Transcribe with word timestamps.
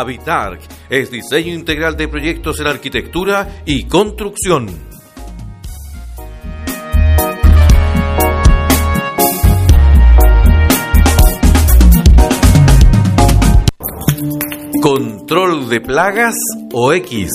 Habitar 0.00 0.58
es 0.90 1.08
diseño 1.08 1.54
integral 1.54 1.96
de 1.96 2.08
proyectos 2.08 2.58
en 2.58 2.66
arquitectura 2.66 3.62
y 3.64 3.84
construcción. 3.84 4.66
Control 14.82 15.68
de 15.68 15.80
plagas 15.80 16.34
o 16.72 16.92
X. 16.92 17.30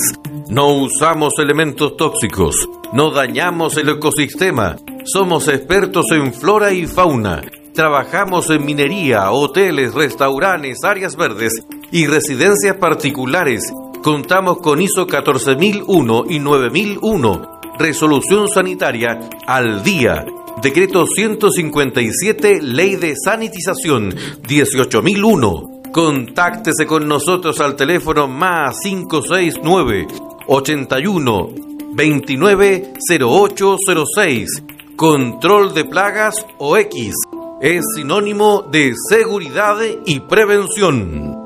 No 0.50 0.68
usamos 0.82 1.32
elementos 1.38 1.96
tóxicos, 1.96 2.54
no 2.92 3.10
dañamos 3.10 3.78
el 3.78 3.88
ecosistema, 3.88 4.76
somos 5.04 5.48
expertos 5.48 6.06
en 6.10 6.34
flora 6.34 6.72
y 6.72 6.86
fauna, 6.86 7.40
trabajamos 7.72 8.50
en 8.50 8.66
minería, 8.66 9.30
hoteles, 9.30 9.94
restaurantes, 9.94 10.84
áreas 10.84 11.16
verdes 11.16 11.64
y 11.92 12.06
residencias 12.06 12.76
particulares. 12.76 13.62
Contamos 14.02 14.58
con 14.58 14.80
ISO 14.80 15.06
14001 15.06 16.24
y 16.28 16.38
9001, 16.38 17.60
resolución 17.78 18.48
sanitaria 18.48 19.20
al 19.46 19.82
día. 19.82 20.24
Decreto 20.62 21.06
157, 21.06 22.60
Ley 22.62 22.96
de 22.96 23.14
Sanitización 23.16 24.14
18001. 24.46 25.82
Contáctese 25.92 26.86
con 26.86 27.08
nosotros 27.08 27.60
al 27.60 27.76
teléfono 27.76 28.28
más 28.28 28.78
569 28.82 30.06
81 30.46 31.50
29 31.94 32.92
0806. 33.08 34.48
Control 34.96 35.74
de 35.74 35.84
plagas 35.84 36.46
o 36.58 36.76
X 36.76 37.14
es 37.60 37.84
sinónimo 37.96 38.62
de 38.70 38.94
seguridad 39.08 39.76
y 40.06 40.20
prevención. 40.20 41.39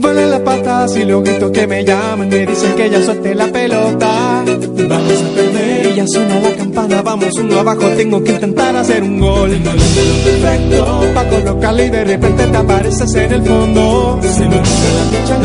Vuelan 0.00 0.30
las 0.30 0.40
patas 0.40 0.96
y 0.96 1.04
los 1.04 1.22
gritos 1.22 1.50
que 1.50 1.66
me 1.66 1.84
llaman 1.84 2.26
me 2.30 2.46
dicen 2.46 2.74
que 2.74 2.88
ya 2.88 3.02
suelte 3.02 3.34
la 3.34 3.52
pelota. 3.52 4.42
Vamos 4.88 5.22
a 5.22 5.34
perder 5.34 5.92
y 5.92 5.94
ya 5.96 6.06
suena 6.06 6.40
la 6.40 6.56
campana, 6.56 7.02
vamos 7.02 7.34
uno 7.38 7.58
abajo, 7.58 7.86
tengo 7.90 8.24
que 8.24 8.32
intentar 8.32 8.74
hacer 8.76 9.02
un 9.02 9.20
gol. 9.20 9.50
Perfecto 9.50 11.04
para 11.14 11.28
colocarle 11.28 11.86
y 11.86 11.90
de 11.90 12.04
repente 12.04 12.46
te 12.46 12.56
apareces 12.56 13.14
en 13.14 13.32
el 13.32 13.42
fondo. 13.42 14.20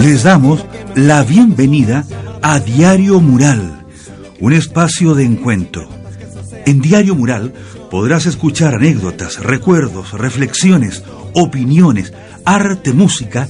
Les 0.02 0.24
damos 0.24 0.66
la 0.96 1.24
bienvenida 1.24 2.06
a 2.42 2.60
Diario 2.62 3.20
Mural, 3.20 3.86
un 4.40 4.54
espacio 4.54 5.16
de 5.16 5.26
encuentro. 5.26 5.90
En 6.66 6.80
Diario 6.80 7.14
Mural 7.14 7.54
podrás 7.92 8.26
escuchar 8.26 8.76
anécdotas, 8.76 9.44
recuerdos, 9.44 10.14
reflexiones, 10.14 11.04
opiniones, 11.34 12.14
arte, 12.46 12.94
música 12.94 13.50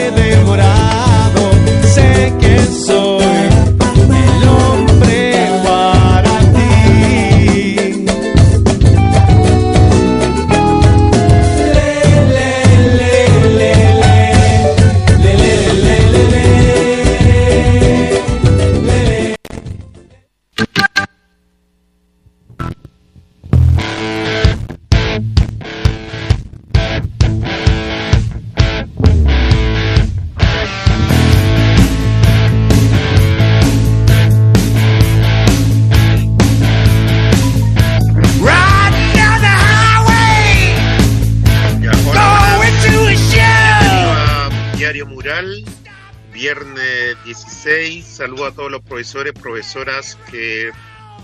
Profesores, 49.01 49.33
profesoras 49.33 50.17
que 50.29 50.71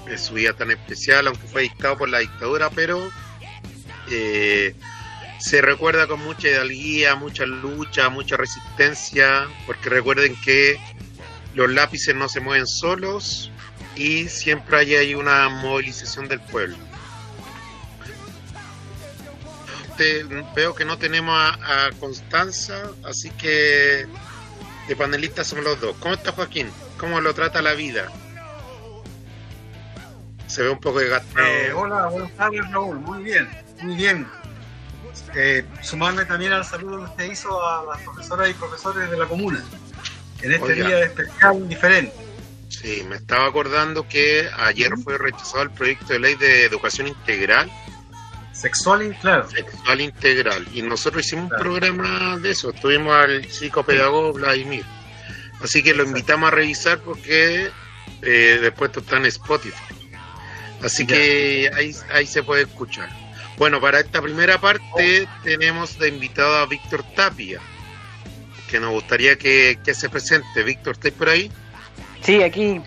en 0.08 0.18
su 0.18 0.36
día 0.36 0.54
tan 0.54 0.72
especial, 0.72 1.28
aunque 1.28 1.48
fue 1.48 1.64
dictado 1.64 1.98
por 1.98 2.10
la 2.10 2.20
dictadura, 2.20 2.70
pero 2.72 3.08
eh, 4.10 4.74
se 5.40 5.62
recuerda 5.62 6.08
con 6.08 6.24
mucha 6.24 6.48
hidalguía, 6.50 7.16
mucha 7.16 7.46
lucha, 7.46 8.10
mucha 8.10 8.36
resistencia, 8.36 9.48
porque 9.68 9.90
recuerden 9.90 10.36
que 10.44 10.80
los 11.54 11.70
lápices 11.70 12.16
no 12.16 12.28
se 12.30 12.40
mueven 12.40 12.66
solos 12.66 13.52
y 13.96 14.28
siempre 14.28 14.80
hay, 14.80 14.96
hay 14.96 15.16
una 15.16 15.50
movilización 15.50 16.28
del 16.28 16.40
pueblo. 16.40 16.78
veo 20.56 20.76
que 20.76 20.86
no 20.86 20.98
tenemos 20.98 21.36
a, 21.36 21.88
a 21.88 21.92
Constanza, 22.00 22.92
así 23.04 23.30
que 23.32 24.06
de 24.88 24.96
panelistas 24.96 25.48
somos 25.48 25.66
los 25.66 25.80
dos. 25.82 25.96
¿Cómo 26.00 26.14
está 26.14 26.32
Joaquín? 26.32 26.70
¿Cómo 26.98 27.22
lo 27.22 27.34
trata 27.34 27.62
la 27.62 27.74
vida? 27.74 28.08
Se 30.48 30.64
ve 30.64 30.70
un 30.70 30.80
poco 30.80 31.00
de 31.00 31.08
Eh, 31.16 31.72
hola, 31.74 32.08
buenas 32.08 32.32
tardes 32.34 32.72
Raúl, 32.72 33.00
muy 33.00 33.24
bien, 33.24 33.48
muy 33.82 33.96
bien. 33.96 34.28
Eh, 35.36 35.66
sumarme 35.82 36.26
también 36.26 36.54
al 36.54 36.64
saludo 36.66 36.98
que 37.00 37.04
usted 37.12 37.32
hizo 37.32 37.66
a 37.66 37.86
las 37.86 38.02
profesoras 38.02 38.50
y 38.50 38.54
profesores 38.54 39.12
de 39.12 39.18
la 39.18 39.26
comuna, 39.26 39.64
en 40.42 40.54
este 40.54 40.74
día 40.74 41.00
especial 41.02 41.68
diferente. 41.68 42.14
Sí, 42.70 43.04
me 43.10 43.16
estaba 43.16 43.48
acordando 43.48 44.08
que 44.08 44.50
ayer 44.58 44.92
fue 45.04 45.18
rechazado 45.18 45.64
el 45.64 45.72
proyecto 45.72 46.14
de 46.14 46.20
ley 46.20 46.36
de 46.36 46.66
educación 46.66 47.08
integral. 47.08 47.70
Sexual, 48.52 49.16
claro. 49.22 49.50
Sexual 49.50 50.02
integral. 50.02 50.68
Y 50.74 50.82
nosotros 50.82 51.26
hicimos 51.26 51.52
un 51.52 51.58
programa 51.58 52.38
de 52.38 52.52
eso. 52.52 52.72
Estuvimos 52.72 53.16
al 53.16 53.46
psicopedagogo 53.46 54.34
Vladimir. 54.34 54.84
Así 55.62 55.82
que 55.82 55.94
lo 55.94 56.04
invitamos 56.04 56.50
a 56.50 56.52
revisar 56.52 57.00
porque 57.00 57.70
eh, 58.22 58.60
después 58.62 58.92
está 58.96 59.18
en 59.18 59.26
Spotify. 59.26 59.96
Así 60.84 61.08
que 61.08 61.72
ahí, 61.76 61.96
ahí 62.14 62.28
se 62.28 62.44
puede 62.44 62.64
escuchar. 62.64 63.10
Bueno, 63.58 63.82
para 63.82 64.00
esta 64.00 64.22
primera 64.22 64.60
parte 64.60 65.28
tenemos 65.44 65.98
de 65.98 66.10
invitado 66.10 66.58
a 66.58 66.68
Víctor 66.68 67.04
Tapia, 67.16 67.60
que 68.70 68.80
nos 68.80 68.92
gustaría 68.92 69.36
que, 69.38 69.80
se 69.84 70.10
presente. 70.10 70.62
Víctor, 70.62 70.94
¿estáis 70.94 71.16
por 71.16 71.30
ahí? 71.30 71.52
Sí, 72.22 72.44
aquí. 72.44 72.82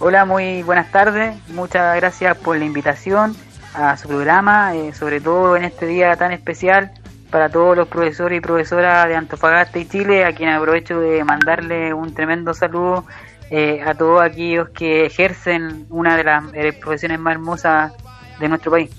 Hola, 0.00 0.24
muy 0.24 0.64
buenas 0.64 0.90
tardes. 0.90 1.36
Muchas 1.48 1.94
gracias 1.96 2.36
por 2.38 2.56
la 2.58 2.64
invitación 2.64 3.36
a 3.72 3.96
su 3.96 4.08
programa, 4.08 4.74
eh, 4.74 4.92
sobre 4.92 5.20
todo 5.20 5.56
en 5.56 5.64
este 5.64 5.86
día 5.86 6.16
tan 6.16 6.32
especial 6.32 6.90
para 7.30 7.48
todos 7.48 7.76
los 7.76 7.88
profesores 7.88 8.38
y 8.38 8.40
profesoras 8.40 9.08
de 9.08 9.16
Antofagasta 9.16 9.78
y 9.78 9.88
Chile, 9.88 10.24
a 10.24 10.34
quien 10.34 10.50
aprovecho 10.50 11.00
de 11.00 11.24
mandarle 11.24 11.92
un 11.92 12.14
tremendo 12.14 12.54
saludo 12.54 13.06
eh, 13.50 13.80
a 13.84 13.94
todos 13.94 14.22
aquellos 14.22 14.70
que 14.70 15.06
ejercen 15.06 15.86
una 15.88 16.16
de 16.16 16.24
las 16.24 16.44
eh, 16.54 16.72
profesiones 16.72 17.18
más 17.18 17.34
hermosas 17.34 17.92
de 18.40 18.48
nuestro 18.48 18.70
país. 18.72 18.90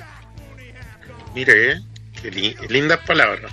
Mire, 1.35 1.71
eh, 1.73 1.81
qué 2.21 2.31
lindas 2.69 2.99
palabras. 3.05 3.51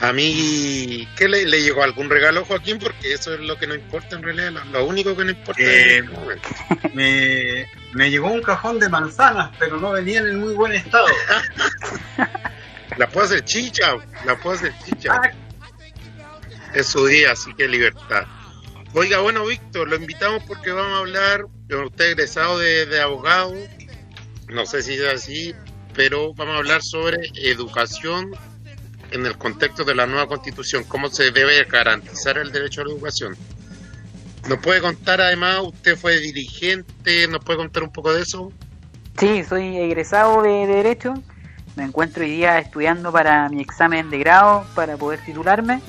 A 0.00 0.12
mí, 0.12 1.08
¿qué 1.16 1.26
le, 1.26 1.46
llegó 1.46 1.82
algún 1.82 2.10
regalo, 2.10 2.44
Joaquín? 2.44 2.78
Porque 2.78 3.14
eso 3.14 3.32
es 3.32 3.40
lo 3.40 3.56
que 3.58 3.66
nos 3.66 3.78
importa 3.78 4.16
en 4.16 4.22
realidad, 4.22 4.52
lo, 4.70 4.84
único 4.84 5.16
que 5.16 5.24
nos 5.24 5.36
importa. 5.36 5.62
Este 5.62 6.04
me, 6.94 7.66
me 7.94 8.10
llegó 8.10 8.30
un 8.30 8.42
cajón 8.42 8.78
de 8.78 8.90
manzanas, 8.90 9.50
pero 9.58 9.78
no 9.78 9.92
venían 9.92 10.26
en 10.26 10.38
muy 10.38 10.52
buen 10.52 10.72
estado. 10.72 11.06
La 12.96 13.08
puedo 13.08 13.26
hacer 13.26 13.44
chicha, 13.44 13.94
la 14.24 14.36
puedo 14.36 14.56
hacer 14.56 14.72
chicha. 14.84 15.12
Ah. 15.12 15.30
Es 16.74 16.86
su 16.86 17.06
día, 17.06 17.32
así 17.32 17.54
que 17.54 17.68
libertad. 17.68 18.24
Oiga, 18.92 19.20
bueno, 19.20 19.44
Víctor, 19.46 19.88
lo 19.88 19.96
invitamos 19.96 20.42
porque 20.44 20.72
vamos 20.72 20.92
a 20.92 20.98
hablar, 20.98 21.44
usted 21.84 22.12
egresado 22.12 22.58
de, 22.58 22.86
de 22.86 23.00
abogado, 23.00 23.54
no 24.48 24.64
sé 24.66 24.82
si 24.82 24.94
es 24.94 25.12
así, 25.12 25.54
pero 25.94 26.32
vamos 26.34 26.54
a 26.54 26.58
hablar 26.58 26.82
sobre 26.82 27.18
educación 27.34 28.30
en 29.10 29.26
el 29.26 29.36
contexto 29.36 29.84
de 29.84 29.94
la 29.94 30.06
nueva 30.06 30.26
constitución, 30.26 30.84
cómo 30.84 31.08
se 31.08 31.30
debe 31.30 31.64
garantizar 31.64 32.38
el 32.38 32.52
derecho 32.52 32.82
a 32.82 32.84
la 32.84 32.92
educación. 32.92 33.36
¿Nos 34.48 34.58
puede 34.58 34.80
contar 34.80 35.20
además, 35.20 35.60
usted 35.62 35.96
fue 35.96 36.18
dirigente, 36.20 37.26
nos 37.28 37.44
puede 37.44 37.58
contar 37.58 37.82
un 37.82 37.92
poco 37.92 38.12
de 38.12 38.22
eso? 38.22 38.52
Sí, 39.18 39.42
soy 39.44 39.76
egresado 39.78 40.42
de 40.42 40.66
Derecho, 40.66 41.14
Me 41.76 41.84
encuentro 41.84 42.24
hoy 42.24 42.30
día 42.30 42.58
estudiando 42.58 43.12
para 43.12 43.48
mi 43.50 43.60
examen 43.60 44.08
de 44.08 44.18
grado 44.18 44.66
para 44.74 44.96
poder 44.96 45.20
titularme. 45.20 45.80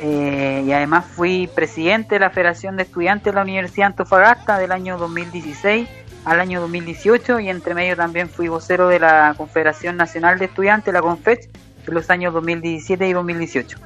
Eh, 0.00 0.64
y 0.66 0.72
además 0.72 1.06
fui 1.06 1.48
presidente 1.54 2.16
de 2.16 2.18
la 2.18 2.30
Federación 2.30 2.76
de 2.76 2.82
Estudiantes 2.82 3.32
de 3.32 3.36
la 3.36 3.42
Universidad 3.42 3.86
de 3.86 3.92
Antofagasta 3.92 4.58
del 4.58 4.72
año 4.72 4.98
2016 4.98 5.88
al 6.24 6.40
año 6.40 6.60
2018 6.62 7.38
y 7.40 7.48
entre 7.48 7.74
medio 7.74 7.96
también 7.96 8.28
fui 8.28 8.48
vocero 8.48 8.88
de 8.88 8.98
la 8.98 9.34
Confederación 9.36 9.96
Nacional 9.96 10.40
de 10.40 10.46
Estudiantes, 10.46 10.92
la 10.92 11.00
CONFECH, 11.00 11.48
de 11.86 11.92
los 11.92 12.10
años 12.10 12.32
2017 12.32 13.06
y 13.08 13.12
2018. 13.12 13.78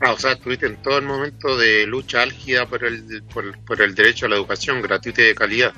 Ah, 0.00 0.12
o 0.12 0.18
sea, 0.18 0.32
estuviste 0.32 0.66
en 0.66 0.76
todo 0.76 0.98
el 0.98 1.04
momento 1.04 1.56
de 1.56 1.86
lucha 1.86 2.22
álgida 2.22 2.66
por 2.66 2.84
el, 2.84 3.22
por, 3.32 3.80
el 3.80 3.94
derecho 3.94 4.26
a 4.26 4.28
la 4.28 4.36
educación 4.36 4.82
gratuita 4.82 5.22
y 5.22 5.26
de 5.26 5.34
calidad. 5.34 5.72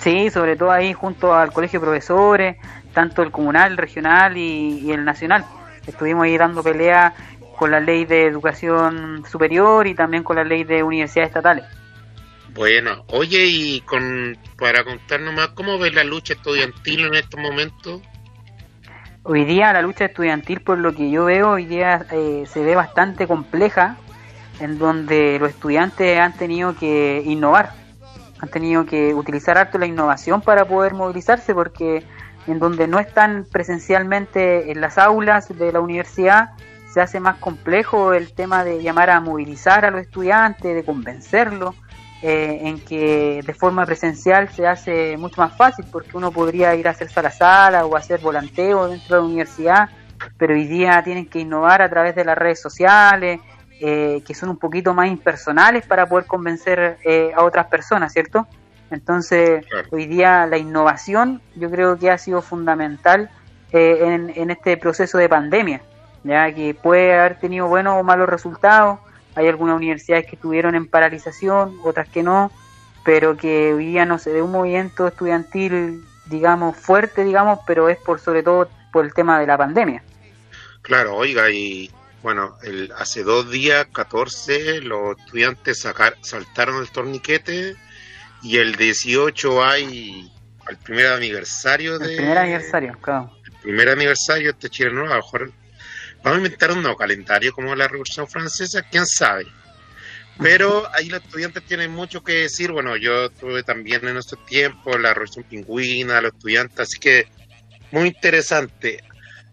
Sí, 0.00 0.30
sobre 0.30 0.56
todo 0.56 0.70
ahí 0.70 0.92
junto 0.92 1.34
al 1.34 1.52
Colegio 1.52 1.80
de 1.80 1.86
Profesores, 1.86 2.56
tanto 2.94 3.22
el 3.22 3.30
comunal, 3.30 3.72
el 3.72 3.78
regional 3.78 4.36
y, 4.38 4.90
el 4.90 5.04
nacional. 5.04 5.44
Estuvimos 5.86 6.24
ahí 6.24 6.38
dando 6.38 6.62
pelea 6.62 7.12
con 7.58 7.70
la 7.70 7.80
ley 7.80 8.06
de 8.06 8.24
educación 8.26 9.24
superior 9.30 9.86
y 9.86 9.94
también 9.94 10.22
con 10.22 10.36
la 10.36 10.44
ley 10.44 10.64
de 10.64 10.82
universidades 10.82 11.28
estatales. 11.28 11.64
Bueno, 12.54 13.04
oye, 13.08 13.44
y 13.46 13.80
con 13.80 14.38
para 14.58 14.84
contarnos 14.84 15.34
más, 15.34 15.48
¿cómo 15.48 15.78
ves 15.78 15.92
la 15.92 16.04
lucha 16.04 16.34
estudiantil 16.34 17.06
en 17.06 17.14
estos 17.14 17.40
momentos? 17.40 18.00
Hoy 19.24 19.44
día 19.44 19.72
la 19.72 19.82
lucha 19.82 20.04
estudiantil, 20.04 20.60
por 20.60 20.78
lo 20.78 20.94
que 20.94 21.10
yo 21.10 21.24
veo, 21.24 21.52
hoy 21.52 21.64
día 21.64 22.06
eh, 22.12 22.44
se 22.46 22.62
ve 22.62 22.74
bastante 22.74 23.26
compleja, 23.26 23.96
en 24.60 24.78
donde 24.78 25.38
los 25.40 25.50
estudiantes 25.50 26.18
han 26.18 26.36
tenido 26.36 26.76
que 26.76 27.22
innovar, 27.24 27.72
han 28.38 28.50
tenido 28.50 28.84
que 28.86 29.14
utilizar 29.14 29.58
harto 29.58 29.78
la 29.78 29.86
innovación 29.86 30.42
para 30.42 30.66
poder 30.66 30.94
movilizarse, 30.94 31.54
porque 31.54 32.04
en 32.46 32.58
donde 32.58 32.86
no 32.86 32.98
están 32.98 33.46
presencialmente 33.50 34.70
en 34.70 34.80
las 34.80 34.98
aulas 34.98 35.48
de 35.48 35.72
la 35.72 35.80
universidad, 35.80 36.50
se 36.92 37.00
hace 37.00 37.18
más 37.18 37.36
complejo 37.38 38.12
el 38.12 38.32
tema 38.34 38.62
de 38.64 38.82
llamar 38.82 39.10
a 39.10 39.20
movilizar 39.20 39.84
a 39.84 39.90
los 39.90 40.02
estudiantes, 40.02 40.74
de 40.74 40.84
convencerlos 40.84 41.74
eh, 42.22 42.60
en 42.62 42.80
que 42.80 43.42
de 43.44 43.52
forma 43.52 43.84
presencial 43.84 44.48
se 44.48 44.66
hace 44.66 45.16
mucho 45.16 45.40
más 45.40 45.56
fácil 45.56 45.84
porque 45.90 46.16
uno 46.16 46.30
podría 46.30 46.74
ir 46.74 46.88
a 46.88 46.92
hacer 46.92 47.10
sala 47.10 47.30
sala 47.30 47.84
o 47.84 47.96
hacer 47.96 48.20
volanteo 48.20 48.88
dentro 48.88 49.16
de 49.16 49.22
la 49.22 49.26
universidad, 49.26 49.88
pero 50.38 50.54
hoy 50.54 50.66
día 50.66 51.02
tienen 51.02 51.26
que 51.26 51.40
innovar 51.40 51.82
a 51.82 51.90
través 51.90 52.14
de 52.14 52.24
las 52.24 52.38
redes 52.38 52.62
sociales, 52.62 53.40
eh, 53.80 54.22
que 54.24 54.34
son 54.34 54.48
un 54.48 54.56
poquito 54.56 54.94
más 54.94 55.08
impersonales 55.08 55.84
para 55.86 56.06
poder 56.06 56.26
convencer 56.26 56.98
eh, 57.04 57.32
a 57.36 57.42
otras 57.42 57.66
personas, 57.66 58.12
¿cierto? 58.12 58.46
Entonces, 58.90 59.64
hoy 59.90 60.06
día 60.06 60.46
la 60.46 60.58
innovación 60.58 61.40
yo 61.56 61.70
creo 61.70 61.98
que 61.98 62.10
ha 62.10 62.18
sido 62.18 62.42
fundamental 62.42 63.30
en, 63.72 64.32
en 64.34 64.50
este 64.50 64.76
proceso 64.76 65.18
de 65.18 65.28
pandemia, 65.28 65.80
ya 66.22 66.52
que 66.54 66.74
puede 66.74 67.18
haber 67.18 67.38
tenido 67.40 67.66
buenos 67.66 68.00
o 68.00 68.04
malos 68.04 68.28
resultados, 68.28 68.98
hay 69.34 69.48
algunas 69.48 69.76
universidades 69.76 70.26
que 70.26 70.36
estuvieron 70.36 70.74
en 70.74 70.86
paralización, 70.86 71.78
otras 71.82 72.08
que 72.08 72.22
no, 72.22 72.52
pero 73.04 73.36
que 73.36 73.74
hoy 73.74 73.86
día 73.86 74.06
no 74.06 74.18
se 74.18 74.32
ve 74.32 74.42
un 74.42 74.52
movimiento 74.52 75.08
estudiantil, 75.08 76.04
digamos, 76.26 76.76
fuerte, 76.76 77.24
digamos, 77.24 77.60
pero 77.66 77.88
es 77.88 77.98
por 77.98 78.20
sobre 78.20 78.42
todo 78.42 78.68
por 78.92 79.04
el 79.04 79.12
tema 79.12 79.40
de 79.40 79.46
la 79.46 79.58
pandemia. 79.58 80.02
Claro, 80.82 81.16
oiga, 81.16 81.50
y 81.50 81.90
bueno, 82.22 82.56
el, 82.62 82.92
hace 82.96 83.24
dos 83.24 83.50
días, 83.50 83.86
14, 83.92 84.80
los 84.82 85.18
estudiantes 85.18 85.80
sacar, 85.80 86.16
saltaron 86.22 86.80
el 86.80 86.90
torniquete 86.90 87.76
y 88.44 88.58
el 88.58 88.76
18 88.76 89.64
hay 89.64 90.30
el 90.68 90.76
primer 90.78 91.06
aniversario 91.06 91.98
de... 91.98 92.10
El 92.12 92.16
primer 92.16 92.38
aniversario, 92.38 92.98
claro. 93.00 93.36
El 93.44 93.52
primer 93.62 93.88
aniversario 93.88 94.52
de 94.52 94.70
chileno, 94.70 95.02
a 95.02 95.08
lo 95.08 95.14
mejor 95.16 95.52
Vamos 96.24 96.38
a 96.38 96.42
inventar 96.42 96.72
un 96.72 96.80
nuevo 96.80 96.96
calendario 96.96 97.52
como 97.52 97.74
la 97.76 97.86
Revolución 97.86 98.26
Francesa, 98.26 98.82
quién 98.90 99.04
sabe. 99.04 99.46
Pero 100.38 100.90
ahí 100.94 101.10
los 101.10 101.22
estudiantes 101.22 101.62
tienen 101.66 101.90
mucho 101.90 102.24
que 102.24 102.32
decir. 102.32 102.72
Bueno, 102.72 102.96
yo 102.96 103.26
estuve 103.26 103.62
también 103.62 104.08
en 104.08 104.16
estos 104.16 104.44
tiempos, 104.46 104.98
la 104.98 105.12
Revolución 105.12 105.44
Pingüina, 105.44 106.22
los 106.22 106.32
estudiantes, 106.32 106.80
así 106.80 106.98
que 106.98 107.28
muy 107.90 108.08
interesante. 108.08 109.04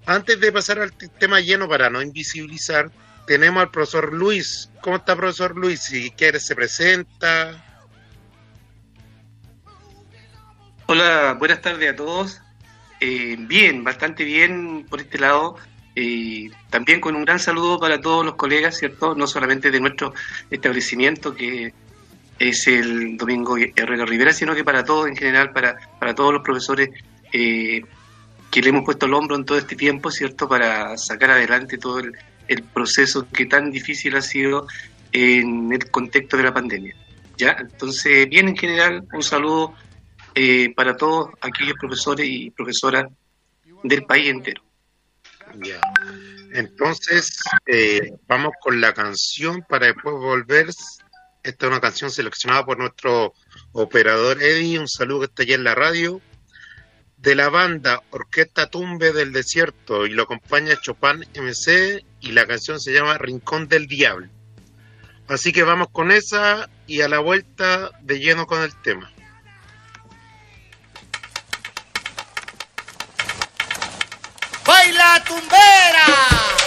Antes 0.05 0.39
de 0.39 0.49
pasar 0.53 0.79
al 0.79 0.93
tema 0.93 1.41
lleno 1.41 1.67
para 1.67 1.89
no 1.89 2.01
invisibilizar, 2.01 2.89
tenemos 3.27 3.63
al 3.63 3.69
profesor 3.69 4.13
Luis. 4.13 4.69
¿Cómo 4.79 4.95
está, 4.95 5.17
profesor 5.17 5.57
Luis? 5.57 5.81
Si 5.81 6.11
quiere, 6.11 6.39
se 6.39 6.55
presenta. 6.55 7.65
Hola, 10.93 11.37
buenas 11.39 11.61
tardes 11.61 11.89
a 11.89 11.95
todos. 11.95 12.41
Eh, 12.99 13.37
bien, 13.39 13.81
bastante 13.81 14.25
bien 14.25 14.85
por 14.89 14.99
este 14.99 15.19
lado. 15.19 15.55
Y 15.95 16.49
también 16.69 16.99
con 16.99 17.15
un 17.15 17.23
gran 17.23 17.39
saludo 17.39 17.79
para 17.79 18.01
todos 18.01 18.25
los 18.25 18.35
colegas, 18.35 18.77
¿cierto? 18.77 19.15
No 19.15 19.25
solamente 19.25 19.71
de 19.71 19.79
nuestro 19.79 20.13
establecimiento, 20.49 21.33
que 21.33 21.73
es 22.37 22.67
el 22.67 23.15
Domingo 23.15 23.55
Herrera 23.57 24.05
Rivera, 24.05 24.33
sino 24.33 24.53
que 24.53 24.65
para 24.65 24.83
todos 24.83 25.07
en 25.07 25.15
general, 25.15 25.53
para, 25.53 25.77
para 25.97 26.13
todos 26.13 26.33
los 26.33 26.43
profesores 26.43 26.89
eh, 27.31 27.83
que 28.51 28.61
le 28.61 28.69
hemos 28.71 28.83
puesto 28.83 29.05
el 29.05 29.13
hombro 29.13 29.37
en 29.37 29.45
todo 29.45 29.57
este 29.57 29.77
tiempo, 29.77 30.11
¿cierto? 30.11 30.49
Para 30.49 30.97
sacar 30.97 31.31
adelante 31.31 31.77
todo 31.77 31.99
el, 31.99 32.13
proceso 32.73 33.25
que 33.31 33.45
tan 33.45 33.71
difícil 33.71 34.13
ha 34.17 34.21
sido 34.21 34.67
en 35.13 35.71
el 35.71 35.89
contexto 35.89 36.35
de 36.35 36.43
la 36.43 36.53
pandemia. 36.53 36.93
¿Ya? 37.37 37.55
Entonces, 37.61 38.27
bien 38.27 38.49
en 38.49 38.57
general, 38.57 39.05
un 39.13 39.23
saludo 39.23 39.73
eh, 40.35 40.73
para 40.75 40.95
todos 40.95 41.29
aquellos 41.41 41.75
profesores 41.79 42.27
y 42.29 42.49
profesoras 42.51 43.05
del 43.83 44.03
país 44.03 44.29
entero. 44.29 44.63
Ya. 45.55 45.81
Entonces, 46.53 47.39
eh, 47.65 48.13
vamos 48.27 48.53
con 48.61 48.79
la 48.79 48.93
canción 48.93 49.65
para 49.67 49.87
después 49.87 50.15
volver. 50.15 50.69
Esta 51.43 51.65
es 51.65 51.71
una 51.71 51.81
canción 51.81 52.11
seleccionada 52.11 52.65
por 52.65 52.77
nuestro 52.77 53.33
operador 53.73 54.41
Eddie. 54.41 54.79
Un 54.79 54.87
saludo 54.87 55.21
que 55.21 55.25
está 55.25 55.43
allá 55.43 55.55
en 55.55 55.63
la 55.63 55.75
radio. 55.75 56.21
De 57.17 57.35
la 57.35 57.49
banda 57.49 58.01
Orquesta 58.09 58.69
Tumbe 58.69 59.13
del 59.13 59.31
Desierto 59.31 60.07
y 60.07 60.11
lo 60.11 60.23
acompaña 60.23 60.79
Chopin 60.81 61.19
MC 61.35 62.03
y 62.19 62.31
la 62.31 62.47
canción 62.47 62.79
se 62.79 62.93
llama 62.93 63.17
Rincón 63.19 63.67
del 63.67 63.85
Diablo. 63.85 64.27
Así 65.27 65.51
que 65.51 65.63
vamos 65.63 65.89
con 65.91 66.11
esa 66.11 66.69
y 66.87 67.01
a 67.01 67.07
la 67.07 67.19
vuelta 67.19 67.91
de 68.01 68.19
lleno 68.19 68.47
con 68.47 68.63
el 68.63 68.73
tema. 68.81 69.11
Baila 75.11 75.19
tumbera. 75.25 76.60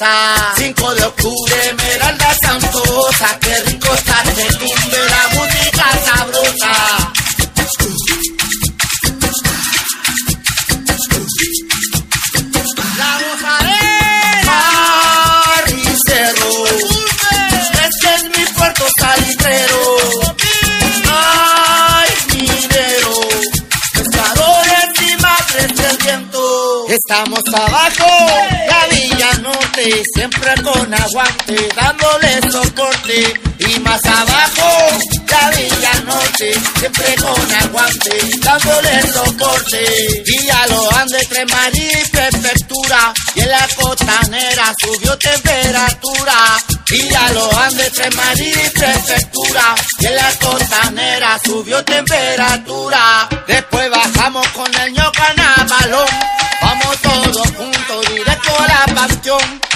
5 0.00 0.94
de 0.94 1.04
octubre, 1.06 1.54
Esmeralda 1.66 2.27
Y 33.10 33.80
más 33.80 34.04
abajo, 34.04 34.98
la 35.30 35.50
Villa 35.50 35.92
Norte, 36.04 36.52
siempre 36.78 37.14
con 37.16 37.54
aguante, 37.54 38.18
dándole 38.42 39.02
soporte. 39.12 40.22
Y 40.26 40.50
a 40.50 40.66
lo 40.66 40.92
ande 40.94 41.18
Tremarí, 41.26 41.88
prefectura, 42.12 43.14
y 43.34 43.40
en 43.40 43.48
la 43.48 43.66
costanera 43.76 44.74
subió 44.78 45.16
temperatura. 45.16 46.34
Y 46.90 47.14
a 47.14 47.32
lo 47.32 47.58
ande 47.58 47.90
Tremarí, 47.90 48.52
prefectura, 48.74 49.74
y 50.00 50.06
en 50.06 50.16
la 50.16 50.30
costanera 50.38 51.38
subió 51.44 51.82
temperatura. 51.84 53.28
Después 53.46 53.90
bajamos 53.90 54.46
con 54.48 54.74
el 54.82 54.92
ñocanabalón, 54.92 56.08
vamos 56.60 56.98
todos 57.00 57.48
juntos 57.56 58.14
directo 58.14 58.60
a 58.60 58.66
la 58.66 58.94
panteón. 58.94 59.67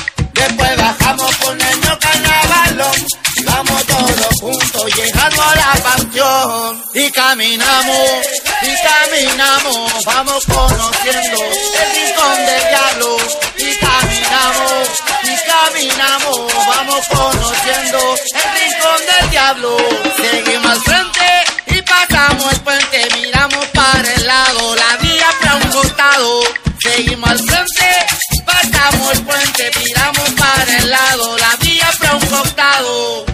La 5.55 5.73
panteón 5.83 6.85
y 6.95 7.11
caminamos, 7.11 8.27
y 8.63 8.75
caminamos, 8.87 10.05
vamos 10.05 10.45
conociendo 10.47 11.39
el 11.45 11.93
rincón 11.95 12.37
del 12.47 12.69
diablo 12.69 13.17
y 13.59 13.77
caminamos, 13.77 14.89
y 15.25 15.35
caminamos, 15.49 16.53
vamos 16.69 17.07
conociendo 17.09 18.15
el 18.35 18.61
rincón 18.61 19.01
del 19.19 19.31
diablo. 19.31 19.77
Seguimos 20.17 20.71
al 20.71 20.83
frente 20.83 21.45
y 21.67 21.83
pasamos 21.83 22.53
el 22.53 22.61
puente, 22.61 23.09
miramos 23.15 23.67
para 23.67 24.15
el 24.15 24.27
lado, 24.27 24.77
la 24.77 24.97
vía 24.97 25.27
para 25.41 25.57
un 25.57 25.71
costado. 25.71 26.41
Seguimos 26.81 27.31
al 27.31 27.39
frente, 27.39 28.07
pasamos 28.45 29.13
el 29.13 29.23
puente, 29.25 29.71
miramos 29.85 30.31
para 30.31 30.79
el 30.79 30.91
lado, 30.91 31.39
la 31.39 31.57
vía 31.61 31.91
para 31.99 32.15
un 32.15 32.27
costado. 32.27 33.32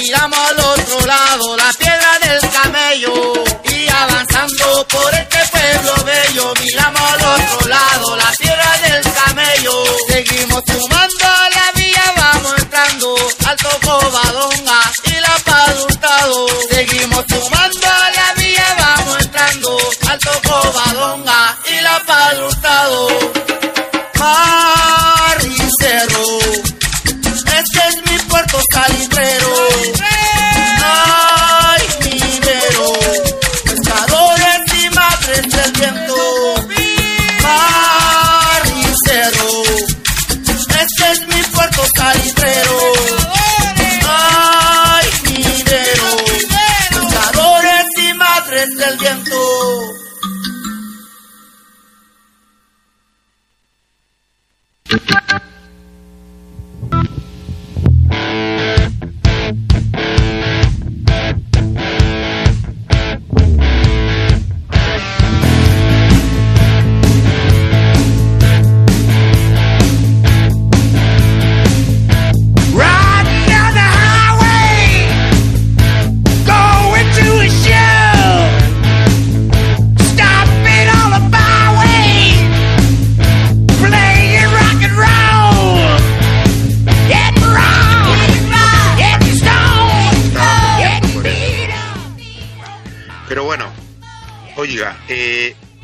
Miramos 0.00 0.38
al 0.38 0.60
otro 0.60 1.06
lado, 1.06 1.56
la 1.56 1.70
piedra 1.78 2.18
del 2.22 2.50
camello. 2.50 3.44
Y 3.64 3.88
avanzando 3.88 4.86
por 4.88 5.14
este 5.14 5.38
pueblo 5.52 5.94
bello, 6.04 6.54
miramos 6.60 7.12
al 7.12 7.24
otro 7.24 7.68
lado, 7.68 8.16
la 8.16 8.32
piedra 8.38 8.72
del 8.84 9.12
camello. 9.12 9.84
Seguimos 10.08 10.62
sumando 10.66 11.24
a 11.24 11.50
la 11.50 11.72
vía, 11.74 12.04
vamos 12.16 12.52
entrando, 12.58 13.14
alto 13.46 13.68
Covadonga 13.84 14.80
y 15.04 15.20
la 15.20 15.36
Paz 15.44 15.74
Hurtado. 15.82 16.46
Seguimos 16.70 17.24
sumando 17.28 17.86
a 17.86 18.10
la 18.16 18.42
vía, 18.42 18.66
vamos 18.78 19.16
entrando, 19.20 19.78
alto 20.08 20.30
Covadonga 20.48 21.58
y 21.70 21.80
la 21.82 22.02
Paz 22.06 22.36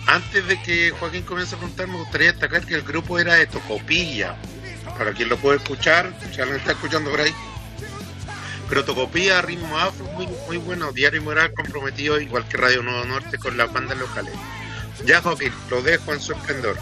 Antes 0.06 0.46
de 0.46 0.60
que 0.62 0.90
Joaquín 0.90 1.22
comience 1.22 1.56
a 1.56 1.58
contar, 1.58 1.88
me 1.88 1.98
gustaría 1.98 2.32
destacar 2.32 2.64
que 2.64 2.75
el 2.75 2.82
grupo 2.82 3.18
era 3.18 3.34
de 3.34 3.46
Tocopilla. 3.46 4.36
Para 4.96 5.12
quien 5.12 5.28
lo 5.28 5.36
puede 5.36 5.58
escuchar, 5.58 6.12
ya 6.32 6.46
lo 6.46 6.54
está 6.54 6.72
escuchando 6.72 7.10
por 7.10 7.20
ahí. 7.20 7.34
Pero 8.68 8.84
Tocopilla, 8.84 9.42
ritmo 9.42 9.78
afro, 9.78 10.04
muy, 10.06 10.56
bueno. 10.58 10.92
Diario 10.92 11.22
Moral 11.22 11.52
comprometido, 11.52 12.20
igual 12.20 12.46
que 12.48 12.56
Radio 12.56 12.82
Nuevo 12.82 13.04
Norte, 13.04 13.38
con 13.38 13.56
las 13.56 13.72
bandas 13.72 13.98
locales. 13.98 14.32
Ya, 15.04 15.20
Joaquín, 15.20 15.52
lo 15.70 15.82
dejo 15.82 16.12
en 16.12 16.20
su 16.20 16.32
esplendor. 16.32 16.76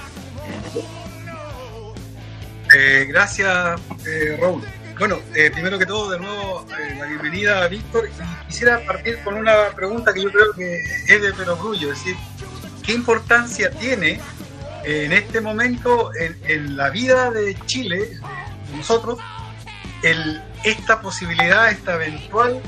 Eh, 2.77 3.07
gracias, 3.09 3.81
eh, 4.07 4.37
Raúl. 4.41 4.63
Bueno, 4.99 5.21
eh, 5.35 5.51
primero 5.51 5.79
que 5.79 5.87
todo, 5.87 6.11
de 6.11 6.21
nuevo, 6.21 6.67
la 6.99 7.07
bienvenida 7.07 7.65
a 7.65 7.69
Víctor. 7.69 8.09
Quisiera 8.49 8.85
partir 8.87 9.19
con 9.25 9.35
una 9.35 9.71
pregunta 9.75 10.15
que 10.15 10.23
yo 10.23 10.31
creo 10.31 10.53
que 10.53 10.85
es 11.09 11.23
de 11.23 11.33
perogrullo, 11.33 11.93
es 11.93 11.99
decir, 11.99 12.17
¿qué 12.85 12.93
importancia 12.93 13.71
tiene 13.71 14.21
eh, 14.85 15.05
en 15.05 15.13
este 15.13 15.41
momento 15.41 16.11
en, 16.15 16.77
la 16.77 16.91
vida 16.91 17.31
de 17.31 17.57
Chile, 17.67 18.19
nosotros, 18.77 19.19
esta 20.63 21.01
posibilidad, 21.01 21.71
esta 21.71 21.95
eventual 21.95 22.61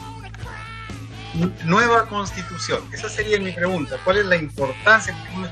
nu- 1.34 1.52
nueva 1.64 2.06
constitución? 2.06 2.80
Esa 2.92 3.08
sería 3.08 3.38
mi 3.38 3.52
pregunta. 3.52 3.96
¿Cuál 4.04 4.18
es 4.18 4.26
la 4.26 4.36
importancia? 4.36 5.14
Porque 5.14 5.36
uno 5.36 5.48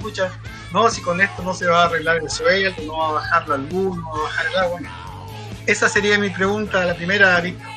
no, 0.73 0.91
si 0.91 1.01
con 1.03 1.21
esto 1.21 1.43
no 1.43 1.55
se 1.55 1.67
va 1.67 1.83
a 1.83 1.87
arreglar 1.87 2.17
el 2.17 2.29
sueldo, 2.29 2.83
no 2.85 2.99
va 2.99 3.09
a 3.09 3.13
bajar 3.13 3.49
la 3.49 3.57
luz, 3.59 3.97
no 3.97 4.11
va 4.11 4.19
a 4.19 4.23
bajar 4.23 4.47
el 4.47 4.57
agua. 4.57 4.81
Esa 5.67 5.89
sería 5.89 6.19
mi 6.19 6.31
pregunta, 6.31 6.85
la 6.85 6.95
primera, 6.95 7.41
Víctor. 7.41 7.69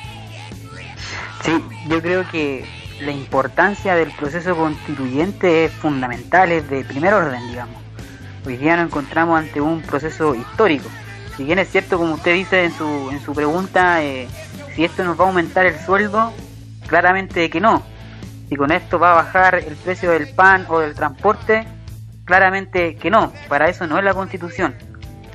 Sí, 1.43 1.63
yo 1.87 2.01
creo 2.01 2.27
que 2.29 2.65
la 3.01 3.11
importancia 3.11 3.95
del 3.95 4.11
proceso 4.11 4.55
constituyente 4.55 5.65
es 5.65 5.71
fundamental, 5.71 6.51
es 6.51 6.69
de 6.69 6.83
primer 6.83 7.13
orden, 7.13 7.47
digamos. 7.49 7.75
Hoy 8.45 8.57
día 8.57 8.75
nos 8.77 8.87
encontramos 8.87 9.39
ante 9.39 9.61
un 9.61 9.81
proceso 9.81 10.33
histórico. 10.33 10.89
Si 11.35 11.43
bien 11.43 11.59
es 11.59 11.69
cierto, 11.69 11.97
como 11.97 12.15
usted 12.15 12.33
dice 12.33 12.63
en 12.63 12.71
su, 12.71 13.09
en 13.11 13.19
su 13.19 13.33
pregunta, 13.33 14.03
eh, 14.03 14.27
si 14.73 14.85
esto 14.85 15.03
nos 15.03 15.19
va 15.19 15.25
a 15.25 15.27
aumentar 15.27 15.65
el 15.65 15.77
sueldo, 15.79 16.33
claramente 16.87 17.49
que 17.49 17.59
no. 17.59 17.83
Si 18.49 18.55
con 18.55 18.71
esto 18.71 18.97
va 18.97 19.11
a 19.11 19.15
bajar 19.15 19.55
el 19.55 19.75
precio 19.75 20.11
del 20.11 20.29
pan 20.29 20.65
o 20.69 20.79
del 20.79 20.95
transporte, 20.95 21.67
claramente 22.25 22.95
que 22.95 23.11
no. 23.11 23.33
Para 23.49 23.69
eso 23.69 23.85
no 23.85 23.99
es 23.99 24.03
la 24.03 24.13
constitución. 24.13 24.75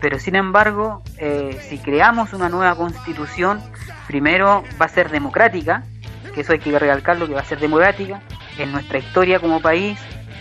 Pero 0.01 0.19
sin 0.19 0.35
embargo, 0.35 1.03
eh, 1.19 1.61
si 1.69 1.79
creamos 1.79 2.33
una 2.33 2.49
nueva 2.49 2.75
constitución, 2.75 3.61
primero 4.09 4.65
va 4.81 4.87
a 4.87 4.89
ser 4.89 5.11
democrática, 5.11 5.85
que 6.33 6.43
eso 6.43 6.53
hay 6.53 6.59
que 6.59 6.79
recalcarlo, 6.79 7.27
que 7.27 7.35
va 7.35 7.41
a 7.41 7.45
ser 7.45 7.59
democrática. 7.59 8.21
En 8.59 8.73
nuestra 8.73 8.99
historia 8.99 9.39
como 9.39 9.61
país 9.61 9.99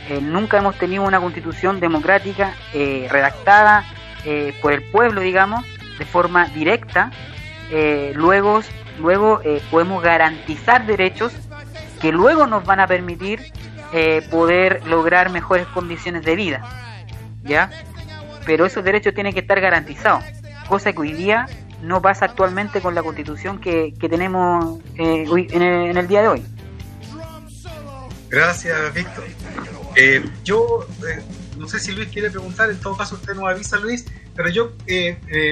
eh, 0.10 0.20
nunca 0.22 0.58
hemos 0.58 0.78
tenido 0.78 1.04
una 1.04 1.20
constitución 1.20 1.80
democrática 1.80 2.56
eh, 2.74 3.08
redactada 3.10 3.86
eh, 4.26 4.54
por 4.62 4.72
el 4.72 4.84
pueblo, 4.84 5.22
digamos, 5.22 5.66
de 5.98 6.06
forma 6.06 6.48
directa. 6.48 7.12
Eh, 7.72 8.12
luego 8.16 8.62
luego 9.00 9.42
eh, 9.44 9.62
podemos 9.72 10.04
garantizar 10.04 10.86
derechos 10.86 11.34
que 12.02 12.12
luego 12.12 12.46
nos 12.46 12.66
van 12.66 12.80
a 12.80 12.88
permitir 12.88 13.40
poder 14.30 14.88
lograr 14.88 15.30
mejores 15.32 15.68
condiciones 15.68 16.24
de 16.24 16.36
vida. 16.38 16.62
¿Ya? 17.44 17.70
Pero 18.46 18.66
esos 18.66 18.86
derechos 18.86 19.14
tienen 19.14 19.34
que 19.34 19.42
estar 19.42 19.60
garantizados, 19.60 20.24
cosa 20.70 20.94
que 20.94 21.00
hoy 21.00 21.12
día 21.12 21.48
no 21.82 22.02
pasa 22.02 22.26
actualmente 22.26 22.82
con 22.82 22.96
la 22.96 23.04
constitución 23.04 23.60
que, 23.60 23.94
que 24.00 24.10
tenemos 24.10 24.80
eh, 24.98 25.26
en, 25.30 25.98
el, 25.98 26.08
día 26.08 26.22
de 26.22 26.28
hoy. 26.28 26.46
Gracias, 28.30 28.94
Víctor. 28.94 29.26
Eh, 29.96 30.24
yo 30.44 30.88
eh, 31.08 31.22
no 31.58 31.68
sé 31.68 31.80
si 31.80 31.92
Luis 31.92 32.10
quiere 32.10 32.30
preguntar, 32.30 32.70
en 32.70 32.80
todo 32.80 32.96
caso 32.96 33.16
usted 33.16 33.34
nos 33.34 33.50
avisa, 33.50 33.78
Luis, 33.78 34.06
pero 34.36 34.50
yo, 34.50 34.72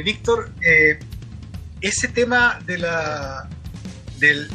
Víctor, 0.06 0.52
ese 1.82 2.08
tema 2.08 2.60
de 2.66 2.78
la 2.78 3.50
del, 4.18 4.50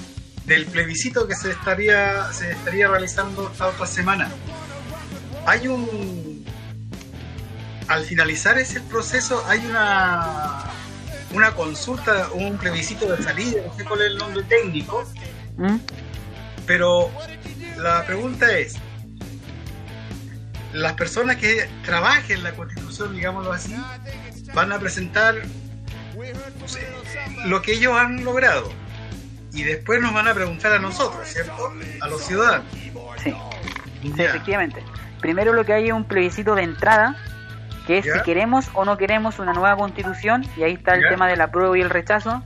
del 0.47 0.67
plebiscito 0.67 1.27
que 1.27 1.35
se 1.35 1.51
estaría 1.51 2.33
se 2.33 2.53
estaría 2.53 2.89
realizando 2.89 3.51
esta 3.51 3.69
otra 3.69 3.87
semana. 3.87 4.31
Hay 5.47 5.69
un 5.69 6.45
al 7.89 8.05
finalizar 8.05 8.59
ese 8.59 8.81
proceso 8.81 9.45
hay 9.47 9.65
una 9.67 10.65
una 11.35 11.53
consulta, 11.53 12.29
un 12.33 12.57
plebiscito 12.57 13.07
de 13.15 13.23
salida, 13.23 13.63
no 13.67 13.75
sé 13.75 13.85
cuál 13.85 14.03
es 14.03 14.07
el 14.07 14.19
nombre 14.19 14.43
técnico, 14.45 15.05
¿Mm? 15.57 15.77
pero 16.67 17.11
la 17.77 18.05
pregunta 18.05 18.57
es, 18.57 18.77
las 20.73 20.95
personas 20.95 21.37
que 21.37 21.69
trabajen 21.85 22.43
la 22.43 22.53
constitución, 22.53 23.15
digámoslo 23.15 23.53
así, 23.53 23.75
van 24.55 24.73
a 24.73 24.79
presentar 24.79 25.35
lo 27.47 27.63
que 27.63 27.73
ellos 27.75 27.97
han 27.97 28.25
logrado 28.25 28.71
y 29.53 29.63
después 29.63 30.01
nos 30.01 30.13
van 30.13 30.29
a 30.29 30.35
preguntar 30.35 30.73
a 30.73 30.79
nosotros, 30.79 31.29
¿cierto? 31.29 31.73
A 32.01 32.09
los 32.09 32.25
ciudadanos. 32.25 32.67
Sí, 33.23 33.35
sí, 34.03 34.23
efectivamente. 34.23 34.83
Primero 35.21 35.53
lo 35.53 35.65
que 35.65 35.73
hay 35.73 35.87
es 35.87 35.93
un 35.93 36.05
plebiscito 36.05 36.55
de 36.55 36.63
entrada, 36.63 37.17
que 37.87 37.99
es 37.99 38.05
Ya. 38.07 38.15
si 38.15 38.23
queremos 38.23 38.69
o 38.75 38.85
no 38.85 38.97
queremos 38.97 39.39
una 39.39 39.53
nueva 39.53 39.77
constitución, 39.77 40.45
y 40.57 40.63
ahí 40.63 40.75
está 40.75 40.95
el 40.95 41.03
Ya. 41.03 41.09
tema 41.11 41.29
del 41.29 41.41
apruebo 41.41 41.77
y 41.77 41.81
el 41.81 41.91
rechazo. 41.91 42.43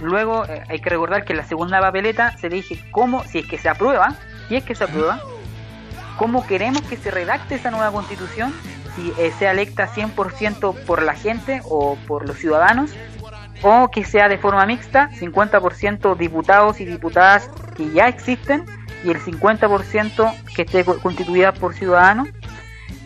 Luego 0.00 0.44
eh, 0.46 0.62
hay 0.68 0.80
que 0.80 0.90
recordar 0.90 1.24
que 1.24 1.32
en 1.32 1.38
la 1.38 1.44
segunda 1.44 1.80
papeleta 1.80 2.36
se 2.38 2.48
dice 2.48 2.82
cómo, 2.90 3.24
si 3.24 3.40
es 3.40 3.46
que 3.46 3.58
se 3.58 3.68
aprueba, 3.68 4.14
si 4.48 4.56
es 4.56 4.64
que 4.64 4.74
se 4.74 4.84
aprueba, 4.84 5.20
cómo 6.16 6.46
queremos 6.46 6.82
que 6.82 6.96
se 6.96 7.10
redacte 7.10 7.56
esa 7.56 7.70
nueva 7.70 7.90
constitución, 7.92 8.52
si 8.96 9.12
eh, 9.18 9.32
sea 9.38 9.52
electa 9.52 9.88
100% 9.88 10.74
por 10.86 11.02
la 11.02 11.14
gente 11.14 11.60
o 11.64 11.96
por 12.06 12.26
los 12.26 12.36
ciudadanos, 12.38 12.90
o 13.62 13.90
que 13.90 14.04
sea 14.04 14.28
de 14.28 14.38
forma 14.38 14.64
mixta, 14.66 15.10
50% 15.18 16.16
diputados 16.16 16.80
y 16.80 16.86
diputadas 16.86 17.50
que 17.76 17.90
ya 17.90 18.08
existen 18.08 18.64
y 19.04 19.10
el 19.10 19.20
50% 19.20 20.34
que 20.54 20.62
esté 20.62 20.84
co- 20.84 20.98
constituida 20.98 21.52
por 21.52 21.74
ciudadanos. 21.74 22.28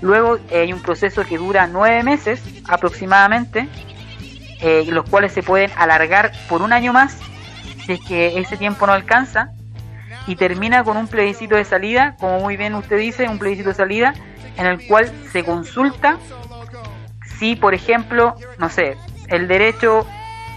Luego 0.03 0.37
eh, 0.51 0.61
hay 0.61 0.73
un 0.73 0.81
proceso 0.81 1.25
que 1.25 1.39
dura 1.39 1.67
nueve 1.67 2.03
meses 2.03 2.43
aproximadamente, 2.69 3.69
eh, 4.61 4.85
los 4.89 5.09
cuales 5.09 5.33
se 5.33 5.43
pueden 5.43 5.71
alargar 5.77 6.33
por 6.49 6.63
un 6.63 6.73
año 6.73 6.93
más 6.93 7.19
si 7.85 7.93
es 7.93 8.01
que 8.01 8.39
ese 8.39 8.57
tiempo 8.57 8.87
no 8.87 8.93
alcanza 8.93 9.51
y 10.27 10.37
termina 10.37 10.85
con 10.85 10.97
un 10.97 11.07
plebiscito 11.07 11.57
de 11.57 11.65
salida, 11.65 12.17
como 12.19 12.41
muy 12.41 12.57
bien 12.57 12.75
usted 12.75 12.99
dice, 12.99 13.29
un 13.29 13.39
plebiscito 13.39 13.71
de 13.71 13.75
salida 13.75 14.15
en 14.57 14.67
el 14.67 14.87
cual 14.87 15.13
se 15.33 15.45
consulta 15.45 16.19
si, 17.39 17.57
por 17.57 17.75
ejemplo, 17.75 18.37
no 18.59 18.71
sé, 18.71 18.97
el 19.29 19.49
derecho 19.49 20.07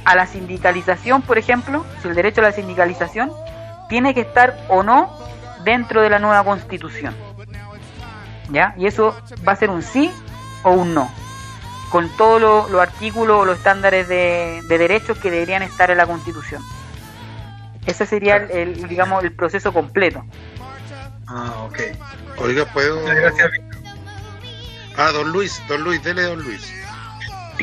a 0.05 0.15
la 0.15 0.25
sindicalización, 0.25 1.21
por 1.21 1.37
ejemplo, 1.37 1.85
si 2.01 2.07
el 2.07 2.15
derecho 2.15 2.41
a 2.41 2.45
la 2.45 2.51
sindicalización 2.51 3.31
tiene 3.89 4.13
que 4.13 4.21
estar 4.21 4.57
o 4.69 4.83
no 4.83 5.11
dentro 5.63 6.01
de 6.01 6.09
la 6.09 6.19
nueva 6.19 6.43
constitución. 6.43 7.26
¿Ya? 8.49 8.73
Y 8.77 8.87
eso 8.87 9.15
va 9.47 9.51
a 9.53 9.55
ser 9.55 9.69
un 9.69 9.81
sí 9.83 10.11
o 10.63 10.71
un 10.71 10.93
no. 10.93 11.11
Con 11.91 12.09
todos 12.17 12.41
lo- 12.41 12.69
los 12.69 12.81
artículos 12.81 13.41
o 13.41 13.45
los 13.45 13.57
estándares 13.57 14.07
de, 14.07 14.61
de 14.67 14.77
derechos 14.77 15.17
que 15.17 15.31
deberían 15.31 15.63
estar 15.63 15.89
en 15.91 15.97
la 15.97 16.05
constitución. 16.05 16.61
Ese 17.85 18.05
sería 18.05 18.35
el, 18.37 18.51
el, 18.51 18.87
digamos, 18.89 19.23
el 19.23 19.31
proceso 19.31 19.71
completo. 19.71 20.23
Ah, 21.27 21.53
ok. 21.65 21.79
Oiga, 22.39 22.65
¿puedo...? 22.73 22.99
Muchas 23.01 23.15
gracias, 23.15 23.51
Víctor. 23.51 23.81
Ah, 24.97 25.11
don 25.11 25.31
Luis, 25.31 25.61
don 25.67 25.83
Luis, 25.83 26.03
dele 26.03 26.23
don 26.23 26.41
Luis. 26.43 26.73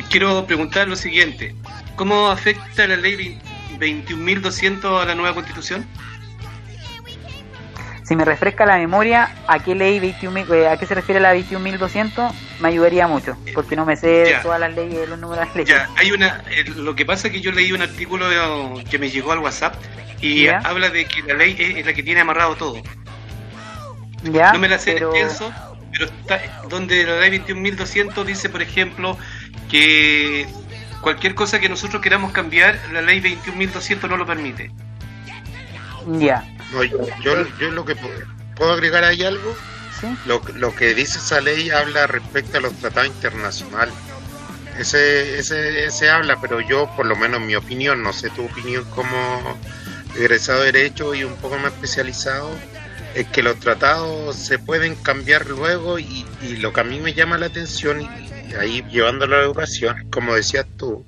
Quiero 0.09 0.45
preguntar 0.45 0.87
lo 0.87 0.95
siguiente. 0.95 1.55
¿Cómo 1.95 2.29
afecta 2.29 2.87
la 2.87 2.95
ley 2.95 3.39
21.200 3.79 5.01
a 5.01 5.05
la 5.05 5.15
nueva 5.15 5.33
constitución? 5.35 5.85
Si 8.07 8.15
me 8.15 8.23
refresca 8.23 8.67
la 8.67 8.77
memoria, 8.77 9.33
¿a 9.47 9.57
qué 9.59 9.73
ley 9.73 9.99
21.000, 9.99 10.53
eh, 10.53 10.67
a 10.69 10.77
qué 10.77 10.85
se 10.85 10.93
refiere 10.93 11.19
la 11.19 11.33
21.200? 11.33 12.31
Me 12.59 12.67
ayudaría 12.67 13.07
mucho, 13.07 13.35
porque 13.55 13.75
no 13.75 13.83
me 13.83 13.95
sé 13.95 14.27
Ya. 14.29 14.41
todas 14.43 14.59
las 14.59 14.75
leyes, 14.75 15.09
los 15.09 15.17
números 15.17 15.39
de 15.41 15.45
las 15.47 15.55
leyes. 15.55 15.69
Ya, 15.75 15.89
hay 15.97 16.11
una. 16.11 16.43
eh, 16.51 16.65
lo 16.75 16.95
que 16.95 17.03
pasa 17.05 17.27
es 17.27 17.33
que 17.33 17.41
yo 17.41 17.51
leí 17.51 17.71
un 17.71 17.81
artículo 17.81 18.31
eh, 18.31 18.83
que 18.91 18.99
me 18.99 19.09
llegó 19.09 19.31
al 19.31 19.39
WhatsApp 19.39 19.73
y 20.21 20.43
Ya. 20.43 20.59
habla 20.59 20.89
de 20.89 21.05
que 21.05 21.23
la 21.23 21.33
ley 21.33 21.55
es, 21.57 21.77
es 21.77 21.85
la 21.85 21.93
que 21.93 22.03
tiene 22.03 22.21
amarrado 22.21 22.55
todo. 22.55 22.81
¿Ya? 24.23 24.53
no 24.53 24.59
me 24.59 24.69
la 24.69 24.77
sé 24.79 24.93
pero- 24.93 25.13
extenso, 25.15 25.51
pero 25.91 26.05
está 26.05 26.39
donde 26.69 27.03
la 27.05 27.19
ley 27.19 27.39
21.200 27.39 28.23
dice, 28.23 28.49
por 28.49 28.61
ejemplo, 28.61 29.17
que 29.69 30.45
cualquier 31.01 31.33
cosa 31.35 31.59
que 31.59 31.69
nosotros 31.69 32.01
queramos 32.03 32.31
cambiar, 32.31 32.79
la 32.91 33.01
ley 33.01 33.19
21.200 33.19 34.07
no 34.09 34.17
lo 34.17 34.25
permite. 34.27 34.71
Ya, 36.19 36.43
No, 36.71 36.83
yo, 36.83 36.99
yo, 37.59 37.71
lo 37.71 37.85
que 37.85 37.95
puedo, 37.95 38.13
¿puedo 38.55 38.73
agregar 38.73 39.03
ahí 39.03 39.23
algo? 39.23 39.55
¿sí? 39.99 40.07
Lo, 40.25 40.41
lo 40.55 40.75
que 40.75 40.93
dice 40.93 41.19
esa 41.19 41.41
ley 41.41 41.69
habla 41.69 42.07
respecto 42.07 42.57
a 42.57 42.61
los 42.61 42.73
tratados 42.73 43.07
internacionales. 43.07 43.93
Ese, 44.77 45.39
ese, 45.39 45.85
ese 45.85 46.09
habla, 46.09 46.39
pero 46.41 46.59
yo, 46.59 46.89
por 46.97 47.05
lo 47.05 47.15
menos 47.15 47.39
mi 47.39 47.55
opinión, 47.55 48.03
no 48.03 48.11
sé 48.11 48.29
tu 48.29 48.45
opinión 48.45 48.83
como 48.91 49.57
egresado 50.17 50.63
de 50.63 50.71
Derecho 50.71 51.13
y 51.15 51.23
un 51.23 51.35
poco 51.37 51.57
más 51.57 51.73
especializado, 51.73 52.49
es 53.13 53.27
que 53.27 53.41
los 53.41 53.57
tratados 53.59 54.35
se 54.35 54.59
pueden 54.59 54.95
cambiar 54.95 55.47
luego 55.47 55.99
y, 55.99 56.25
y 56.41 56.57
lo 56.57 56.73
que 56.73 56.81
a 56.81 56.83
mí 56.83 56.99
me 56.99 57.13
llama 57.13 57.37
la 57.37 57.45
atención, 57.45 58.01
y, 58.01 58.05
y 58.05 58.53
ahí 58.59 58.85
llevándolo 58.89 59.35
a 59.35 59.39
la 59.39 59.45
educación, 59.45 60.09
como 60.11 60.35
decías 60.35 60.65
tú, 60.77 61.05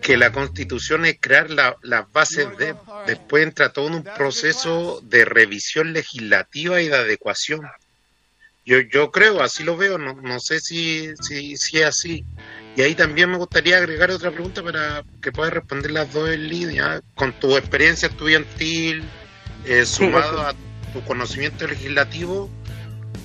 que 0.00 0.16
la 0.16 0.32
constitución 0.32 1.04
es 1.06 1.16
crear 1.20 1.50
la- 1.50 1.76
las 1.82 2.10
bases 2.12 2.56
de, 2.58 2.74
después 3.06 3.44
entra 3.44 3.72
todo 3.72 3.88
en 3.88 3.94
un 3.94 4.04
proceso 4.04 5.00
de 5.04 5.24
revisión 5.24 5.92
legislativa 5.92 6.80
y 6.80 6.88
de 6.88 6.96
adecuación. 6.96 7.60
Yo, 8.64 8.78
yo 8.80 9.10
creo, 9.10 9.42
así 9.42 9.64
lo 9.64 9.76
veo, 9.76 9.98
no, 9.98 10.14
no 10.14 10.38
sé 10.38 10.60
si, 10.60 11.10
si, 11.20 11.56
si 11.56 11.78
es 11.78 11.84
así. 11.86 12.24
Y 12.76 12.82
ahí 12.82 12.94
también 12.94 13.30
me 13.30 13.36
gustaría 13.36 13.76
agregar 13.76 14.10
otra 14.10 14.30
pregunta 14.30 14.62
para 14.62 15.04
que 15.20 15.32
puedas 15.32 15.52
responder 15.52 15.90
las 15.90 16.12
dos 16.12 16.30
en 16.30 16.48
línea. 16.48 17.00
Con 17.14 17.32
tu 17.38 17.56
experiencia 17.56 18.08
estudiantil, 18.08 19.02
eh, 19.66 19.84
sumado 19.86 20.40
a 20.42 20.54
tu 20.92 21.02
conocimiento 21.04 21.66
legislativo, 21.66 22.48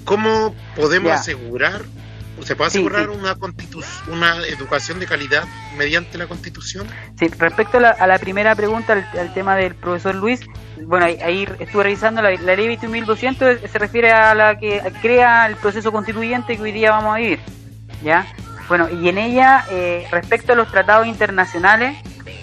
¿cómo 0.05 0.55
podemos 0.75 1.11
asegurar, 1.13 1.83
se 2.43 2.55
puede 2.55 2.69
Sí, 2.71 2.77
asegurar 2.79 3.05
sí. 3.05 3.17
una 3.17 3.35
constitu- 3.35 3.83
una 4.07 4.37
educación 4.47 4.99
de 4.99 5.05
calidad 5.07 5.43
mediante 5.77 6.17
la 6.17 6.27
constitución? 6.27 6.87
Sí, 7.19 7.27
respecto 7.37 7.77
a 7.77 7.81
la, 7.81 7.89
a 7.91 8.07
la 8.07 8.19
primera 8.19 8.55
pregunta, 8.55 8.93
al, 8.93 9.07
al 9.19 9.33
tema 9.33 9.55
del 9.55 9.75
profesor 9.75 10.15
Luis, 10.15 10.41
bueno, 10.85 11.05
ahí, 11.05 11.17
ahí 11.21 11.47
estuve 11.59 11.83
revisando 11.83 12.21
la, 12.21 12.31
la 12.31 12.55
ley 12.55 12.67
21.200, 12.77 13.67
se 13.67 13.79
refiere 13.79 14.11
a 14.11 14.33
la 14.35 14.57
que 14.57 14.81
crea 15.01 15.47
el 15.47 15.55
proceso 15.55 15.91
constituyente 15.91 16.55
que 16.55 16.61
hoy 16.61 16.71
día 16.71 16.91
vamos 16.91 17.15
a 17.15 17.19
vivir, 17.19 17.39
¿ya? 18.03 18.25
Bueno, 18.67 18.89
y 18.89 19.07
en 19.07 19.17
ella, 19.17 19.65
eh, 19.71 20.05
respecto 20.11 20.51
a 20.53 20.55
los 20.55 20.69
tratados 20.69 21.07
internacionales, 21.07 21.97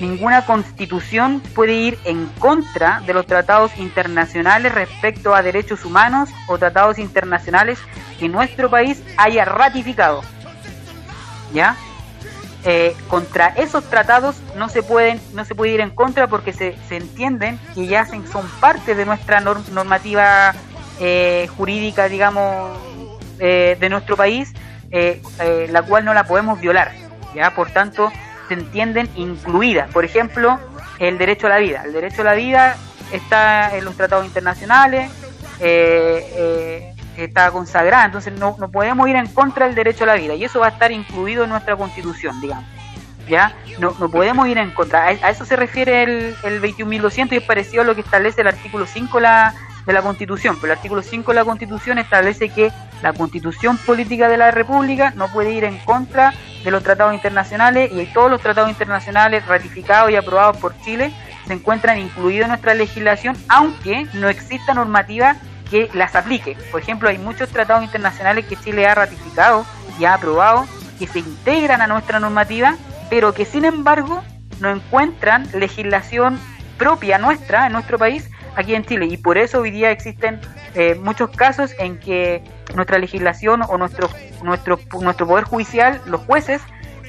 ninguna 0.05 0.45
constitución 0.45 1.41
puede 1.55 1.73
ir 1.73 1.99
en 2.05 2.27
contra 2.39 3.01
de 3.07 3.15
los 3.15 3.27
tratados 3.27 3.77
internacionales 3.79 4.73
respecto 4.75 5.35
a 5.35 5.43
derechos 5.43 5.85
humanos 5.85 6.29
o 6.47 6.59
tratados 6.59 6.99
internacionales 6.99 7.79
que 8.19 8.29
nuestro 8.29 8.69
país 8.69 9.03
haya 9.17 9.45
ratificado, 9.45 10.23
¿ya? 11.53 11.77
eh, 12.67 12.95
contra 13.09 13.49
esos 13.49 13.85
tratados 13.91 14.37
no 14.57 14.69
se 14.71 14.83
pueden 14.83 15.21
no 15.35 15.45
se 15.45 15.55
puede 15.55 15.73
ir 15.73 15.81
en 15.83 15.91
contra 15.91 16.29
porque 16.29 16.53
se, 16.55 16.77
se 16.89 16.97
entienden 16.97 17.59
que 17.75 17.87
ya 17.87 18.07
son 18.07 18.47
parte 18.59 18.95
de 18.95 19.05
nuestra 19.05 19.41
norm- 19.43 19.69
normativa 19.69 20.55
eh, 20.99 21.47
jurídica 21.59 22.09
digamos 22.09 22.79
eh, 23.39 23.77
de 23.79 23.89
nuestro 23.91 24.17
país 24.17 24.55
eh, 24.91 25.21
eh, 25.41 25.69
la 25.71 25.83
cual 25.83 26.07
no 26.07 26.15
la 26.15 26.25
podemos 26.25 26.59
violar 26.59 26.93
ya 27.35 27.51
por 27.55 27.69
tanto 27.71 28.11
se 28.49 28.55
entienden 28.55 29.09
incluidas 29.17 29.91
por 29.91 30.05
ejemplo 30.05 30.59
el 30.99 31.19
derecho 31.19 31.47
a 31.47 31.51
la 31.51 31.59
vida 31.59 31.83
el 31.85 31.93
derecho 31.93 32.23
a 32.23 32.25
la 32.25 32.35
vida 32.35 32.77
está 33.13 33.77
en 33.77 33.85
los 33.85 33.97
tratados 33.97 34.25
internacionales 34.25 35.11
eh, 35.61 36.27
eh, 36.37 36.95
está 37.17 37.51
consagrada, 37.51 38.05
entonces 38.05 38.33
no, 38.39 38.57
no 38.59 38.71
podemos 38.71 39.09
ir 39.09 39.17
en 39.17 39.27
contra 39.29 39.67
del 39.67 39.75
derecho 39.75 40.05
a 40.05 40.09
la 40.09 40.15
vida 40.15 40.35
y 40.35 40.45
eso 40.45 40.61
va 40.61 40.67
a 40.67 40.71
estar 40.71 40.91
incluido 40.91 41.45
en 41.45 41.51
nuestra 41.51 41.77
constitución, 41.77 42.41
digamos. 42.41 42.65
¿Ya? 43.29 43.55
No, 43.79 43.97
no 43.99 44.11
podemos 44.11 44.47
ir 44.49 44.59
en 44.59 44.71
contra. 44.73 45.07
A, 45.07 45.31
eso 45.31 45.47
se 45.47 45.57
refiere 45.57 46.03
el, 46.03 46.37
el 46.43 46.61
21.200 46.61 47.33
y 47.33 47.37
es 47.37 47.43
parecido 47.43 47.83
a 47.83 47.87
lo 47.87 47.95
que 47.95 48.03
establece 48.03 48.43
el 48.43 48.49
artículo 48.49 48.87
5 48.87 49.19
la, 49.19 49.55
de 49.87 49.93
la 49.95 50.03
Constitución. 50.03 50.57
Pero 50.61 50.73
el 50.73 50.77
artículo 50.77 51.01
5 51.01 51.31
de 51.31 51.35
la 51.35 51.45
Constitución 51.45 51.99
establece 51.99 52.51
que 52.51 52.71
la 53.03 53.15
Constitución 53.15 53.79
política 53.79 54.29
de 54.29 54.37
la 54.37 54.51
República 54.51 55.15
no 55.17 55.29
puede 55.29 55.53
ir 55.53 55.65
en 55.65 55.79
contra 55.79 56.35
de 56.65 56.71
los 56.71 56.83
tratados 56.83 57.15
internacionales 57.15 57.91
y 57.93 58.07
todos 58.07 58.31
los 58.31 58.41
tratados 58.41 58.71
internacionales 58.71 59.47
ratificados 59.47 60.11
y 60.11 60.17
aprobados 60.17 60.57
por 60.57 60.77
Chile 60.81 61.13
se 61.47 61.53
encuentran 61.53 61.99
incluidos 61.99 62.45
en 62.45 62.49
nuestra 62.49 62.75
legislación, 62.75 63.37
aunque 63.49 64.07
no 64.15 64.29
exista 64.29 64.73
normativa 64.73 65.37
que 65.71 65.91
las 65.93 66.15
aplique. 66.15 66.57
Por 66.71 66.81
ejemplo, 66.81 67.09
hay 67.09 67.19
muchos 67.19 67.51
tratados 67.51 67.85
internacionales 67.85 68.47
que 68.47 68.57
Chile 68.57 68.87
ha 68.87 68.95
ratificado 68.95 69.67
y 69.99 70.07
ha 70.07 70.15
aprobado 70.15 70.67
que 70.99 71.07
se 71.07 71.19
integran 71.19 71.83
a 71.83 71.87
nuestra 71.87 72.19
normativa, 72.19 72.77
pero 73.11 73.35
que 73.35 73.45
sin 73.45 73.65
embargo 73.65 74.23
no 74.61 74.71
encuentran 74.71 75.49
legislación 75.53 76.39
propia 76.79 77.19
nuestra 77.19 77.67
en 77.67 77.73
nuestro 77.73 77.99
país 77.99 78.31
aquí 78.57 78.75
en 78.75 78.85
Chile 78.85 79.07
y 79.07 79.17
por 79.17 79.39
eso 79.39 79.61
hoy 79.61 79.71
día 79.71 79.91
existen 79.91 80.41
eh, 80.75 80.97
muchos 80.97 81.31
casos 81.31 81.73
en 81.79 81.99
que 81.99 82.43
nuestra 82.75 82.99
legislación 82.99 83.63
o 83.69 83.79
nuestro 83.79 84.11
nuestro 84.43 84.79
nuestro 85.01 85.27
poder 85.27 85.45
judicial, 85.45 86.01
los 86.07 86.21
jueces 86.23 86.61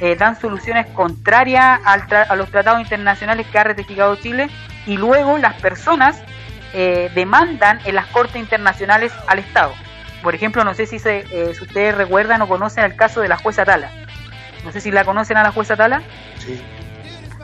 eh, 0.01 0.15
dan 0.15 0.39
soluciones 0.39 0.85
contrarias 0.87 1.79
a 1.83 2.35
los 2.35 2.49
tratados 2.51 2.79
internacionales 2.79 3.47
que 3.51 3.57
ha 3.57 3.63
ratificado 3.63 4.15
Chile 4.17 4.49
y 4.85 4.97
luego 4.97 5.37
las 5.37 5.55
personas 5.55 6.21
eh, 6.73 7.09
demandan 7.15 7.79
en 7.85 7.95
las 7.95 8.05
cortes 8.07 8.35
internacionales 8.35 9.11
al 9.27 9.39
Estado. 9.39 9.73
Por 10.21 10.35
ejemplo, 10.35 10.63
no 10.63 10.73
sé 10.73 10.85
si, 10.85 10.99
se, 10.99 11.25
si 11.53 11.63
ustedes 11.63 11.95
recuerdan 11.95 12.41
o 12.41 12.47
conocen 12.47 12.83
el 12.83 12.95
caso 12.95 13.21
de 13.21 13.29
la 13.29 13.37
jueza 13.37 13.63
Tala. 13.63 13.91
No 14.63 14.71
sé 14.71 14.81
si 14.81 14.91
la 14.91 15.05
conocen 15.05 15.37
a 15.37 15.43
la 15.43 15.51
jueza 15.51 15.75
Tala. 15.75 16.01
Sí. 16.39 16.61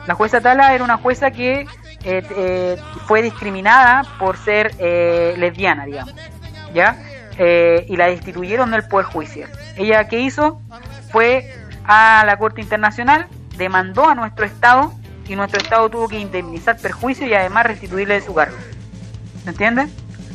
La 0.06 0.14
jueza 0.14 0.40
Tala 0.40 0.74
era 0.74 0.82
una 0.82 0.96
jueza 0.96 1.30
que 1.30 1.66
eh, 2.04 2.22
eh, 2.36 2.76
fue 3.06 3.22
discriminada 3.22 4.04
por 4.18 4.36
ser 4.36 4.74
eh, 4.78 5.34
lesbiana, 5.38 5.86
digamos, 5.86 6.14
¿ya? 6.74 6.96
y 7.38 7.96
la 7.96 8.06
destituyeron 8.06 8.70
del 8.70 8.86
Poder 8.86 9.06
Judicial. 9.06 9.50
Ella, 9.76 10.06
¿qué 10.06 10.20
hizo? 10.20 10.60
Fue 11.10 11.52
a 11.84 12.22
la 12.24 12.36
Corte 12.36 12.60
Internacional, 12.60 13.26
demandó 13.56 14.08
a 14.08 14.14
nuestro 14.14 14.44
Estado 14.44 14.92
y 15.26 15.34
nuestro 15.34 15.60
Estado 15.60 15.88
tuvo 15.88 16.08
que 16.08 16.20
indemnizar 16.20 16.76
perjuicio 16.76 17.26
y 17.26 17.34
además 17.34 17.66
restituirle 17.66 18.14
de 18.14 18.20
su 18.20 18.34
cargo. 18.34 18.56
¿Se 19.42 19.50
entiende? 19.50 19.88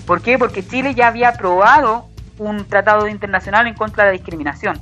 ¿Por 0.05 0.21
qué? 0.21 0.37
Porque 0.37 0.67
Chile 0.67 0.95
ya 0.95 1.07
había 1.07 1.29
aprobado 1.29 2.07
un 2.39 2.65
tratado 2.65 3.07
internacional 3.07 3.67
en 3.67 3.75
contra 3.75 4.03
de 4.03 4.09
la 4.09 4.13
discriminación. 4.13 4.81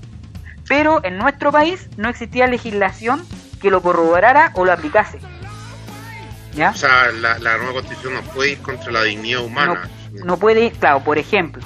Pero 0.67 1.03
en 1.03 1.17
nuestro 1.17 1.51
país 1.51 1.89
no 1.97 2.09
existía 2.09 2.47
legislación 2.47 3.23
que 3.65 3.71
lo 3.71 3.81
corroborara 3.81 4.51
o 4.53 4.63
lo 4.63 4.71
aplicase. 4.71 5.17
¿Ya? 6.53 6.69
O 6.69 6.75
sea, 6.75 7.11
la, 7.11 7.57
nueva 7.57 7.73
constitución 7.73 8.13
no 8.13 8.21
puede 8.21 8.51
ir 8.51 8.59
contra 8.59 8.91
la 8.91 9.01
dignidad 9.01 9.43
humana. 9.43 9.89
No, 10.23 10.37
puede 10.37 10.65
ir, 10.65 10.73
claro, 10.73 11.03
por 11.03 11.17
ejemplo. 11.17 11.63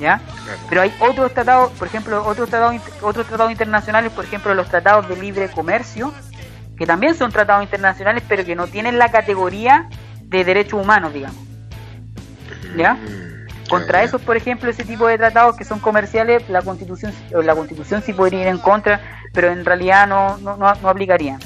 ¿Ya? 0.00 0.20
Pero 0.68 0.82
hay 0.82 0.92
otros 0.98 1.32
tratados, 1.32 1.70
por 1.78 1.86
ejemplo, 1.86 2.26
otros 2.26 2.50
tratados, 2.50 2.82
otros 3.00 3.28
tratados 3.28 3.52
internacionales, 3.52 4.10
por 4.10 4.24
ejemplo, 4.24 4.52
los 4.54 4.68
tratados 4.68 5.08
de 5.08 5.16
libre 5.16 5.48
comercio, 5.48 6.12
que 6.76 6.84
también 6.84 7.14
son 7.14 7.30
tratados 7.30 7.62
internacionales, 7.62 8.24
pero 8.28 8.44
que 8.44 8.56
no 8.56 8.66
tienen 8.66 8.98
la 8.98 9.12
categoría 9.12 9.88
de 10.22 10.44
derechos 10.44 10.82
humanos, 10.82 11.14
digamos. 11.14 11.38
¿Ya? 12.76 12.94
Mm, 12.94 13.35
contra 13.68 14.02
esos, 14.02 14.20
por 14.22 14.36
ejemplo, 14.36 14.70
ese 14.70 14.84
tipo 14.84 15.06
de 15.06 15.18
tratados 15.18 15.56
que 15.56 15.64
son 15.64 15.80
comerciales, 15.80 16.48
la 16.48 16.62
constitución, 16.62 17.12
la 17.30 17.54
constitución 17.54 18.02
sí 18.02 18.12
podría 18.12 18.42
ir 18.42 18.48
en 18.48 18.58
contra, 18.58 19.00
pero 19.32 19.50
en 19.50 19.64
realidad 19.64 20.06
no, 20.06 20.36
no, 20.38 20.56
no, 20.56 20.68
aplicaría. 20.68 21.38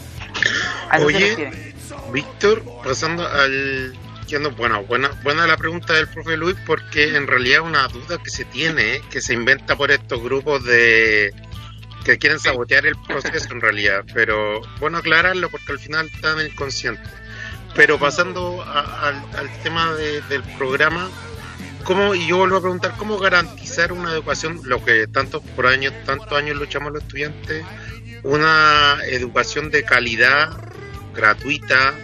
Oye, 1.02 1.74
Víctor, 2.12 2.62
pasando 2.84 3.26
al... 3.26 3.94
Bueno, 4.56 4.84
buena, 4.84 5.10
buena 5.24 5.44
la 5.44 5.56
pregunta 5.56 5.92
del 5.92 6.06
profe 6.06 6.36
Luis 6.36 6.56
porque 6.64 7.16
en 7.16 7.26
realidad 7.26 7.62
es 7.62 7.66
una 7.66 7.88
duda 7.88 8.16
que 8.22 8.30
se 8.30 8.44
tiene, 8.44 9.00
que 9.10 9.20
se 9.20 9.34
inventa 9.34 9.74
por 9.74 9.90
estos 9.90 10.22
grupos 10.22 10.64
de 10.64 11.34
que 12.04 12.16
quieren 12.16 12.38
sabotear 12.38 12.86
el 12.86 12.94
proceso 13.08 13.52
en 13.52 13.60
realidad, 13.60 14.04
pero 14.14 14.60
bueno 14.78 14.98
aclararlo 14.98 15.50
porque 15.50 15.72
al 15.72 15.80
final 15.80 16.06
están 16.06 16.40
inconscientes. 16.46 17.10
Pero 17.74 17.98
pasando 17.98 18.62
al, 18.62 19.50
tema 19.62 19.92
del 19.94 20.42
programa, 20.58 21.08
¿cómo, 21.84 22.14
y 22.14 22.26
yo 22.26 22.38
vuelvo 22.38 22.56
a 22.56 22.60
preguntar, 22.60 22.94
¿cómo 22.96 23.18
garantizar 23.18 23.92
una 23.92 24.12
educación, 24.12 24.60
lo 24.64 24.84
que 24.84 25.06
tantos 25.06 25.42
por 25.56 25.66
años, 25.66 25.92
tantos 26.04 26.32
años 26.32 26.56
luchamos 26.56 26.92
los 26.92 27.02
estudiantes, 27.02 27.64
una 28.22 28.98
educación 29.06 29.70
de 29.70 29.82
calidad, 29.82 30.50
gratuita 31.14 31.94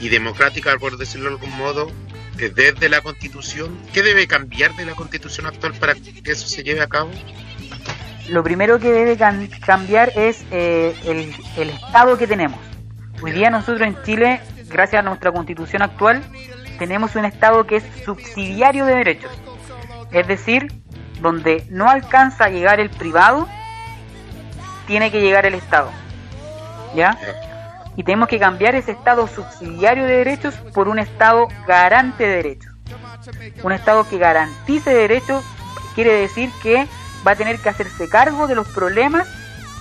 y 0.00 0.08
democrática, 0.08 0.76
por 0.78 0.96
decirlo 0.96 1.30
de 1.30 1.36
algún 1.36 1.56
modo, 1.56 1.90
desde 2.36 2.88
la 2.88 3.00
Constitución? 3.00 3.76
¿Qué 3.92 4.02
debe 4.02 4.26
cambiar 4.26 4.74
de 4.76 4.86
la 4.86 4.94
Constitución 4.94 5.46
actual 5.46 5.74
para 5.74 5.94
que 5.94 6.30
eso 6.30 6.46
se 6.46 6.62
lleve 6.62 6.80
a 6.80 6.88
cabo? 6.88 7.10
Lo 8.28 8.42
primero 8.42 8.78
que 8.78 8.92
debe 8.92 9.16
cambiar 9.64 10.12
es 10.14 10.44
eh, 10.50 10.94
el, 11.04 11.34
el 11.56 11.70
Estado 11.70 12.18
que 12.18 12.26
tenemos. 12.26 12.60
Hoy 13.22 13.32
día 13.32 13.50
nosotros 13.50 13.80
en 13.80 14.00
Chile, 14.04 14.40
gracias 14.68 15.00
a 15.00 15.02
nuestra 15.02 15.32
Constitución 15.32 15.82
actual, 15.82 16.22
tenemos 16.78 17.16
un 17.16 17.24
Estado 17.24 17.66
que 17.66 17.76
es 17.76 17.84
subsidiario 18.04 18.86
de 18.86 18.94
derechos. 18.94 19.30
Es 20.10 20.26
decir, 20.26 20.72
donde 21.20 21.64
no 21.70 21.88
alcanza 21.88 22.44
a 22.44 22.48
llegar 22.48 22.80
el 22.80 22.90
privado, 22.90 23.48
tiene 24.86 25.10
que 25.10 25.20
llegar 25.20 25.46
el 25.46 25.54
Estado. 25.54 25.90
¿Ya? 26.94 27.18
Y 27.96 28.04
tenemos 28.04 28.28
que 28.28 28.38
cambiar 28.38 28.74
ese 28.74 28.92
Estado 28.92 29.26
subsidiario 29.26 30.04
de 30.04 30.18
derechos 30.18 30.54
por 30.72 30.88
un 30.88 30.98
Estado 30.98 31.48
garante 31.66 32.24
de 32.24 32.36
derechos. 32.36 32.72
Un 33.62 33.72
Estado 33.72 34.08
que 34.08 34.18
garantice 34.18 34.94
derechos 34.94 35.44
quiere 35.94 36.12
decir 36.12 36.50
que 36.62 36.86
va 37.26 37.32
a 37.32 37.36
tener 37.36 37.58
que 37.58 37.68
hacerse 37.68 38.08
cargo 38.08 38.46
de 38.46 38.54
los 38.54 38.68
problemas 38.68 39.28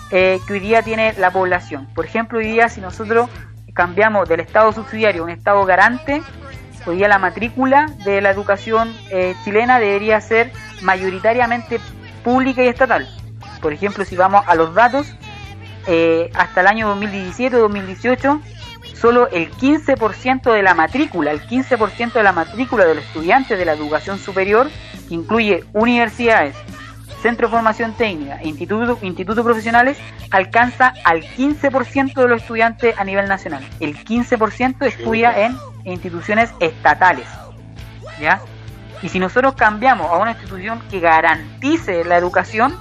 eh, 0.09 0.39
que 0.47 0.53
hoy 0.53 0.59
día 0.59 0.81
tiene 0.81 1.13
la 1.13 1.31
población. 1.31 1.87
Por 1.93 2.05
ejemplo, 2.05 2.39
hoy 2.39 2.45
día 2.45 2.69
si 2.69 2.81
nosotros 2.81 3.29
cambiamos 3.73 4.27
del 4.27 4.39
Estado 4.39 4.71
subsidiario 4.73 5.21
a 5.21 5.25
un 5.25 5.31
Estado 5.31 5.63
garante, 5.65 6.23
hoy 6.87 6.97
día 6.97 7.07
la 7.07 7.19
matrícula 7.19 7.87
de 8.05 8.21
la 8.21 8.29
educación 8.29 8.95
eh, 9.11 9.35
chilena 9.43 9.79
debería 9.79 10.21
ser 10.21 10.51
mayoritariamente 10.81 11.79
pública 12.23 12.63
y 12.63 12.67
estatal. 12.67 13.07
Por 13.61 13.73
ejemplo, 13.73 14.05
si 14.05 14.15
vamos 14.15 14.43
a 14.47 14.55
los 14.55 14.73
datos, 14.73 15.07
eh, 15.87 16.31
hasta 16.33 16.61
el 16.61 16.67
año 16.67 16.95
2017-2018, 16.95 18.41
solo 18.93 19.27
el 19.29 19.51
15% 19.51 20.53
de 20.53 20.63
la 20.63 20.73
matrícula, 20.73 21.31
el 21.31 21.41
15% 21.41 22.13
de 22.13 22.23
la 22.23 22.31
matrícula 22.31 22.85
de 22.85 22.95
los 22.95 23.03
estudiantes 23.03 23.57
de 23.57 23.65
la 23.65 23.73
educación 23.73 24.17
superior, 24.17 24.69
que 25.07 25.13
incluye 25.13 25.63
universidades, 25.73 26.55
centro 27.21 27.47
de 27.47 27.51
formación 27.53 27.93
técnica 27.93 28.39
e 28.41 28.47
institutos 28.47 29.01
instituto 29.01 29.43
profesionales, 29.43 29.97
alcanza 30.31 30.93
al 31.03 31.23
15% 31.23 32.13
de 32.13 32.27
los 32.27 32.41
estudiantes 32.41 32.97
a 32.97 33.03
nivel 33.03 33.27
nacional. 33.27 33.63
El 33.79 33.97
15% 33.97 34.85
estudia 34.85 35.45
en 35.45 35.55
instituciones 35.85 36.51
estatales. 36.59 37.27
¿Ya? 38.19 38.41
Y 39.01 39.09
si 39.09 39.19
nosotros 39.19 39.53
cambiamos 39.55 40.09
a 40.09 40.17
una 40.17 40.31
institución 40.31 40.81
que 40.89 40.99
garantice 40.99 42.03
la 42.03 42.17
educación, 42.17 42.75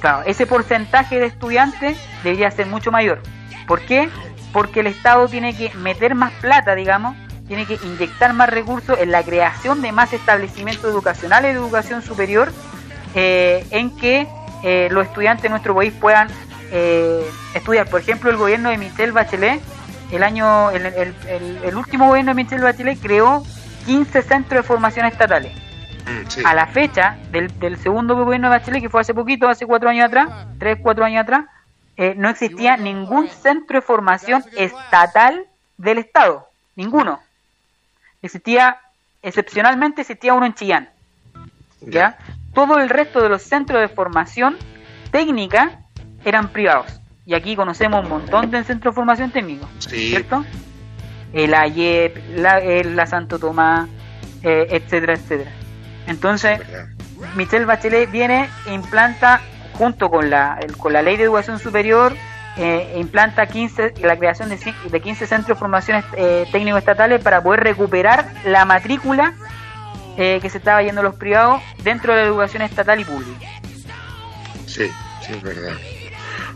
claro, 0.00 0.22
ese 0.26 0.46
porcentaje 0.46 1.18
de 1.18 1.26
estudiantes 1.26 1.98
debería 2.22 2.50
ser 2.50 2.66
mucho 2.66 2.90
mayor. 2.90 3.20
¿Por 3.66 3.80
qué? 3.80 4.08
Porque 4.52 4.80
el 4.80 4.86
Estado 4.86 5.28
tiene 5.28 5.54
que 5.54 5.72
meter 5.74 6.14
más 6.14 6.32
plata, 6.40 6.74
digamos, 6.74 7.16
tiene 7.46 7.66
que 7.66 7.78
inyectar 7.84 8.32
más 8.32 8.48
recursos 8.48 8.98
en 8.98 9.10
la 9.10 9.22
creación 9.22 9.82
de 9.82 9.92
más 9.92 10.12
establecimientos 10.12 10.90
educacionales 10.90 11.52
de 11.52 11.60
educación 11.60 12.00
superior 12.00 12.50
eh, 13.14 13.66
en 13.70 13.96
que 13.96 14.26
eh, 14.62 14.88
los 14.90 15.06
estudiantes 15.06 15.42
de 15.44 15.48
nuestro 15.50 15.74
país 15.74 15.92
puedan 16.00 16.28
eh, 16.70 17.24
estudiar. 17.54 17.88
Por 17.88 18.00
ejemplo, 18.00 18.30
el 18.30 18.36
gobierno 18.36 18.70
de 18.70 18.78
Michelle 18.78 19.12
Bachelet, 19.12 19.60
el 20.10 20.22
año, 20.22 20.70
el, 20.70 21.14
el 21.64 21.76
último 21.76 22.08
gobierno 22.08 22.30
de 22.30 22.42
Michelle 22.42 22.62
Bachelet 22.62 23.00
creó 23.00 23.42
15 23.86 24.22
centros 24.22 24.62
de 24.62 24.66
formación 24.66 25.06
estatales. 25.06 25.52
Mm, 26.06 26.46
a 26.46 26.54
la 26.54 26.66
fecha 26.66 27.16
del, 27.30 27.58
del, 27.58 27.78
segundo 27.78 28.14
gobierno 28.14 28.50
de 28.50 28.58
Bachelet, 28.58 28.82
que 28.82 28.90
fue 28.90 29.00
hace 29.00 29.14
poquito, 29.14 29.48
hace 29.48 29.64
cuatro 29.64 29.88
años 29.88 30.06
atrás, 30.06 30.28
tres, 30.58 30.78
cuatro 30.82 31.04
años 31.04 31.22
atrás, 31.22 31.46
eh, 31.96 32.14
no 32.16 32.28
existía 32.28 32.76
ningún 32.76 33.28
centro 33.28 33.78
de 33.78 33.86
formación 33.86 34.44
estatal 34.56 35.46
del 35.78 35.98
Estado, 35.98 36.46
ninguno. 36.76 37.20
Existía, 38.20 38.78
excepcionalmente 39.22 40.02
existía 40.02 40.34
uno 40.34 40.44
en 40.44 40.54
Chillán. 40.54 40.88
¿ya? 41.80 42.18
Todo 42.54 42.78
el 42.78 42.88
resto 42.88 43.20
de 43.22 43.28
los 43.28 43.42
centros 43.42 43.80
de 43.80 43.88
formación 43.88 44.56
técnica 45.10 45.80
eran 46.24 46.48
privados. 46.48 47.00
Y 47.26 47.34
aquí 47.34 47.56
conocemos 47.56 48.04
un 48.04 48.10
montón 48.10 48.50
de 48.50 48.62
centros 48.64 48.94
de 48.94 48.96
formación 48.96 49.30
técnico, 49.30 49.68
¿cierto? 49.78 50.44
el 51.34 51.52
AYEP, 51.52 52.16
la, 52.36 52.60
la 52.60 53.06
Santo 53.06 53.38
Tomás, 53.38 53.88
eh, 54.42 54.66
etcétera, 54.70 55.14
etcétera. 55.14 55.50
Entonces, 56.06 56.60
Michelle 57.34 57.64
Bachelet 57.64 58.10
viene 58.10 58.48
e 58.66 58.72
implanta, 58.72 59.40
junto 59.72 60.08
con 60.08 60.30
la, 60.30 60.58
con 60.78 60.92
la 60.92 61.02
ley 61.02 61.16
de 61.16 61.24
educación 61.24 61.58
superior, 61.58 62.14
eh, 62.56 62.94
implanta 62.96 63.46
15, 63.46 63.94
la 64.02 64.16
creación 64.16 64.48
de, 64.48 64.58
de 64.90 65.00
15 65.00 65.26
centros 65.26 65.48
de 65.48 65.54
formación 65.56 66.04
eh, 66.16 66.46
técnico-estatales 66.52 67.22
para 67.22 67.42
poder 67.42 67.60
recuperar 67.64 68.26
la 68.44 68.64
matrícula 68.64 69.34
eh, 70.16 70.38
que 70.40 70.50
se 70.50 70.58
estaba 70.58 70.82
yendo 70.82 71.00
a 71.00 71.04
los 71.04 71.16
privados 71.16 71.62
dentro 71.82 72.14
de 72.14 72.22
la 72.22 72.26
educación 72.26 72.62
estatal 72.62 73.00
y 73.00 73.04
pública. 73.04 73.46
Sí, 74.66 74.90
sí, 75.24 75.32
es 75.32 75.42
verdad. 75.42 75.76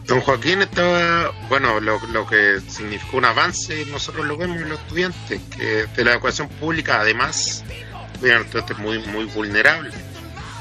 Don 0.06 0.20
Joaquín 0.20 0.62
estaba, 0.62 1.32
bueno, 1.48 1.80
lo, 1.80 1.98
lo, 2.06 2.26
que 2.26 2.60
significó 2.66 3.18
un 3.18 3.26
avance, 3.26 3.84
nosotros 3.86 4.26
lo 4.26 4.38
vemos 4.38 4.56
en 4.56 4.70
los 4.70 4.78
estudiantes, 4.80 5.40
que 5.54 5.86
de 5.86 6.04
la 6.04 6.12
educación 6.12 6.48
pública 6.48 7.00
además, 7.00 7.62
vean, 8.20 8.46
es 8.52 8.78
muy, 8.78 8.98
muy 9.00 9.26
vulnerable. 9.26 9.92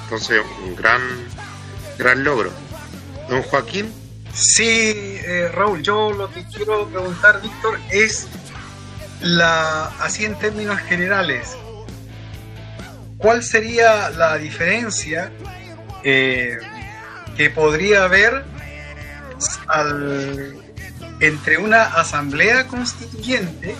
Entonces, 0.03 0.41
un 0.65 0.75
gran, 0.75 1.01
gran 1.97 2.23
logro. 2.23 2.51
Don 3.29 3.41
Joaquín, 3.43 3.91
Sí, 4.37 5.19
eh, 5.25 5.49
Raúl, 5.51 5.81
yo 5.81 6.11
lo 6.11 6.31
que 6.31 6.45
quiero 6.45 6.87
preguntar, 6.89 7.41
Víctor, 7.41 7.79
es 7.89 8.27
la, 9.19 9.85
así 9.99 10.25
en 10.25 10.37
términos 10.37 10.77
generales, 10.81 11.57
¿cuál 13.17 13.43
sería 13.43 14.09
la 14.11 14.37
diferencia 14.37 15.31
eh, 16.03 16.57
que 17.35 17.49
podría 17.49 18.03
haber 18.03 18.43
entre 21.19 21.57
una 21.57 21.83
asamblea 21.83 22.67
constituyente 22.67 23.75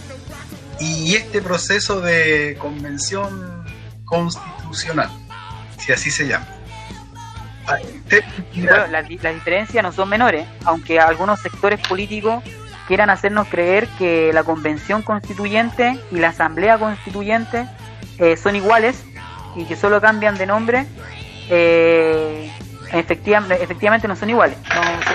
y 0.80 1.16
este 1.16 1.42
proceso 1.42 2.02
de 2.02 2.56
convención 2.60 3.66
constitucional, 4.06 5.10
si 5.80 5.92
así 5.92 6.12
se 6.12 6.28
llama? 6.28 6.48
Bueno, 8.56 8.88
las, 8.88 9.08
diferencias 9.08 9.84
no 9.84 9.92
son 9.92 10.08
menores, 10.08 10.48
aunque 10.64 11.00
algunos 11.00 11.42
sectores 11.42 11.86
políticos 11.86 12.44
quieran 12.88 13.10
hacernos 13.10 13.50
creer 13.50 13.88
que 13.98 14.32
la 14.32 14.44
convención 14.44 15.02
constituyente 15.02 16.00
y 16.10 16.16
la 16.20 16.30
asamblea 16.30 16.78
constituyente 16.78 17.68
eh, 18.20 18.38
son 18.38 18.56
iguales 18.56 19.04
y 19.56 19.66
que 19.66 19.76
solo 19.76 20.02
cambian 20.02 20.38
de 20.38 20.46
nombre, 20.46 20.86
eh, 21.50 22.52
efectivamente, 22.92 23.64
efectivamente 23.64 24.08
no 24.08 24.16
son 24.16 24.30
iguales, 24.30 24.58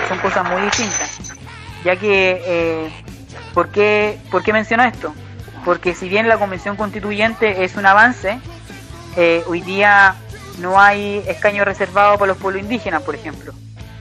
son 0.07 0.19
cosas 0.19 0.47
muy 0.49 0.61
distintas. 0.61 1.35
Ya 1.83 1.95
que, 1.95 2.41
eh, 2.45 3.03
¿por, 3.53 3.69
qué, 3.69 4.17
¿por 4.31 4.43
qué 4.43 4.53
menciono 4.53 4.83
esto? 4.83 5.13
Porque 5.65 5.93
si 5.93 6.09
bien 6.09 6.27
la 6.27 6.37
convención 6.37 6.75
constituyente 6.75 7.63
es 7.63 7.75
un 7.75 7.85
avance, 7.85 8.39
eh, 9.15 9.43
hoy 9.47 9.61
día 9.61 10.15
no 10.59 10.79
hay 10.79 11.23
escaños 11.27 11.65
reservados 11.65 12.17
para 12.17 12.29
los 12.29 12.37
pueblos 12.37 12.63
indígenas, 12.63 13.01
por 13.03 13.15
ejemplo. 13.15 13.53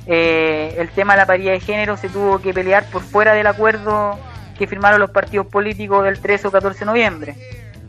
Eh, 0.06 0.74
el 0.78 0.90
tema 0.90 1.14
de 1.14 1.18
la 1.18 1.26
paridad 1.26 1.52
de 1.52 1.60
género 1.60 1.96
se 1.96 2.08
tuvo 2.08 2.40
que 2.40 2.52
pelear 2.52 2.84
por 2.86 3.02
fuera 3.02 3.34
del 3.34 3.46
acuerdo 3.46 4.18
que 4.58 4.66
firmaron 4.66 5.00
los 5.00 5.10
partidos 5.10 5.46
políticos 5.46 6.04
del 6.04 6.20
13 6.20 6.48
o 6.48 6.50
14 6.50 6.80
de 6.80 6.86
noviembre. 6.86 7.36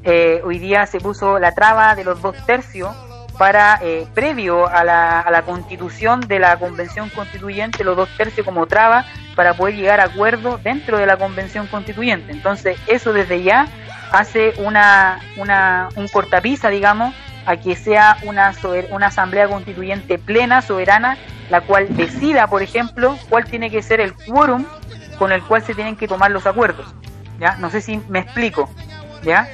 Eh, 0.06 0.42
hoy 0.44 0.60
día 0.60 0.86
se 0.86 1.00
puso 1.00 1.39
la 1.39 1.54
traba 1.54 1.96
de 1.96 2.04
los 2.04 2.22
dos 2.22 2.36
tercios 2.46 2.89
para, 3.38 3.80
eh, 3.82 4.06
previo 4.13 4.68
a 4.68 4.84
la, 4.84 5.22
a 5.22 5.32
la 5.32 5.44
constitución 5.44 6.20
de 6.22 6.39
la 6.39 6.58
convención 6.58 7.10
constituyente, 7.10 7.84
los 7.84 7.96
dos 7.96 8.10
tercios 8.18 8.46
como 8.46 8.68
traba 8.68 9.06
para 9.36 9.54
poder 9.56 9.76
llegar 9.76 10.00
a 10.00 10.06
acuerdo 10.06 10.60
dentro 10.62 10.98
de 10.98 11.06
la 11.06 11.18
convención 11.18 11.68
constituyente. 11.68 12.32
Entonces, 12.32 12.78
eso 12.88 13.13
desde 13.13 13.42
ya 13.44 13.68
hace 14.12 14.54
una, 14.58 15.20
una, 15.38 15.89
un 15.96 16.08
cortapisa, 16.08 16.70
digamos, 16.70 17.16
a 17.46 17.58
que 17.58 17.76
sea 17.76 18.18
una, 18.24 18.54
una 18.92 19.08
asamblea 19.08 19.48
constituyente 19.48 20.18
plena, 20.20 20.62
soberana, 20.62 21.18
la 21.50 21.62
cual 21.62 21.96
decida, 21.96 22.48
por 22.48 22.62
ejemplo, 22.62 23.18
cuál 23.30 23.46
tiene 23.46 23.70
que 23.70 23.82
ser 23.82 24.00
el 24.00 24.13
quórum 24.13 24.66
con 25.18 25.32
el 25.32 25.42
cual 25.44 25.63
se 25.63 25.74
tienen 25.74 25.96
que 25.96 26.08
tomar 26.08 26.32
los 26.32 26.46
acuerdos. 26.46 26.94
¿ya? 27.39 27.56
No 27.58 27.70
sé 27.70 27.82
si 27.82 27.98
me 28.10 28.20
explico. 28.20 28.70
¿ya? 29.24 29.48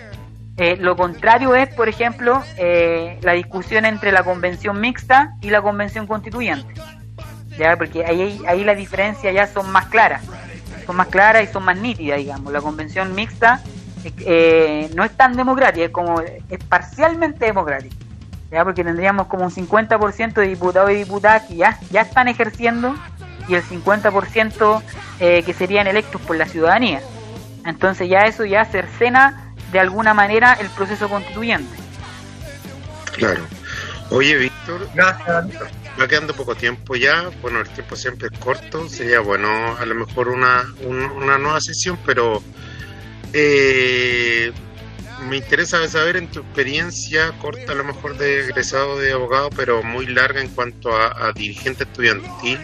Eh, 0.60 0.76
lo 0.78 0.98
contrario 0.98 1.56
es, 1.56 1.74
por 1.74 1.88
ejemplo, 1.88 2.44
eh, 2.58 3.18
la 3.22 3.32
discusión 3.32 3.86
entre 3.86 4.12
la 4.12 4.24
convención 4.24 4.82
mixta 4.82 5.36
y 5.40 5.52
la 5.52 5.62
convención 5.62 6.06
constituyente. 6.06 6.74
¿ya? 7.58 7.78
Porque 7.78 8.06
ahí, 8.06 8.42
ahí 8.46 8.66
la 8.66 8.76
diferencia 8.76 9.32
ya 9.32 9.48
son 9.48 9.72
más 9.72 9.86
claras. 9.86 10.22
Son 10.86 10.98
más 10.98 11.08
claras 11.08 11.44
y 11.44 11.48
son 11.48 11.64
más 11.64 11.78
nítidas, 11.78 12.18
digamos. 12.18 12.52
La 12.52 12.60
convención 12.60 13.16
mixta 13.16 13.64
eh, 14.04 14.90
no 14.96 15.06
es 15.06 15.12
tan 15.12 15.38
democrática, 15.38 15.86
es 15.86 15.92
como 15.92 16.20
es 16.20 16.64
parcialmente 16.68 17.46
democrática. 17.46 17.96
¿ya? 18.52 18.66
Porque 18.66 18.84
tendríamos 18.84 19.28
como 19.28 19.46
un 19.46 19.52
50% 19.52 20.34
de 20.34 20.48
diputados 20.48 20.92
y 20.92 20.96
diputadas 20.96 21.44
que 21.44 21.56
ya, 21.56 21.80
ya 21.90 22.02
están 22.02 22.28
ejerciendo 22.28 22.96
y 23.48 23.56
el 23.56 23.64
50% 23.64 24.82
eh, 25.22 25.44
que 25.44 25.54
serían 25.54 25.88
electos 25.88 26.20
por 26.20 26.36
la 26.36 26.48
ciudadanía. 26.48 27.00
Entonces 27.66 28.10
ya 28.10 28.22
eso 28.22 28.44
ya 28.44 28.66
cercena 28.66 29.49
de 29.72 29.80
alguna 29.80 30.14
manera 30.14 30.54
el 30.54 30.70
proceso 30.70 31.10
constituyente. 31.10 31.76
Claro. 33.14 33.42
Oye, 34.12 34.36
Víctor, 34.38 34.90
va 34.98 36.08
quedando 36.08 36.34
poco 36.34 36.56
tiempo 36.56 36.96
ya. 36.96 37.30
Bueno, 37.42 37.62
el 37.62 37.70
tiempo 37.70 37.96
siempre 37.96 38.30
es 38.32 38.40
corto. 38.40 38.90
Sería 38.90 39.20
bueno 39.20 39.78
a 39.78 39.86
lo 39.86 39.96
mejor 39.96 40.30
una, 40.30 40.66
una 40.88 41.38
nueva 41.38 41.62
sesión, 41.62 42.00
pero 42.06 42.42
eh, 43.34 44.52
me 45.28 45.38
interesa 45.38 45.88
saber 45.88 46.18
en 46.18 46.28
tu 46.30 46.40
experiencia 46.40 47.32
corta, 47.40 47.74
a 47.74 47.76
lo 47.76 47.84
mejor 47.84 48.18
de 48.18 48.46
egresado 48.46 48.98
de 48.98 49.12
abogado, 49.12 49.50
pero 49.56 49.84
muy 49.84 50.08
larga 50.08 50.42
en 50.42 50.50
cuanto 50.50 50.96
a, 50.96 51.32
dirigente 51.34 51.84
estudiantil. 51.84 52.60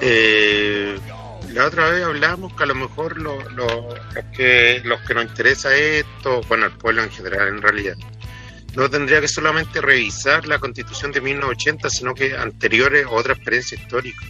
Eh, 0.00 0.98
la 1.54 1.66
otra 1.66 1.88
vez 1.90 2.04
hablamos 2.04 2.52
que 2.54 2.64
a 2.64 2.66
lo 2.66 2.74
mejor 2.74 3.16
lo, 3.16 3.38
que, 4.36 4.82
los 4.84 5.00
que 5.02 5.14
nos 5.14 5.24
interesa 5.24 5.74
esto, 5.74 6.40
bueno, 6.48 6.66
el 6.66 6.72
pueblo 6.72 7.02
en 7.02 7.10
general 7.10 7.48
en 7.48 7.62
realidad, 7.62 7.94
no 8.74 8.90
tendría 8.90 9.20
que 9.20 9.28
solamente 9.28 9.80
revisar 9.80 10.48
la 10.48 10.58
constitución 10.58 11.12
de 11.12 11.20
1980, 11.20 11.90
sino 11.90 12.12
que 12.12 12.36
anteriores 12.36 13.06
o 13.06 13.12
otra 13.12 13.34
experiencia 13.34 13.78
histórica. 13.78 14.26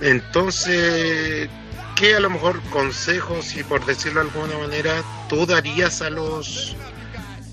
Entonces, 0.00 1.50
¿qué 1.96 2.14
a 2.14 2.20
lo 2.20 2.30
mejor 2.30 2.62
consejos, 2.70 3.54
y 3.56 3.62
por 3.62 3.84
decirlo 3.84 4.24
de 4.24 4.30
alguna 4.30 4.58
manera, 4.58 5.04
tú 5.28 5.44
darías 5.44 6.00
a 6.00 6.08
los 6.08 6.76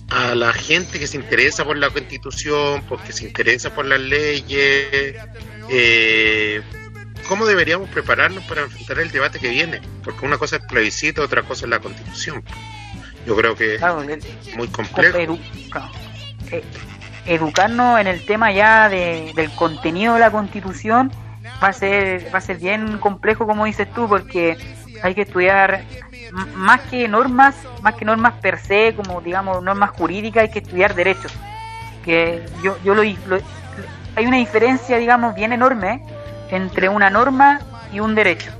a 0.09 0.33
la 0.33 0.53
gente 0.53 0.99
que 0.99 1.05
se 1.05 1.17
interesa 1.17 1.63
por 1.63 1.77
la 1.77 1.91
constitución, 1.91 2.83
porque 2.89 3.11
se 3.11 3.25
interesa 3.25 3.75
por 3.75 3.85
las 3.85 3.99
leyes, 3.99 5.15
eh, 5.69 6.61
¿cómo 7.29 7.45
deberíamos 7.45 7.87
prepararnos 7.89 8.43
para 8.45 8.61
enfrentar 8.61 8.99
el 8.99 9.11
debate 9.11 9.39
que 9.39 9.49
viene? 9.49 9.79
Porque 10.03 10.25
una 10.25 10.39
cosa 10.39 10.55
es 10.55 10.63
plebiscito, 10.65 11.21
otra 11.21 11.43
cosa 11.43 11.65
es 11.65 11.69
la 11.69 11.79
constitución. 11.79 12.43
Yo 13.25 13.35
creo 13.35 13.55
que 13.55 13.75
es 13.75 14.55
muy 14.57 14.67
complejo. 14.69 15.37
Eh, 16.51 16.63
educarnos 17.27 17.99
en 17.99 18.07
el 18.07 18.25
tema 18.25 18.51
ya 18.51 18.89
del 18.89 19.51
contenido 19.55 20.15
de 20.15 20.19
la 20.19 20.31
constitución 20.31 21.11
va 21.63 21.67
a 21.67 21.73
ser 21.73 22.33
va 22.33 22.39
a 22.39 22.41
ser 22.41 22.57
bien 22.57 22.97
complejo 22.97 23.45
como 23.45 23.65
dices 23.65 23.87
tú 23.93 24.07
porque 24.07 24.57
hay 25.03 25.13
que 25.13 25.21
estudiar 25.21 25.83
más 26.55 26.81
que 26.81 27.07
normas 27.07 27.55
más 27.83 27.93
que 27.95 28.05
normas 28.05 28.33
per 28.41 28.57
se 28.57 28.95
como 28.95 29.21
digamos 29.21 29.61
normas 29.61 29.91
jurídicas 29.91 30.43
hay 30.43 30.51
que 30.51 30.59
estudiar 30.59 30.95
derechos 30.95 31.31
que 32.03 32.43
yo 32.63 32.77
yo 32.83 32.95
lo, 32.95 33.03
hay 33.03 34.25
una 34.25 34.37
diferencia 34.37 34.97
digamos 34.97 35.35
bien 35.35 35.53
enorme 35.53 36.01
entre 36.51 36.89
una 36.89 37.09
norma 37.09 37.59
y 37.91 37.99
un 37.99 38.15
derecho 38.15 38.51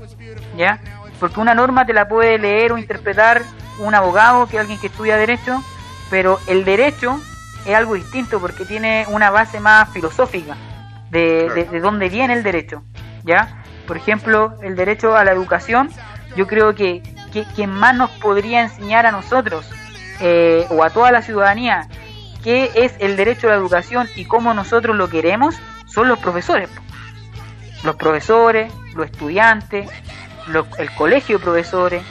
ya 0.56 0.80
porque 1.18 1.40
una 1.40 1.54
norma 1.54 1.86
te 1.86 1.92
la 1.92 2.08
puede 2.08 2.38
leer 2.38 2.72
o 2.72 2.78
interpretar 2.78 3.42
un 3.78 3.94
abogado 3.94 4.46
que 4.46 4.58
alguien 4.58 4.78
que 4.78 4.88
estudia 4.88 5.16
derecho 5.16 5.62
pero 6.10 6.38
el 6.46 6.64
derecho 6.64 7.20
es 7.64 7.74
algo 7.74 7.94
distinto 7.94 8.40
porque 8.40 8.64
tiene 8.64 9.06
una 9.08 9.30
base 9.30 9.60
más 9.60 9.88
filosófica 9.90 10.56
de, 11.10 11.68
de, 11.70 11.80
dónde 11.80 12.08
viene 12.08 12.34
el 12.34 12.42
derecho, 12.42 12.82
¿ya? 13.24 13.62
Por 13.86 13.96
ejemplo, 13.96 14.56
el 14.62 14.76
derecho 14.76 15.16
a 15.16 15.24
la 15.24 15.32
educación, 15.32 15.90
yo 16.36 16.46
creo 16.46 16.74
que, 16.74 17.02
quien 17.54 17.70
más 17.70 17.94
nos 17.94 18.10
podría 18.10 18.60
enseñar 18.60 19.06
a 19.06 19.12
nosotros 19.12 19.68
eh, 20.20 20.66
o 20.70 20.82
a 20.82 20.90
toda 20.90 21.12
la 21.12 21.22
ciudadanía 21.22 21.86
qué 22.42 22.70
es 22.74 22.94
el 22.98 23.16
derecho 23.16 23.46
a 23.46 23.50
la 23.50 23.56
educación 23.56 24.08
y 24.16 24.24
cómo 24.24 24.52
nosotros 24.52 24.96
lo 24.96 25.08
queremos 25.08 25.54
son 25.86 26.08
los 26.08 26.18
profesores. 26.18 26.68
Los 27.82 27.96
profesores, 27.96 28.72
los 28.94 29.06
estudiantes, 29.06 29.88
el 30.78 30.94
colegio 30.94 31.38
de 31.38 31.44
profesores, 31.44 32.02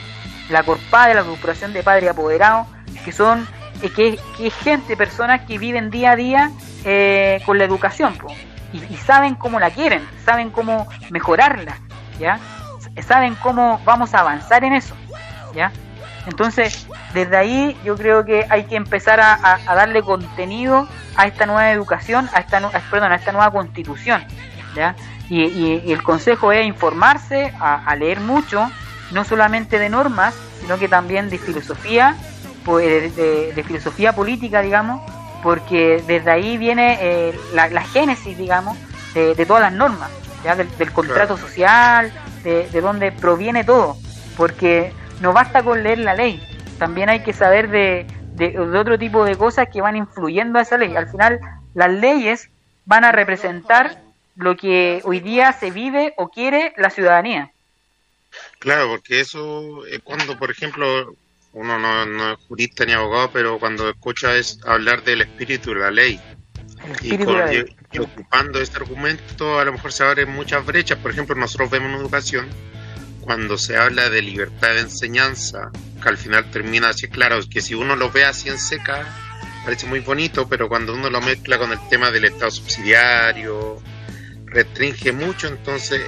la 0.48 0.62
CORPADE, 0.62 1.14
la 1.14 1.22
Corporación 1.24 1.72
de 1.72 1.82
Padres 1.82 2.10
Apoderados, 2.10 2.66
que 3.04 3.12
son 3.12 3.46
eh, 3.82 3.90
que, 3.90 4.18
que 4.36 4.50
gente, 4.50 4.96
personas 4.96 5.42
que 5.42 5.58
viven 5.58 5.90
día 5.90 6.12
a 6.12 6.16
día 6.16 6.50
eh, 6.84 7.40
con 7.46 7.58
la 7.58 7.64
educación 7.64 8.14
y, 8.72 8.96
saben 8.96 9.34
cómo 9.34 9.58
la 9.58 9.70
quieren, 9.70 10.06
saben 10.24 10.50
cómo 10.50 10.88
mejorarla, 11.10 11.76
¿ya? 12.18 12.38
Saben 13.06 13.34
cómo 13.36 13.80
vamos 13.84 14.14
a 14.14 14.20
avanzar 14.20 14.64
en 14.64 14.74
eso, 14.74 14.94
¿ya? 15.54 15.72
Entonces, 16.26 16.86
desde 17.14 17.36
ahí 17.36 17.80
yo 17.84 17.96
creo 17.96 18.24
que 18.24 18.46
hay 18.48 18.64
que 18.64 18.76
empezar 18.76 19.20
a, 19.20 19.58
darle 19.66 20.02
contenido 20.02 20.86
a 21.16 21.26
esta 21.26 21.46
nueva 21.46 21.72
educación, 21.72 22.28
a 22.32 22.40
esta, 22.40 22.60
perdón, 22.90 23.12
a 23.12 23.16
esta 23.16 23.32
nueva 23.32 23.50
constitución, 23.50 24.24
¿ya? 24.76 24.94
Y, 25.30 25.92
el 25.92 26.02
consejo 26.02 26.52
es 26.52 26.66
informarse, 26.66 27.54
a, 27.60 27.94
leer 27.96 28.20
mucho, 28.20 28.68
no 29.12 29.24
solamente 29.24 29.78
de 29.78 29.88
normas, 29.88 30.34
sino 30.60 30.76
que 30.76 30.88
también 30.88 31.30
de 31.30 31.38
filosofía, 31.38 32.16
pues, 32.64 33.14
de 33.16 33.64
filosofía 33.64 34.12
política, 34.12 34.60
digamos, 34.60 35.00
porque 35.42 36.02
desde 36.06 36.30
ahí 36.30 36.58
viene 36.58 36.98
eh, 37.00 37.40
la, 37.54 37.82
génesis, 37.82 38.36
digamos, 38.36 38.76
de, 39.14 39.46
todas 39.46 39.62
las 39.62 39.72
normas, 39.72 40.10
¿ya? 40.44 40.56
Del, 40.56 40.92
contrato 40.92 41.36
social, 41.36 42.12
de, 42.42 42.68
de 42.68 42.80
dónde 42.80 43.12
proviene 43.12 43.64
todo, 43.64 43.96
porque 44.36 44.92
no 45.20 45.32
basta 45.32 45.62
con 45.62 45.82
leer 45.82 45.98
la 45.98 46.14
ley, 46.14 46.42
también 46.78 47.08
hay 47.08 47.22
que 47.22 47.32
saber 47.32 47.70
de, 47.70 48.06
de, 48.34 48.58
otro 48.58 48.98
tipo 48.98 49.24
de 49.24 49.36
cosas 49.36 49.68
que 49.72 49.80
van 49.80 49.96
influyendo 49.96 50.58
a 50.58 50.62
esa 50.62 50.78
ley. 50.78 50.96
Al 50.96 51.08
final, 51.08 51.40
las 51.74 51.90
leyes 51.90 52.50
van 52.86 53.04
a 53.04 53.12
representar 53.12 53.98
lo 54.36 54.56
que 54.56 55.00
hoy 55.04 55.20
día 55.20 55.52
se 55.52 55.70
vive 55.70 56.14
o 56.16 56.28
quiere 56.28 56.72
la 56.76 56.90
ciudadanía. 56.90 57.52
Claro, 58.58 58.88
porque 58.88 59.20
eso, 59.20 59.86
eh, 59.86 60.00
cuando, 60.02 60.38
por 60.38 60.50
ejemplo, 60.50 61.14
uno 61.52 61.78
no, 61.78 62.06
no, 62.06 62.32
es 62.32 62.38
jurista 62.46 62.84
ni 62.84 62.92
abogado, 62.92 63.30
pero 63.32 63.58
cuando 63.58 63.88
escucha 63.88 64.36
es 64.36 64.60
hablar 64.64 65.02
del 65.02 65.22
espíritu 65.22 65.70
de 65.70 65.80
la 65.80 65.90
ley. 65.90 66.20
Y, 67.02 67.98
ocupando 67.98 68.60
este 68.60 68.78
argumento, 68.78 69.58
a 69.58 69.64
lo 69.64 69.72
mejor 69.72 69.92
se 69.92 70.04
abren 70.04 70.30
muchas 70.30 70.64
brechas. 70.64 70.98
Por 70.98 71.10
ejemplo, 71.10 71.34
nosotros 71.34 71.70
vemos 71.70 71.90
en 71.90 71.96
educación, 71.96 72.48
cuando 73.20 73.58
se 73.58 73.76
habla 73.76 74.08
de 74.08 74.22
libertad 74.22 74.74
de 74.74 74.80
enseñanza, 74.80 75.70
que 76.02 76.08
al 76.08 76.16
final 76.16 76.50
termina 76.50 76.88
así, 76.90 77.08
claro, 77.08 77.38
que 77.50 77.60
si 77.60 77.74
uno 77.74 77.96
lo 77.96 78.10
ve 78.10 78.24
así 78.24 78.48
en 78.48 78.58
seca, 78.58 79.06
parece 79.64 79.86
muy 79.86 80.00
bonito, 80.00 80.48
pero 80.48 80.68
cuando 80.68 80.94
uno 80.94 81.10
lo 81.10 81.20
mezcla 81.20 81.58
con 81.58 81.72
el 81.72 81.88
tema 81.88 82.10
del 82.10 82.26
Estado 82.26 82.50
subsidiario, 82.50 83.82
restringe 84.50 85.12
mucho, 85.12 85.48
entonces 85.48 86.00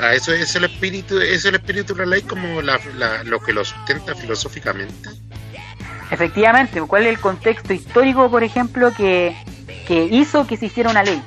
a 0.00 0.14
eso 0.14 0.32
es 0.32 0.54
el 0.56 0.64
espíritu, 0.64 1.20
es 1.20 1.44
el 1.44 1.54
espíritu 1.54 1.94
de 1.94 2.06
la 2.06 2.16
ley 2.16 2.22
como 2.22 2.60
lo 2.62 3.40
que 3.40 3.52
lo 3.52 3.64
sustenta 3.64 4.14
filosóficamente. 4.14 5.10
Efectivamente, 6.10 6.80
¿cuál 6.82 7.02
es 7.04 7.08
el 7.08 7.20
contexto 7.20 7.72
histórico, 7.72 8.30
por 8.30 8.44
ejemplo, 8.44 8.92
que, 8.92 9.34
que 9.86 10.04
hizo 10.04 10.46
que 10.46 10.56
se 10.56 10.66
hiciera 10.66 10.90
una 10.90 11.02
ley? 11.02 11.22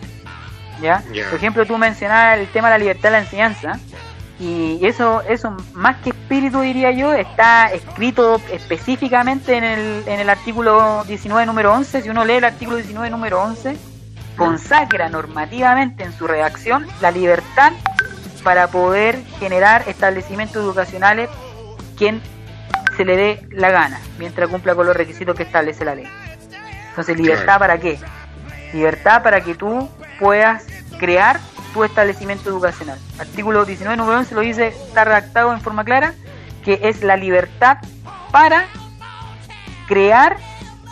¿Ya? 0.82 1.04
Por 1.30 1.38
ejemplo, 1.38 1.65
tú 1.65 1.78
mencionabas 1.78 2.39
el 2.39 2.47
tema 2.47 2.67
de 2.67 2.73
la 2.73 2.78
libertad 2.80 3.10
de 3.10 3.12
la 3.12 3.19
enseñanza, 3.19 3.80
y 4.39 4.86
eso, 4.86 5.21
eso 5.21 5.56
más 5.73 5.97
que 6.04 6.10
espíritu 6.10 6.62
diría 6.62 6.91
yo, 6.91 7.13
está 7.13 7.71
escrito 7.71 8.41
específicamente 8.51 9.56
en 9.56 9.63
el, 9.63 10.04
en 10.08 10.19
el 10.19 10.30
artículo 10.30 11.04
19 11.06 11.45
número 11.45 11.73
11, 11.73 12.01
si 12.01 12.10
uno 12.10 12.25
lee 12.25 12.36
el 12.36 12.43
artículo 12.43 12.78
19 12.78 13.10
número 13.10 13.41
11, 13.41 13.78
consagra 14.35 15.09
normativamente 15.09 16.03
en 16.03 16.13
su 16.13 16.27
redacción 16.27 16.85
la 17.01 17.11
libertad 17.11 17.73
para 18.43 18.67
poder 18.67 19.23
generar 19.39 19.83
establecimientos 19.87 20.63
educacionales 20.63 21.29
quien 21.97 22.21
se 22.95 23.05
le 23.05 23.17
dé 23.17 23.47
la 23.51 23.71
gana, 23.71 23.99
mientras 24.19 24.49
cumpla 24.49 24.75
con 24.75 24.85
los 24.85 24.95
requisitos 24.95 25.35
que 25.35 25.43
establece 25.43 25.83
la 25.83 25.95
ley. 25.95 26.07
Entonces, 26.89 27.17
¿libertad 27.17 27.59
para 27.59 27.77
qué? 27.79 27.99
Libertad 28.73 29.23
para 29.23 29.41
que 29.41 29.55
tú 29.55 29.89
puedas 30.19 30.65
crear 30.99 31.39
tu 31.73 31.83
establecimiento 31.83 32.49
educacional. 32.49 32.97
Artículo 33.19 33.65
19, 33.65 33.97
número 33.97 34.19
11 34.19 34.35
lo 34.35 34.41
dice, 34.41 34.67
está 34.67 35.03
redactado 35.03 35.51
en 35.51 35.59
forma 35.59 35.83
clara, 35.83 36.13
que 36.63 36.79
es 36.83 37.03
la 37.03 37.17
libertad 37.17 37.79
para 38.31 38.65
crear 39.87 40.37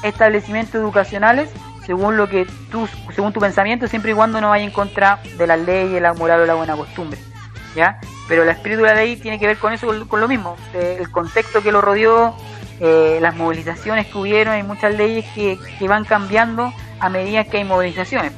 establecimientos 0.04 0.76
educacionales 0.76 1.50
según 1.86 2.18
lo 2.18 2.28
que 2.30 2.46
tú, 2.72 2.88
según 3.14 3.34
tu 3.34 3.40
pensamiento, 3.40 3.88
siempre 3.88 4.12
y 4.12 4.14
cuando 4.14 4.40
no 4.42 4.50
vaya 4.50 4.64
en 4.64 4.72
contra 4.72 5.20
de 5.38 5.48
las 5.48 5.60
leyes, 5.60 6.02
la 6.02 6.14
moral 6.14 6.42
o 6.42 6.46
la 6.46 6.54
buena 6.56 6.76
costumbre. 6.76 7.20
¿Ya? 7.76 8.00
Pero 8.28 8.44
el 8.44 8.50
espíritu 8.50 8.82
de 8.84 8.88
la 8.90 8.96
ley 8.96 9.16
tiene 9.18 9.40
que 9.40 9.48
ver 9.48 9.58
con 9.58 9.74
eso, 9.74 9.88
con, 10.08 10.22
lo 10.22 10.28
mismo, 10.28 10.56
eh, 10.74 10.98
el 11.00 11.10
contexto 11.10 11.62
que 11.62 11.72
lo 11.72 11.82
rodeó, 11.82 12.36
eh, 12.80 13.18
las 13.22 13.36
movilizaciones 13.36 14.08
que 14.08 14.18
hubieron, 14.18 14.54
hay 14.54 14.64
muchas 14.64 14.96
leyes 14.96 15.26
que, 15.34 15.58
que 15.80 15.88
van 15.88 16.06
cambiando 16.06 16.72
a 17.00 17.10
medida 17.10 17.44
que 17.44 17.58
hay 17.58 17.64
movilizaciones. 17.64 18.32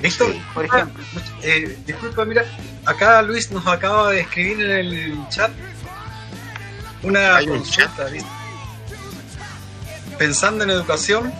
Víctor, 0.00 0.34
por 0.54 0.64
ejemplo. 0.64 1.04
Eh, 1.42 1.76
disculpa, 1.84 2.24
mira, 2.24 2.44
acá 2.86 3.20
Luis 3.22 3.50
nos 3.50 3.66
acaba 3.66 4.10
de 4.10 4.20
escribir 4.20 4.64
en 4.64 4.70
el 4.70 5.28
chat 5.28 5.50
una 7.02 7.38
consulta. 7.46 8.06
Pensando 10.18 10.64
en 10.64 10.70
educación, 10.70 11.32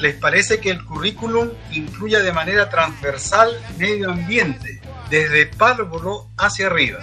¿les 0.00 0.14
parece 0.14 0.60
que 0.60 0.70
el 0.70 0.84
currículum 0.84 1.50
incluya 1.72 2.20
de 2.20 2.32
manera 2.32 2.68
transversal 2.70 3.50
medio 3.78 4.10
ambiente, 4.10 4.80
desde 5.10 5.46
párvulo 5.46 6.30
hacia 6.36 6.66
arriba? 6.66 7.00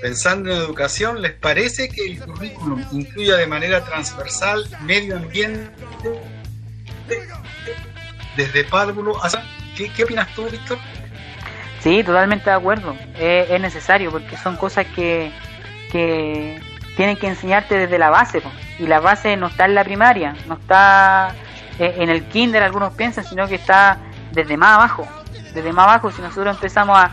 Pensando 0.00 0.50
en 0.50 0.58
educación, 0.58 1.22
¿les 1.22 1.32
parece 1.32 1.88
que 1.88 2.06
el 2.06 2.20
currículum 2.20 2.84
incluya 2.92 3.36
de 3.36 3.46
manera 3.46 3.84
transversal 3.84 4.64
medio 4.82 5.16
ambiente, 5.16 5.70
desde 8.36 8.64
párvulo 8.64 9.22
hacia 9.24 9.42
¿Qué, 9.76 9.90
¿Qué, 9.90 10.04
opinas 10.04 10.28
tú, 10.34 10.44
Víctor? 10.48 10.78
Sí, 11.80 12.02
totalmente 12.04 12.48
de 12.48 12.56
acuerdo. 12.56 12.96
es 13.18 13.60
necesario 13.60 14.10
porque 14.10 14.36
son 14.36 14.56
cosas 14.56 14.86
que, 14.94 15.32
que 15.90 16.60
tienen 16.96 17.16
que 17.16 17.26
enseñarte 17.26 17.76
desde 17.76 17.98
la 17.98 18.10
base. 18.10 18.40
Y 18.78 18.86
la 18.86 19.00
base 19.00 19.36
no 19.36 19.48
está 19.48 19.64
en 19.64 19.74
la 19.74 19.84
primaria, 19.84 20.36
no 20.46 20.54
está 20.54 21.34
eh, 21.78 21.94
en 21.98 22.10
el 22.10 22.24
kinder, 22.24 22.62
algunos 22.62 22.94
piensan, 22.94 23.24
sino 23.24 23.48
que 23.48 23.56
está 23.56 23.98
desde 24.32 24.56
más 24.56 24.76
abajo. 24.76 25.06
Desde 25.54 25.72
más 25.72 25.84
abajo, 25.84 26.10
si 26.10 26.20
nosotros 26.22 26.56
empezamos 26.56 26.98
a, 26.98 27.10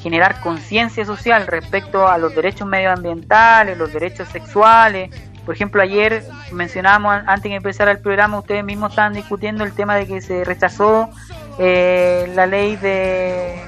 generar 0.00 0.40
conciencia 0.40 1.04
social 1.04 1.46
respecto 1.46 2.08
a 2.08 2.16
los 2.16 2.34
derechos 2.34 2.66
medioambientales, 2.66 3.76
los 3.76 3.92
derechos 3.92 4.26
sexuales. 4.30 5.10
Por 5.44 5.54
ejemplo, 5.54 5.82
ayer 5.82 6.24
mencionábamos, 6.52 7.16
antes 7.26 7.50
de 7.50 7.56
empezar 7.56 7.88
el 7.88 7.98
programa, 7.98 8.38
ustedes 8.38 8.64
mismos 8.64 8.92
estaban 8.92 9.12
discutiendo 9.12 9.62
el 9.62 9.74
tema 9.74 9.94
de 9.96 10.06
que 10.06 10.22
se 10.22 10.42
rechazó 10.42 11.10
eh, 11.58 12.32
la 12.34 12.46
ley 12.46 12.76
de, 12.76 13.62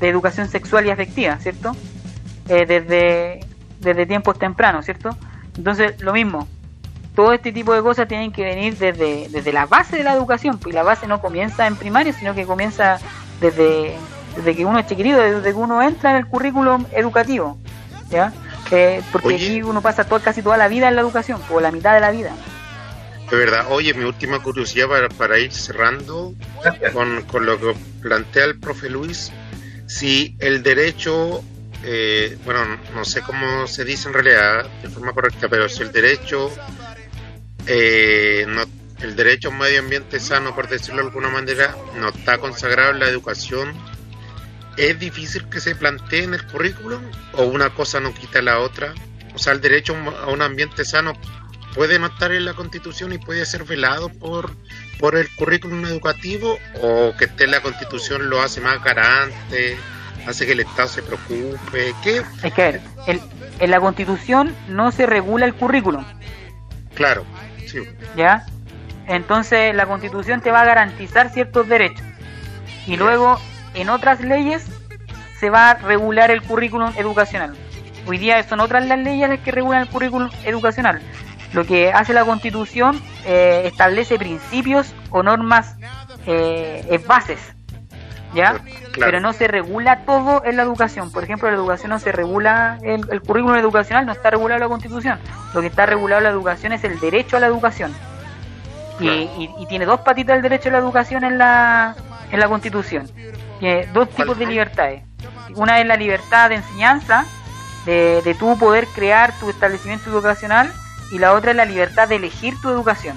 de, 0.00 0.08
educación 0.08 0.48
sexual 0.48 0.86
y 0.86 0.90
afectiva, 0.90 1.38
¿cierto? 1.38 1.76
Eh, 2.48 2.66
desde, 2.66 3.46
desde 3.78 4.06
tiempos 4.06 4.36
tempranos, 4.36 4.84
¿cierto? 4.84 5.16
Entonces, 5.56 6.02
lo 6.02 6.12
mismo, 6.12 6.48
todo 7.14 7.32
este 7.32 7.52
tipo 7.52 7.72
de 7.74 7.82
cosas 7.82 8.08
tienen 8.08 8.32
que 8.32 8.42
venir 8.42 8.76
desde, 8.76 9.28
desde 9.28 9.52
la 9.52 9.66
base 9.66 9.96
de 9.96 10.04
la 10.04 10.14
educación, 10.14 10.58
pues 10.58 10.74
la 10.74 10.82
base 10.82 11.06
no 11.06 11.20
comienza 11.20 11.66
en 11.66 11.76
primaria, 11.76 12.12
sino 12.12 12.34
que 12.34 12.44
comienza 12.44 12.98
desde, 13.40 13.96
desde 14.36 14.56
que 14.56 14.64
uno 14.64 14.78
es 14.78 14.86
chiquitito, 14.86 15.18
desde 15.18 15.50
que 15.50 15.58
uno 15.58 15.82
entra 15.82 16.10
en 16.10 16.16
el 16.16 16.26
currículum 16.26 16.84
educativo, 16.92 17.58
¿ya? 18.10 18.32
Eh, 18.70 19.02
porque 19.12 19.36
aquí 19.36 19.62
uno 19.62 19.80
pasa 19.82 20.04
todo, 20.04 20.20
casi 20.20 20.42
toda 20.42 20.56
la 20.56 20.68
vida 20.68 20.88
en 20.88 20.96
la 20.96 21.02
educación, 21.02 21.40
o 21.50 21.60
la 21.60 21.70
mitad 21.70 21.94
de 21.94 22.00
la 22.00 22.10
vida. 22.10 22.32
De 23.30 23.36
verdad, 23.36 23.66
oye, 23.70 23.94
mi 23.94 24.04
última 24.04 24.40
curiosidad 24.40 24.88
para, 24.88 25.08
para 25.08 25.38
ir 25.38 25.52
cerrando 25.52 26.34
con, 26.92 27.22
con, 27.22 27.46
lo 27.46 27.58
que 27.58 27.74
plantea 28.02 28.44
el 28.44 28.58
profe 28.58 28.90
Luis, 28.90 29.32
si 29.86 30.36
el 30.40 30.62
derecho, 30.62 31.42
eh, 31.84 32.36
bueno, 32.44 32.60
no 32.94 33.04
sé 33.04 33.22
cómo 33.22 33.66
se 33.66 33.84
dice 33.84 34.08
en 34.08 34.14
realidad 34.14 34.66
de 34.82 34.88
forma 34.88 35.12
correcta, 35.12 35.48
pero 35.48 35.68
si 35.68 35.82
el 35.82 35.92
derecho, 35.92 36.50
eh, 37.66 38.44
no, 38.48 38.64
el 39.00 39.16
derecho 39.16 39.48
a 39.48 39.50
un 39.50 39.58
medio 39.58 39.80
ambiente 39.80 40.20
sano, 40.20 40.54
por 40.54 40.68
decirlo 40.68 41.02
de 41.02 41.08
alguna 41.08 41.28
manera, 41.28 41.74
no 41.96 42.08
está 42.08 42.38
consagrado 42.38 42.92
en 42.92 43.00
la 43.00 43.08
educación, 43.08 43.74
¿es 44.76 44.98
difícil 44.98 45.48
que 45.48 45.60
se 45.60 45.74
plantee 45.74 46.24
en 46.24 46.34
el 46.34 46.46
currículum 46.46 47.02
o 47.34 47.44
una 47.44 47.70
cosa 47.70 48.00
no 48.00 48.14
quita 48.14 48.42
la 48.42 48.60
otra? 48.60 48.94
O 49.34 49.38
sea, 49.38 49.52
el 49.52 49.60
derecho 49.60 49.94
a 49.94 50.30
un 50.30 50.42
ambiente 50.42 50.84
sano 50.84 51.14
puede 51.74 51.98
no 51.98 52.06
estar 52.06 52.32
en 52.32 52.44
la 52.44 52.54
constitución 52.54 53.12
y 53.12 53.18
puede 53.18 53.44
ser 53.44 53.64
velado 53.64 54.08
por, 54.08 54.54
por 54.98 55.16
el 55.16 55.28
currículum 55.34 55.84
educativo 55.86 56.56
o 56.80 57.14
que 57.18 57.24
esté 57.24 57.44
en 57.44 57.50
la 57.50 57.62
constitución 57.62 58.30
lo 58.30 58.40
hace 58.42 58.60
más 58.60 58.82
garante, 58.82 59.76
hace 60.26 60.46
que 60.46 60.52
el 60.52 60.60
Estado 60.60 60.88
se 60.88 61.02
preocupe. 61.02 61.94
¿Qué? 62.02 62.22
Es 62.42 62.52
que 62.52 62.80
en 63.58 63.70
la 63.70 63.80
constitución 63.80 64.54
no 64.68 64.92
se 64.92 65.06
regula 65.06 65.46
el 65.46 65.54
currículum. 65.54 66.04
Claro, 66.94 67.24
sí. 67.74 67.88
¿Ya? 68.16 68.46
Entonces 69.06 69.74
la 69.74 69.86
constitución 69.86 70.40
te 70.40 70.50
va 70.50 70.62
a 70.62 70.64
garantizar 70.64 71.30
ciertos 71.30 71.68
derechos. 71.68 72.04
Y 72.86 72.96
luego 72.96 73.38
en 73.74 73.88
otras 73.90 74.20
leyes 74.20 74.66
se 75.38 75.50
va 75.50 75.70
a 75.70 75.74
regular 75.74 76.30
el 76.30 76.42
currículum 76.42 76.92
educacional. 76.96 77.54
Hoy 78.06 78.18
día 78.18 78.42
son 78.42 78.60
otras 78.60 78.86
las 78.86 78.98
leyes 78.98 79.28
las 79.28 79.40
que 79.40 79.50
regulan 79.50 79.82
el 79.82 79.88
currículum 79.88 80.30
educacional. 80.44 81.00
Lo 81.52 81.64
que 81.64 81.92
hace 81.92 82.12
la 82.12 82.24
Constitución 82.24 83.00
eh, 83.24 83.62
establece 83.64 84.18
principios 84.18 84.92
o 85.10 85.22
normas 85.22 85.76
eh, 86.26 87.00
bases, 87.06 87.38
¿ya? 88.34 88.60
Pero 88.98 89.20
no 89.20 89.32
se 89.32 89.48
regula 89.48 90.04
todo 90.04 90.44
en 90.44 90.56
la 90.56 90.62
educación. 90.62 91.10
Por 91.10 91.24
ejemplo, 91.24 91.48
la 91.48 91.56
educación 91.56 91.90
no 91.90 91.98
se 91.98 92.12
regula, 92.12 92.78
el, 92.82 93.20
currículum 93.22 93.56
educacional 93.56 94.06
no 94.06 94.12
está 94.12 94.30
regulado 94.30 94.56
en 94.56 94.60
la 94.62 94.68
Constitución. 94.68 95.18
Lo 95.54 95.60
que 95.60 95.68
está 95.68 95.86
regulado 95.86 96.18
en 96.18 96.24
la 96.24 96.30
educación 96.30 96.72
es 96.72 96.84
el 96.84 96.98
derecho 97.00 97.36
a 97.36 97.40
la 97.40 97.46
educación. 97.46 97.94
Y, 99.00 99.66
tiene 99.68 99.86
dos 99.86 100.00
patitas 100.00 100.36
el 100.36 100.42
derecho 100.42 100.68
a 100.68 100.72
la 100.72 100.78
educación 100.78 101.24
en 101.24 101.38
la, 101.38 101.96
en 102.30 102.40
la 102.40 102.48
Constitución. 102.48 103.10
Tiene 103.58 103.86
dos 103.92 104.08
tipos 104.10 104.38
de 104.38 104.46
libertades. 104.46 105.02
Una 105.56 105.80
es 105.80 105.86
la 105.86 105.96
libertad 105.96 106.48
de 106.50 106.56
enseñanza, 106.56 107.24
de, 107.86 108.22
de 108.22 108.34
tú 108.34 108.58
poder 108.58 108.86
crear 108.88 109.32
tu 109.38 109.50
establecimiento 109.50 110.10
educacional 110.10 110.72
y 111.10 111.18
la 111.18 111.32
otra 111.32 111.50
es 111.52 111.56
la 111.56 111.64
libertad 111.64 112.08
de 112.08 112.16
elegir 112.16 112.54
tu 112.60 112.68
educación, 112.68 113.16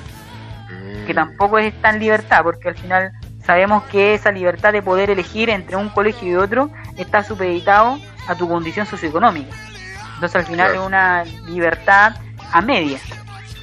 que 1.05 1.13
mm. 1.13 1.15
tampoco 1.15 1.57
es 1.57 1.73
tan 1.81 1.99
libertad, 1.99 2.43
porque 2.43 2.69
al 2.69 2.77
final 2.77 3.11
sabemos 3.47 3.83
que 3.85 4.13
esa 4.13 4.31
libertad 4.31 4.73
de 4.73 4.83
poder 4.83 5.09
elegir 5.09 5.49
entre 5.49 5.75
un 5.77 5.89
colegio 5.89 6.27
y 6.29 6.35
otro 6.35 6.69
está 6.97 7.23
supeditado 7.23 7.97
a 8.27 8.35
tu 8.35 8.47
condición 8.47 8.85
socioeconómica. 8.85 9.55
Entonces 10.15 10.35
al 10.35 10.45
final 10.45 10.71
es 10.75 10.79
una 10.85 11.23
libertad 11.47 12.15
a 12.51 12.61
media, 12.61 12.99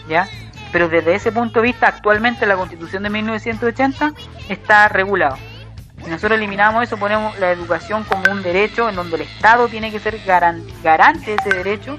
¿ya? 0.09 0.27
Pero 0.73 0.89
desde 0.89 1.15
ese 1.15 1.31
punto 1.31 1.61
de 1.61 1.67
vista, 1.67 1.87
actualmente 1.87 2.47
la 2.47 2.57
Constitución 2.57 3.03
de 3.05 3.11
1980 3.11 4.13
está 4.49 4.89
regulado. 4.89 5.37
Si 6.03 6.11
nosotros 6.11 6.37
eliminamos 6.39 6.83
eso, 6.83 6.97
ponemos 6.97 7.39
la 7.39 7.51
educación 7.53 8.05
como 8.05 8.31
un 8.33 8.43
derecho 8.43 8.89
en 8.89 8.97
donde 8.97 9.17
el 9.17 9.23
Estado 9.23 9.69
tiene 9.69 9.91
que 9.93 10.01
ser 10.01 10.19
garan- 10.25 10.65
garante 10.83 11.31
de 11.33 11.37
ese 11.37 11.49
derecho, 11.51 11.99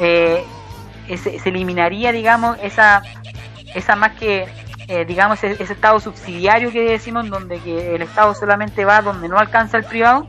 eh, 0.00 0.44
ese- 1.08 1.38
se 1.38 1.48
eliminaría, 1.48 2.12
digamos, 2.12 2.56
esa, 2.62 3.02
esa 3.74 3.96
más 3.96 4.12
que, 4.12 4.46
eh, 4.92 5.04
digamos, 5.06 5.42
ese, 5.42 5.62
ese 5.62 5.72
Estado 5.72 5.98
subsidiario 6.00 6.70
que 6.70 6.82
decimos, 6.82 7.28
donde 7.30 7.58
que 7.60 7.94
el 7.94 8.02
Estado 8.02 8.34
solamente 8.34 8.84
va 8.84 9.00
donde 9.00 9.26
no 9.26 9.38
alcanza 9.38 9.78
el 9.78 9.84
privado, 9.84 10.28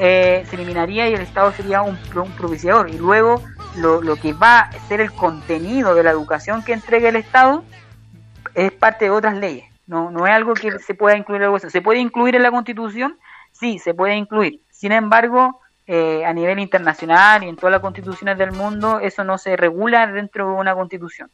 eh, 0.00 0.44
se 0.48 0.56
eliminaría 0.56 1.08
y 1.08 1.14
el 1.14 1.20
Estado 1.20 1.52
sería 1.52 1.82
un, 1.82 1.96
un 2.16 2.32
propiciador. 2.32 2.90
Y 2.90 2.98
luego 2.98 3.40
lo, 3.76 4.02
lo 4.02 4.16
que 4.16 4.32
va 4.32 4.60
a 4.60 4.72
ser 4.88 5.00
el 5.00 5.12
contenido 5.12 5.94
de 5.94 6.02
la 6.02 6.10
educación 6.10 6.64
que 6.64 6.72
entrega 6.72 7.08
el 7.08 7.16
Estado 7.16 7.62
es 8.54 8.72
parte 8.72 9.04
de 9.04 9.12
otras 9.12 9.36
leyes. 9.36 9.64
No, 9.86 10.10
no 10.10 10.26
es 10.26 10.32
algo 10.32 10.54
que 10.54 10.78
se 10.80 10.94
pueda 10.94 11.16
incluir 11.16 11.40
la 11.42 11.48
Constitución. 11.48 11.80
¿Se 11.80 11.84
puede 11.84 12.00
incluir 12.00 12.34
en 12.34 12.42
la 12.42 12.50
Constitución? 12.50 13.16
Sí, 13.52 13.78
se 13.78 13.94
puede 13.94 14.16
incluir. 14.16 14.60
Sin 14.70 14.90
embargo, 14.90 15.60
eh, 15.86 16.24
a 16.26 16.32
nivel 16.32 16.58
internacional 16.58 17.44
y 17.44 17.48
en 17.48 17.56
todas 17.56 17.72
las 17.72 17.80
constituciones 17.80 18.36
del 18.36 18.52
mundo, 18.52 19.00
eso 19.00 19.24
no 19.24 19.38
se 19.38 19.56
regula 19.56 20.06
dentro 20.06 20.48
de 20.48 20.52
una 20.54 20.74
constitución. 20.74 21.30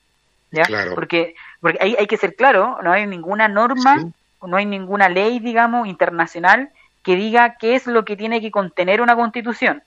¿Ya? 0.54 0.64
Claro. 0.64 0.94
Porque, 0.94 1.34
porque 1.60 1.78
hay, 1.80 1.96
hay 1.98 2.06
que 2.06 2.16
ser 2.16 2.34
claro, 2.36 2.78
no 2.82 2.92
hay 2.92 3.06
ninguna 3.06 3.48
norma, 3.48 4.00
Sí. 4.00 4.12
no 4.46 4.56
hay 4.56 4.66
ninguna 4.66 5.08
ley, 5.08 5.40
digamos, 5.40 5.86
internacional 5.88 6.70
que 7.02 7.16
diga 7.16 7.56
qué 7.58 7.74
es 7.74 7.86
lo 7.86 8.04
que 8.04 8.16
tiene 8.16 8.40
que 8.40 8.50
contener 8.50 9.00
una 9.00 9.14
constitución. 9.14 9.82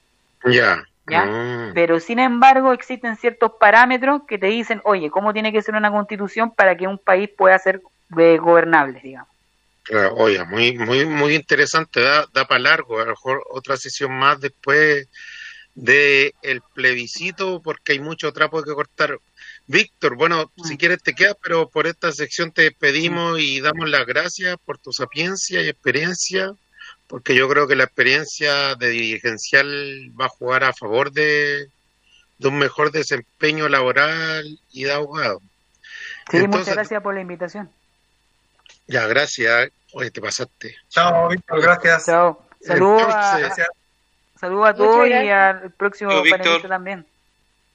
Ya. 0.46 0.84
¿ya? 1.08 1.26
Mm. 1.26 1.74
Pero 1.74 2.00
sin 2.00 2.20
embargo 2.20 2.74
existen 2.74 3.16
ciertos 3.16 3.54
parámetros 3.60 4.22
que 4.28 4.38
te 4.38 4.48
dicen, 4.48 4.82
oye, 4.84 5.10
¿cómo 5.10 5.34
tiene 5.34 5.52
que 5.52 5.62
ser 5.62 5.76
una 5.76 5.92
constitución 5.92 6.52
para 6.52 6.76
que 6.76 6.88
un 6.88 6.98
país 6.98 7.30
pueda 7.36 7.58
ser 7.58 7.82
eh, 8.18 8.38
gobernable, 8.38 9.00
digamos? 9.02 9.30
Claro, 9.84 10.16
oiga, 10.16 10.44
muy, 10.44 10.78
muy, 10.78 11.06
muy 11.06 11.34
interesante, 11.34 12.02
da, 12.02 12.26
da 12.34 12.46
para 12.46 12.60
largo, 12.60 13.00
a 13.00 13.06
lo 13.06 13.12
mejor 13.12 13.42
otra 13.50 13.78
sesión 13.78 14.12
más 14.12 14.40
después 14.42 15.08
de 15.76 16.34
el 16.42 16.62
plebiscito, 16.74 17.62
porque 17.62 17.94
hay 17.94 18.00
mucho 18.00 18.34
trapo 18.34 18.64
que 18.64 18.74
cortar. 18.74 19.18
Víctor, 19.70 20.16
bueno, 20.16 20.50
si 20.64 20.78
quieres 20.78 21.04
te 21.04 21.14
quedas, 21.14 21.36
pero 21.44 21.70
por 21.70 21.88
esta 21.88 22.12
sección 22.14 22.52
te 22.52 22.62
despedimos 22.64 23.38
y 23.40 23.60
damos 23.60 23.90
las 23.90 24.06
gracias 24.06 24.56
por 24.66 24.78
tu 24.78 24.94
sapiencia 24.94 25.62
y 25.62 25.68
experiencia, 25.68 26.54
porque 27.08 27.36
yo 27.36 27.50
creo 27.50 27.68
que 27.68 27.76
la 27.76 27.84
experiencia 27.84 28.76
de 28.76 28.90
dirigencial 28.90 30.12
va 30.20 30.26
a 30.28 30.30
jugar 30.30 30.64
a 30.64 30.72
favor 30.74 31.12
de, 31.12 31.68
de 32.38 32.48
un 32.48 32.58
mejor 32.58 32.92
desempeño 32.92 33.68
laboral 33.68 34.58
y 34.72 34.84
de 34.86 34.94
abogado. 34.94 35.42
Sí, 36.32 36.38
Entonces- 36.38 36.60
muchas 36.60 36.76
gracias 36.76 37.04
por 37.04 37.14
la 37.14 37.22
invitación. 37.22 37.70
Ya, 38.88 39.06
gracias. 39.06 39.70
Oye, 39.92 40.12
te 40.12 40.22
pasaste. 40.22 40.76
Chao, 40.90 41.28
Víctor, 41.28 41.62
gracias. 41.62 42.06
Chao. 42.06 42.46
Saludos 42.62 43.04
a, 43.10 43.54
saludos 44.40 44.70
a 44.70 44.74
todos 44.74 45.08
y 45.08 45.14
al 45.14 45.72
próximo 45.72 46.12
panelista 46.30 46.68
también. 46.70 47.06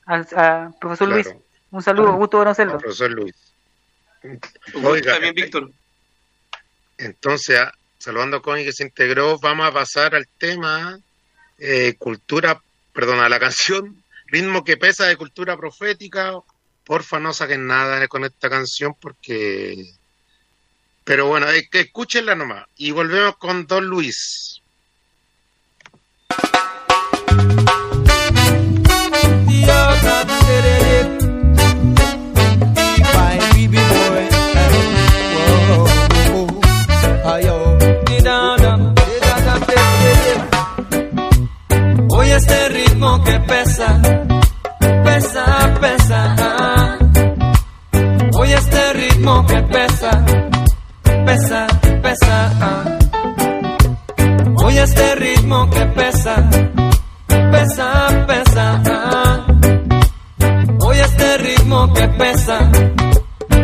Al 0.06 0.26
al 0.34 0.74
profesor 0.78 1.08
Claro. 1.08 1.22
Luis. 1.22 1.36
Un 1.72 1.82
saludo, 1.82 2.12
gusto 2.12 2.38
conocerlo. 2.38 2.78
Profesor 2.78 3.10
Luis. 3.10 3.34
Oiga, 4.84 5.14
también, 5.14 5.34
Víctor. 5.34 5.70
Entonces, 6.98 7.58
ah, 7.58 7.72
saludando 7.98 8.36
a 8.36 8.42
Connie 8.42 8.64
que 8.64 8.72
se 8.72 8.84
integró, 8.84 9.38
vamos 9.38 9.66
a 9.66 9.72
pasar 9.72 10.14
al 10.14 10.28
tema 10.38 11.00
eh, 11.58 11.94
cultura, 11.98 12.62
perdón, 12.92 13.20
a 13.20 13.28
la 13.28 13.40
canción 13.40 14.02
Ritmo 14.32 14.64
que 14.64 14.78
pesa 14.78 15.04
de 15.04 15.16
cultura 15.16 15.58
profética. 15.58 16.32
Porfa, 16.84 17.20
no 17.20 17.34
saquen 17.34 17.66
nada 17.66 18.08
con 18.08 18.24
esta 18.24 18.48
canción 18.48 18.94
porque... 18.98 19.92
Pero 21.04 21.26
bueno, 21.26 21.48
es 21.50 21.68
que 21.68 21.80
escúchenla 21.80 22.34
nomás. 22.34 22.64
Y 22.76 22.92
volvemos 22.92 23.36
con 23.36 23.66
Don 23.66 23.84
Luis. 23.84 24.62
Este 42.42 42.68
ritmo 42.70 43.22
que 43.22 43.38
pesa, 43.40 44.00
pesa, 45.04 45.44
pesa. 45.80 46.34
ah. 46.38 46.98
Oye 48.38 48.54
este 48.54 48.92
ritmo 48.94 49.46
que 49.46 49.62
pesa, 49.62 50.24
pesa, 51.26 51.66
pesa. 52.02 52.52
ah. 52.60 52.84
Oye 54.64 54.82
este 54.82 55.14
ritmo 55.14 55.70
que 55.70 55.86
pesa, 55.86 56.34
pesa, 57.52 58.24
pesa. 58.26 58.82
ah. 58.86 59.46
Oye 60.86 61.00
este 61.02 61.38
ritmo 61.38 61.92
que 61.92 62.08
pesa, 62.08 62.58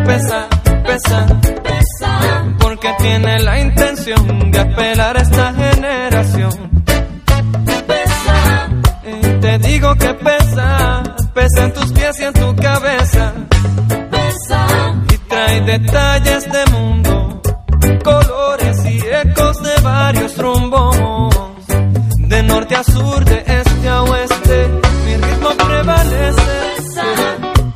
pesa, 0.06 0.48
pesa, 0.86 1.26
pesa. 1.64 2.44
Porque 2.60 2.94
tiene 3.00 3.40
la 3.40 3.58
intención 3.60 4.50
de 4.52 4.58
apelar 4.60 5.16
a 5.16 5.22
esta 5.22 5.52
Que 9.96 10.12
pesa, 10.14 11.02
pesa 11.34 11.64
en 11.64 11.72
tus 11.72 11.92
pies 11.92 12.20
y 12.20 12.24
en 12.24 12.32
tu 12.34 12.54
cabeza. 12.56 13.32
Pesa. 14.10 14.66
Y 15.12 15.16
trae 15.28 15.60
detalles 15.62 16.52
de 16.52 16.66
mundo, 16.72 17.40
colores 18.04 18.84
y 18.84 18.98
ecos 18.98 19.62
de 19.62 19.80
varios 19.82 20.36
rumbos. 20.36 21.66
De 22.18 22.42
norte 22.42 22.76
a 22.76 22.84
sur, 22.84 23.24
de 23.24 23.38
este 23.46 23.88
a 23.88 24.02
oeste, 24.02 24.68
mi 25.06 25.16
ritmo 25.16 25.48
prevalece. 25.56 26.42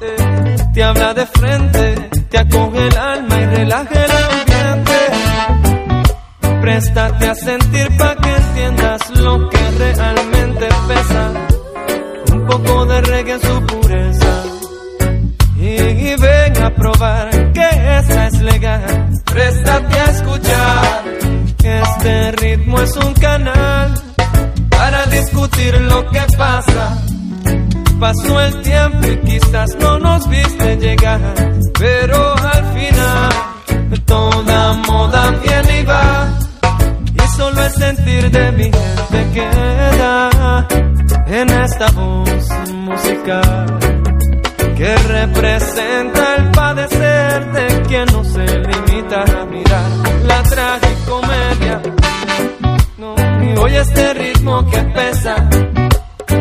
Eh, 0.02 0.56
Te 0.74 0.82
habla 0.84 1.14
de 1.14 1.26
frente, 1.26 1.94
te 2.30 2.38
acoge 2.38 2.86
el 2.88 2.96
alma 2.98 3.40
y 3.40 3.46
relaja 3.46 4.04
el 4.04 4.10
ambiente. 4.10 4.98
Préstate 6.60 7.26
a 7.28 7.34
sentir 7.34 7.61
en 13.32 13.40
su 13.40 13.66
pureza. 13.66 14.44
Y, 15.56 16.14
ven 16.20 16.62
a 16.62 16.70
probar 16.74 17.52
que 17.52 17.68
esta 17.98 18.26
es 18.26 18.40
legal. 18.40 19.10
Préstate 19.24 20.00
a 20.00 20.04
escuchar. 20.04 21.04
Este 21.62 22.32
ritmo 22.32 22.80
es 22.80 22.96
un 22.96 23.14
canal 23.14 23.94
para 24.68 25.06
discutir 25.06 25.80
lo 25.82 26.04
que 26.10 26.20
pasa. 26.36 26.98
Pasó 28.00 28.40
el 28.40 28.62
tiempo 28.62 29.06
y 29.06 29.16
quizás 29.18 29.76
no 29.80 29.98
nos 30.00 30.28
viste 30.28 30.76
llegar, 30.76 31.20
pero 31.78 32.34
al 32.36 32.64
final 32.74 33.32
toda 34.04 34.72
moda 34.88 35.30
viene 35.44 35.80
y 35.80 35.84
va. 35.84 36.38
Y 37.14 37.36
solo 37.36 37.64
el 37.64 37.72
sentir 37.72 38.30
de 38.30 38.52
mi 38.52 38.64
gente 38.64 39.30
queda 39.32 40.31
en 41.42 41.50
esta 41.50 41.90
voz 41.90 42.48
musical 42.72 43.66
que 44.76 44.96
representa 44.96 46.36
el 46.36 46.50
padecer 46.52 47.52
de 47.52 47.82
quien 47.88 48.06
no 48.12 48.22
se 48.22 48.44
limita 48.46 49.22
a 49.22 49.44
mirar 49.46 49.90
la 50.24 50.42
tragicomedia. 50.44 51.82
No, 52.96 53.14
y 53.44 53.58
oye 53.58 53.80
este 53.80 54.14
ritmo 54.14 54.70
que 54.70 54.82
pesa, 54.82 55.34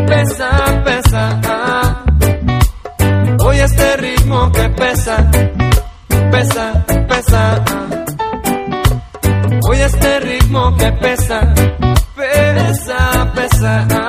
pesa, 0.07 0.83
pesa. 0.83 1.41
ah. 1.45 2.03
Oye 3.43 3.63
este 3.63 3.97
ritmo 3.97 4.51
que 4.51 4.69
pesa, 4.69 5.31
pesa, 6.31 6.85
pesa. 7.09 7.63
ah. 7.65 8.05
Oye 9.67 9.85
este 9.85 10.19
ritmo 10.19 10.77
que 10.77 10.91
pesa, 10.91 11.53
pesa, 12.15 13.31
pesa. 13.33 14.00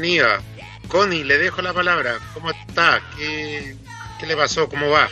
Bienvenida. 0.00 0.40
Connie, 0.88 1.24
le 1.24 1.38
dejo 1.38 1.62
la 1.62 1.72
palabra. 1.72 2.18
¿Cómo 2.34 2.50
está? 2.50 3.00
¿Qué, 3.16 3.76
qué 4.18 4.26
le 4.26 4.36
pasó? 4.36 4.68
¿Cómo 4.68 4.88
va? 4.88 5.08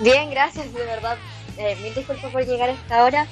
Bien, 0.00 0.30
gracias, 0.30 0.72
de 0.72 0.84
verdad. 0.84 1.18
Eh, 1.56 1.76
mil 1.82 1.94
disculpas 1.94 2.30
por 2.30 2.46
llegar 2.46 2.70
a 2.70 2.72
esta 2.72 3.04
hora. 3.04 3.26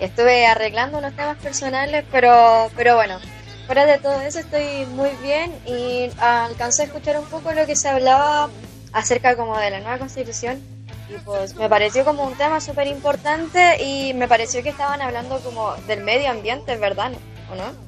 Estuve 0.00 0.46
arreglando 0.46 0.98
unos 0.98 1.14
temas 1.14 1.38
personales, 1.38 2.04
pero, 2.10 2.70
pero 2.76 2.96
bueno, 2.96 3.20
fuera 3.66 3.86
de 3.86 3.98
todo 3.98 4.20
eso 4.22 4.40
estoy 4.40 4.86
muy 4.86 5.10
bien 5.22 5.52
y 5.66 6.10
alcancé 6.18 6.82
a 6.82 6.86
escuchar 6.86 7.18
un 7.18 7.26
poco 7.26 7.52
lo 7.52 7.66
que 7.66 7.76
se 7.76 7.88
hablaba 7.88 8.50
acerca 8.92 9.36
como 9.36 9.56
de 9.58 9.70
la 9.70 9.80
nueva 9.80 9.98
constitución 9.98 10.62
y 11.08 11.18
pues 11.24 11.54
me 11.56 11.68
pareció 11.68 12.04
como 12.04 12.24
un 12.24 12.34
tema 12.34 12.60
súper 12.60 12.86
importante 12.86 13.82
y 13.82 14.14
me 14.14 14.28
pareció 14.28 14.62
que 14.62 14.68
estaban 14.68 15.00
hablando 15.00 15.40
como 15.40 15.74
del 15.86 16.02
medio 16.02 16.30
ambiente, 16.30 16.76
¿verdad? 16.76 17.12
¿O 17.50 17.54
no? 17.54 17.87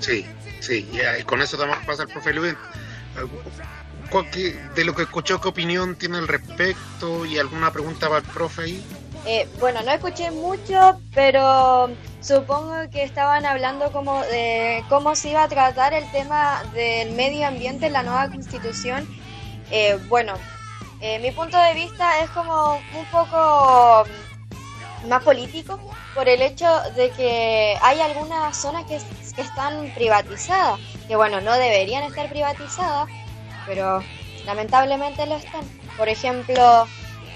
Sí, 0.00 0.26
sí, 0.60 0.88
y 1.18 1.22
con 1.24 1.42
eso 1.42 1.56
damos 1.56 1.78
paso 1.84 2.02
al 2.02 2.08
profe 2.08 2.32
Luis. 2.32 2.54
¿Cuál 4.10 4.30
que- 4.30 4.52
De 4.74 4.84
lo 4.84 4.94
que 4.94 5.02
escuchó, 5.02 5.40
¿qué 5.40 5.48
opinión 5.48 5.96
tiene 5.96 6.18
al 6.18 6.28
respecto? 6.28 7.24
¿Y 7.26 7.38
alguna 7.38 7.72
pregunta 7.72 8.08
para 8.08 8.20
el 8.20 8.24
profe 8.26 8.62
ahí? 8.62 8.82
Eh, 9.26 9.48
bueno, 9.58 9.82
no 9.82 9.90
escuché 9.90 10.30
mucho, 10.30 11.00
pero 11.12 11.88
supongo 12.20 12.74
que 12.92 13.02
estaban 13.02 13.44
hablando 13.44 13.90
como 13.90 14.20
de 14.22 14.84
cómo 14.88 15.16
se 15.16 15.30
iba 15.30 15.42
a 15.42 15.48
tratar 15.48 15.94
el 15.94 16.08
tema 16.12 16.62
del 16.74 17.12
medio 17.12 17.46
ambiente 17.48 17.86
en 17.86 17.92
la 17.94 18.04
nueva 18.04 18.28
constitución. 18.28 19.06
Eh, 19.72 19.98
bueno, 20.08 20.34
eh, 21.00 21.18
mi 21.18 21.32
punto 21.32 21.58
de 21.58 21.74
vista 21.74 22.22
es 22.22 22.30
como 22.30 22.76
un 22.76 23.04
poco 23.06 24.04
más 25.08 25.22
político 25.22 25.78
por 26.14 26.28
el 26.28 26.42
hecho 26.42 26.66
de 26.96 27.10
que 27.10 27.76
hay 27.82 28.00
algunas 28.00 28.56
zonas 28.56 28.84
que, 28.84 29.00
están 29.36 29.92
privatizadas, 29.94 30.80
que 31.06 31.14
bueno, 31.14 31.42
no 31.42 31.52
deberían 31.52 32.04
estar 32.04 32.26
privatizadas, 32.30 33.06
pero 33.66 34.02
lamentablemente 34.46 35.26
lo 35.26 35.36
están. 35.36 35.62
Por 35.98 36.08
ejemplo, 36.08 36.86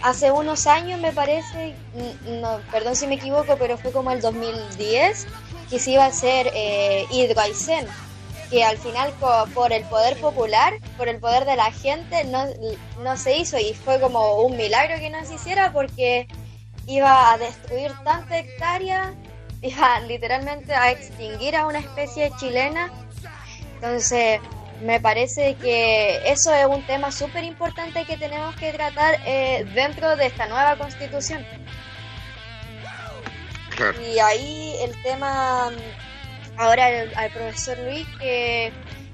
hace 0.03 0.31
unos 0.31 0.67
años 0.67 0.99
me 0.99 1.13
parece, 1.13 1.75
no, 2.27 2.61
perdón 2.73 2.97
si 2.97 3.07
me 3.07 3.17
equivoco, 3.17 3.57
pero 3.59 3.77
fue 3.77 3.93
como 3.93 4.11
el 4.13 4.23
2010 4.23 5.27
que 5.69 5.79
se 5.79 5.91
iba 5.91 6.05
a 6.05 6.09
hacer 6.09 6.51
eh, 6.55 7.07
que 8.51 8.65
al 8.65 8.79
final 8.79 9.13
por 9.55 9.73
el 9.73 9.85
poder 9.85 10.19
popular, 10.21 10.75
por 10.97 11.09
el 11.09 11.21
poder 11.21 11.45
de 11.45 11.55
la 11.55 11.71
gente, 11.71 12.25
no, 12.25 12.47
no 13.01 13.17
se 13.17 13.37
hizo 13.37 13.59
y 13.59 13.75
fue 13.75 14.01
como 14.01 14.43
un 14.43 14.57
milagro 14.57 14.99
que 14.99 15.09
no 15.09 15.25
se 15.25 15.35
hiciera 15.35 15.73
porque 15.73 16.27
iba 16.91 17.33
a 17.33 17.39
destruir 17.39 17.93
tanta 18.05 18.39
hectárea, 18.39 19.15
iba 19.63 20.01
literalmente 20.01 20.75
a 20.75 20.91
extinguir 20.91 21.55
a 21.55 21.67
una 21.67 21.79
especie 21.79 22.33
chilena. 22.39 22.91
Entonces, 23.75 24.41
me 24.83 25.01
parece 25.01 25.55
que 25.55 26.21
eso 26.25 26.53
es 26.53 26.67
un 26.67 26.85
tema 26.87 27.13
súper 27.13 27.45
importante 27.45 28.05
que 28.05 28.17
tenemos 28.17 28.57
que 28.57 28.73
tratar 28.73 29.19
eh, 29.25 29.65
dentro 29.75 30.17
de 30.17 30.27
esta 30.27 30.47
nueva 30.47 30.77
constitución. 30.77 31.47
Claro. 33.77 34.01
Y 34.03 34.19
ahí 34.19 34.75
el 34.81 35.01
tema, 35.03 35.71
ahora 36.57 36.87
al, 36.87 37.13
al 37.15 37.31
profesor 37.31 37.79
Luis, 37.79 38.07
que 38.19 38.73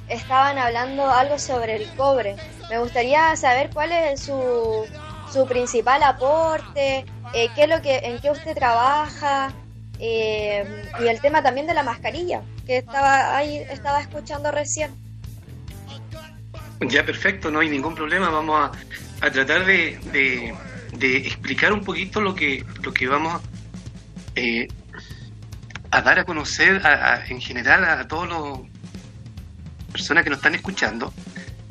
estaban 0.09 0.57
hablando 0.57 1.09
algo 1.11 1.39
sobre 1.39 1.77
el 1.77 1.89
cobre. 1.97 2.37
Me 2.71 2.79
gustaría 2.79 3.37
saber 3.37 3.71
cuál 3.73 3.93
es 3.93 4.21
su, 4.21 4.87
su 5.33 5.47
principal 5.47 6.03
aporte, 6.03 7.05
eh, 7.35 7.49
qué 7.55 7.65
es 7.65 7.69
lo 7.69 7.81
que, 7.83 7.97
en 7.99 8.19
qué 8.21 8.31
usted 8.31 8.55
trabaja, 8.55 9.53
eh, 9.99 10.85
y 11.03 11.07
el 11.09 11.21
tema 11.21 11.43
también 11.43 11.67
de 11.67 11.75
la 11.75 11.83
mascarilla, 11.83 12.43
que 12.67 12.79
estaba 12.79 13.37
ahí, 13.37 13.59
estaba 13.71 14.01
escuchando 14.01 14.51
recién. 14.51 14.91
Ya, 16.81 17.05
perfecto, 17.05 17.51
no 17.51 17.61
hay 17.61 17.69
ningún 17.71 17.95
problema. 17.95 18.29
Vamos 18.29 18.71
a, 19.23 19.27
a 19.27 19.31
tratar 19.31 19.65
de, 19.65 19.99
de- 20.13 21.17
explicar 21.17 21.73
un 21.73 21.83
poquito 21.83 22.21
lo 22.21 22.35
que, 22.35 22.65
lo 22.83 22.93
que 22.93 23.07
vamos 23.07 23.41
eh, 24.35 24.69
a 25.91 26.03
dar 26.03 26.19
a 26.19 26.25
conocer 26.25 26.87
a- 26.87 27.25
en 27.27 27.41
general 27.41 27.85
a, 27.85 28.07
todas 28.07 28.29
las 28.29 28.59
personas 29.93 30.25
que 30.25 30.31
nos 30.31 30.39
están 30.39 30.55
escuchando. 30.55 31.13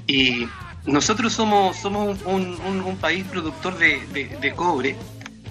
Y 0.07 0.47
nosotros 0.85 1.33
somos, 1.33 1.77
somos 1.77 2.19
un, 2.23 2.97
país 2.99 3.25
productor 3.25 3.77
de- 3.77 3.99
de 4.41 4.53
cobre 4.53 4.95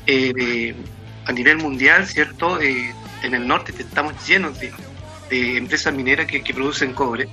eh, 0.07 0.75
a 1.27 1.33
nivel 1.33 1.59
mundial, 1.59 2.07
¿cierto? 2.07 2.61
Eh, 2.61 2.95
en 3.23 3.35
el 3.35 3.47
norte 3.47 3.73
estamos 3.79 4.15
llenos 4.27 4.59
de, 4.61 4.73
de 5.31 5.57
empresas 5.57 5.93
mineras 5.95 6.27
que, 6.27 6.43
que 6.43 6.55
producen 6.55 6.93
cobre. 6.93 7.29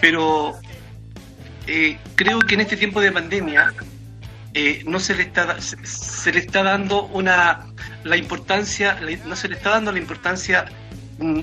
Pero 0.00 0.56
eh, 1.66 1.98
creo 2.14 2.40
que 2.40 2.54
en 2.54 2.60
este 2.60 2.76
tiempo 2.76 3.00
de 3.00 3.10
pandemia 3.10 3.72
eh, 4.52 4.82
no 4.86 5.00
se 5.00 5.14
le 5.14 5.24
está 5.24 5.60
se, 5.60 5.76
se 5.84 6.32
le 6.32 6.40
está 6.40 6.62
dando 6.62 7.06
una 7.06 7.66
la 8.04 8.16
importancia 8.16 8.98
no 9.24 9.34
se 9.34 9.48
le 9.48 9.56
está 9.56 9.70
dando 9.70 9.90
la 9.90 9.98
importancia 9.98 10.66
mm, 11.18 11.40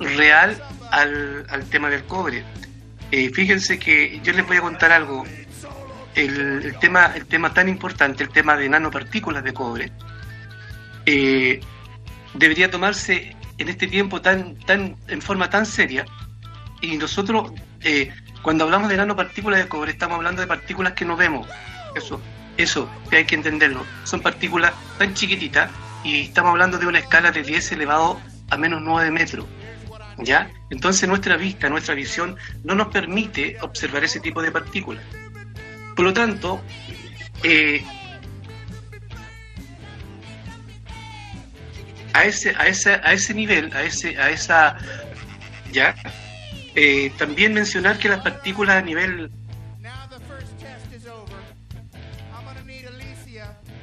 real 0.00 0.60
al, 0.90 1.46
al 1.48 1.64
tema 1.66 1.90
del 1.90 2.04
cobre 2.04 2.42
Eh, 3.12 3.30
fíjense 3.34 3.78
que 3.78 4.20
yo 4.22 4.32
les 4.32 4.46
voy 4.46 4.56
a 4.56 4.60
contar 4.60 4.92
algo 4.92 5.24
el, 6.14 6.76
tema 6.80 7.12
el 7.14 7.26
tema 7.26 7.52
tan 7.54 7.68
importante 7.68 8.22
el 8.22 8.30
tema 8.30 8.56
de 8.56 8.68
nanopartículas 8.68 9.44
de 9.44 9.52
cobre 9.52 9.92
eh, 11.06 11.60
debería 12.34 12.70
tomarse 12.70 13.36
en 13.58 13.68
este 13.68 13.86
tiempo 13.86 14.20
tan 14.20 14.58
tan 14.60 14.96
en 15.08 15.22
forma 15.22 15.50
tan 15.50 15.66
seria 15.66 16.04
y 16.80 16.96
nosotros 16.96 17.52
eh, 17.82 18.12
cuando 18.42 18.64
hablamos 18.64 18.88
de 18.88 18.96
nanopartículas 18.96 19.60
de 19.60 19.68
cobre 19.68 19.92
estamos 19.92 20.16
hablando 20.16 20.40
de 20.40 20.48
partículas 20.48 20.94
que 20.94 21.04
no 21.04 21.16
vemos 21.16 21.48
eso 21.94 22.20
eso 22.56 22.90
que 23.08 23.18
hay 23.18 23.24
que 23.24 23.34
entenderlo 23.34 23.84
son 24.04 24.20
partículas 24.20 24.72
tan 24.98 25.14
chiquititas 25.14 25.70
y 26.02 26.22
estamos 26.22 26.50
hablando 26.50 26.78
de 26.78 26.86
una 26.86 26.98
escala 26.98 27.30
de 27.30 27.42
10 27.42 27.72
elevado 27.72 28.20
a 28.50 28.56
menos 28.56 28.80
9 28.82 29.10
metros 29.10 29.46
¿Ya? 30.22 30.50
Entonces 30.68 31.08
nuestra 31.08 31.36
vista, 31.36 31.70
nuestra 31.70 31.94
visión 31.94 32.36
no 32.62 32.74
nos 32.74 32.88
permite 32.88 33.56
observar 33.62 34.04
ese 34.04 34.20
tipo 34.20 34.42
de 34.42 34.50
partículas. 34.50 35.02
Por 36.00 36.06
lo 36.06 36.14
tanto, 36.14 36.62
eh, 37.42 37.84
a 42.14 42.24
ese, 42.24 42.54
a 42.56 42.68
ese, 42.68 42.94
a 42.94 43.12
ese 43.12 43.34
nivel, 43.34 43.70
a 43.74 43.82
ese, 43.82 44.16
a 44.16 44.30
esa 44.30 44.78
ya, 45.70 45.94
eh, 46.74 47.12
también 47.18 47.52
mencionar 47.52 47.98
que 47.98 48.08
las 48.08 48.20
partículas 48.20 48.76
a 48.76 48.80
nivel 48.80 49.30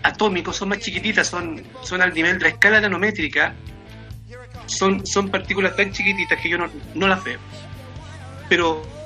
atómico 0.02 0.52
son 0.52 0.70
más 0.70 0.80
chiquititas, 0.80 1.28
son, 1.28 1.62
son 1.84 2.02
al 2.02 2.16
nivel 2.16 2.40
de 2.40 2.46
la 2.46 2.50
escala 2.50 2.82
nanométrica, 2.82 3.54
son, 4.66 5.06
son 5.06 5.30
partículas 5.30 5.76
tan 5.76 5.92
chiquititas 5.92 6.42
que 6.42 6.50
yo 6.50 6.58
no, 6.58 6.68
no 6.96 7.08
las 7.08 7.24
veo. 7.24 7.40
Pero 8.50 8.97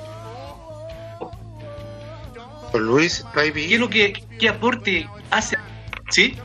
Luis, 2.80 3.20
¿está 3.20 3.40
ahí 3.40 3.50
bien? 3.50 3.68
¿Qué 3.68 3.74
es 3.74 3.80
lo 3.80 3.90
que 3.90 4.12
qué 4.38 4.48
aporte 4.48 5.08
hace? 5.30 5.56
¿Sí? 6.10 6.36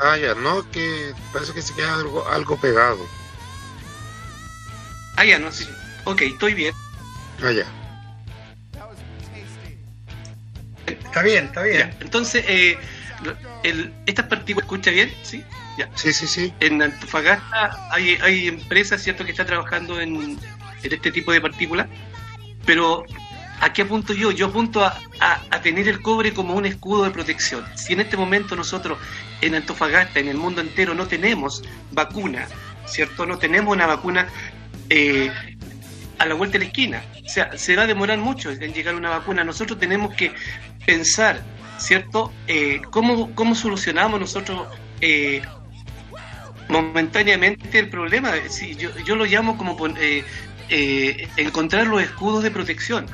Ah, 0.00 0.16
ya, 0.16 0.34
no, 0.34 0.68
que 0.70 1.12
parece 1.32 1.52
que 1.52 1.62
se 1.62 1.74
queda 1.74 1.94
algo, 1.94 2.26
algo 2.28 2.56
pegado. 2.56 3.06
Ah, 5.16 5.24
ya, 5.24 5.38
no, 5.38 5.52
sí. 5.52 5.68
Ok, 6.04 6.22
estoy 6.22 6.54
bien. 6.54 6.74
Ah, 7.42 7.52
ya. 7.52 7.66
Está 10.86 11.22
bien, 11.22 11.44
está 11.46 11.62
bien. 11.62 11.78
Ya, 11.78 11.96
entonces, 12.00 12.44
eh, 12.48 12.76
el, 13.62 13.92
estas 14.06 14.26
partículas, 14.26 14.66
¿escucha 14.66 14.90
bien? 14.90 15.14
¿Sí? 15.22 15.44
Ya. 15.78 15.88
Sí, 15.94 16.12
sí, 16.12 16.26
sí. 16.26 16.52
En 16.60 16.82
Antofagasta 16.82 17.88
hay, 17.90 18.16
hay 18.22 18.48
empresas, 18.48 19.02
¿cierto?, 19.02 19.24
que 19.24 19.30
están 19.30 19.46
trabajando 19.46 20.00
en, 20.00 20.38
en 20.82 20.92
este 20.92 21.10
tipo 21.12 21.32
de 21.32 21.40
partículas, 21.40 21.88
pero 22.66 23.04
¿A 23.64 23.72
qué 23.72 23.80
apunto 23.80 24.12
yo? 24.12 24.30
Yo 24.30 24.48
apunto 24.48 24.84
a, 24.84 25.00
tener 25.62 25.88
el 25.88 26.02
cobre 26.02 26.34
como 26.34 26.52
un 26.52 26.66
escudo 26.66 27.04
de 27.04 27.10
protección. 27.10 27.64
Si 27.76 27.94
en 27.94 28.00
este 28.00 28.14
momento 28.14 28.54
nosotros 28.56 28.98
en 29.40 29.54
Antofagasta, 29.54 30.20
en 30.20 30.28
el 30.28 30.36
mundo 30.36 30.60
entero, 30.60 30.94
no 30.94 31.06
tenemos 31.06 31.62
vacuna, 31.90 32.46
¿cierto? 32.84 33.24
No 33.24 33.38
tenemos 33.38 33.74
una 33.74 33.86
vacuna 33.86 34.28
eh, 34.90 35.32
a 36.18 36.26
la 36.26 36.34
vuelta 36.34 36.58
de 36.58 36.58
la 36.58 36.64
esquina. 36.66 37.04
O 37.24 37.28
sea, 37.30 37.56
se 37.56 37.74
va 37.74 37.84
a 37.84 37.86
demorar 37.86 38.18
mucho 38.18 38.50
en 38.50 38.74
llegar 38.74 38.96
una 38.96 39.08
vacuna. 39.08 39.44
Nosotros 39.44 39.78
tenemos 39.78 40.14
que 40.14 40.34
pensar, 40.84 41.42
¿cierto? 41.78 42.34
Eh, 42.46 42.82
¿cómo, 42.90 43.34
¿Cómo 43.34 43.54
solucionamos 43.54 44.20
nosotros 44.20 44.68
eh, 45.00 45.40
momentáneamente 46.68 47.78
el 47.78 47.88
problema? 47.88 48.32
Sí, 48.50 48.76
yo, 48.76 48.90
yo 49.06 49.16
lo 49.16 49.24
llamo 49.24 49.56
como... 49.56 49.74
Encontrar 51.36 51.86
los 51.86 52.02
escudos 52.02 52.42
de 52.42 52.50
protección. 52.50 53.06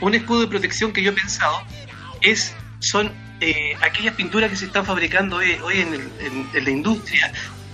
Un 0.00 0.14
escudo 0.14 0.40
de 0.40 0.46
protección 0.46 0.92
que 0.92 1.02
yo 1.02 1.10
he 1.10 1.14
pensado 1.14 1.62
es 2.20 2.54
son 2.80 3.12
eh, 3.40 3.74
aquellas 3.80 4.14
pinturas 4.14 4.50
que 4.50 4.56
se 4.56 4.66
están 4.66 4.84
fabricando 4.84 5.36
hoy, 5.36 5.52
hoy 5.62 5.80
en, 5.80 5.94
el, 5.94 6.00
en, 6.20 6.48
en, 6.52 6.64
la 6.64 6.70
industria 6.70 7.32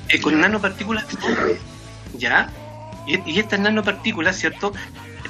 eh, 0.08 0.20
con 0.20 0.38
nanopartículas 0.40 1.08
de 1.08 1.16
cobre, 1.16 1.58
¿ya? 2.14 2.50
Y, 3.06 3.32
y, 3.32 3.38
estas 3.38 3.60
nanopartículas, 3.60 4.36
¿cierto? 4.36 4.72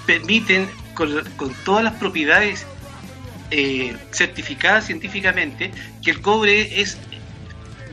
Permiten, 0.06 0.68
con, 0.94 1.24
con 1.36 1.54
todas 1.64 1.84
las 1.84 1.94
propiedades 1.94 2.66
eh, 3.50 3.96
certificadas 4.10 4.86
científicamente, 4.86 5.70
que 6.02 6.10
el 6.10 6.20
cobre 6.20 6.80
es 6.80 6.98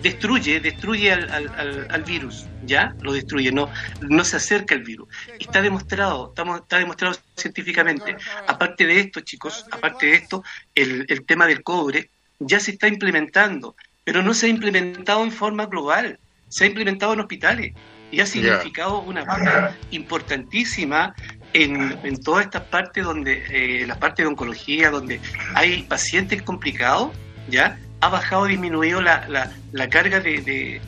destruye, 0.04 0.60
destruye 0.60 1.12
al, 1.12 1.30
al, 1.32 1.88
al, 1.90 2.04
virus, 2.04 2.46
¿ya? 2.66 2.94
Lo 3.02 3.14
destruye, 3.14 3.52
no, 3.52 3.70
no 4.02 4.24
se 4.26 4.36
acerca 4.36 4.76
al 4.76 4.84
virus. 4.84 5.08
Está 5.40 5.62
demostrado, 5.62 6.30
estamos, 6.30 6.60
está 6.60 6.78
demostrado 6.78 7.16
científicamente. 7.36 8.18
Aparte 8.46 8.86
de 8.86 9.00
esto, 9.00 9.22
chicos, 9.22 9.66
aparte 9.72 10.08
de 10.08 10.16
esto, 10.16 10.44
el, 10.76 11.06
el 11.08 11.26
tema 11.26 11.48
del 11.48 11.64
cobre 11.64 12.10
ya 12.40 12.60
se 12.60 12.72
está 12.72 12.88
implementando, 12.88 13.76
pero 14.04 14.22
no 14.22 14.34
se 14.34 14.48
ha 14.48 14.50
implementado 14.50 15.24
en 15.24 15.32
forma 15.32 15.66
global, 15.66 16.20
se 16.50 16.66
ha 16.66 16.68
implementado 16.68 17.14
en 17.14 17.22
hospitales 17.22 17.74
y 18.12 18.20
ha 18.20 18.26
significado 18.26 19.00
una 19.00 19.24
baja 19.24 19.76
importantísima 19.90 21.16
en, 21.54 21.98
en, 22.04 22.22
todas 22.22 22.46
estas 22.46 22.64
partes 22.64 23.04
donde, 23.04 23.44
eh, 23.50 23.88
la 23.88 23.98
parte 24.00 24.22
de 24.24 24.28
oncología, 24.28 24.92
donde 24.92 25.20
hay 25.56 25.84
pacientes 25.84 26.42
complicados, 26.42 27.12
¿ya? 27.50 27.80
Ha 28.04 28.10
bajado, 28.10 28.46
disminuido 28.46 29.02
la, 29.02 29.26
la, 29.30 29.50
la 29.72 29.88
carga 29.88 30.20
de, 30.20 30.42
de, 30.42 30.82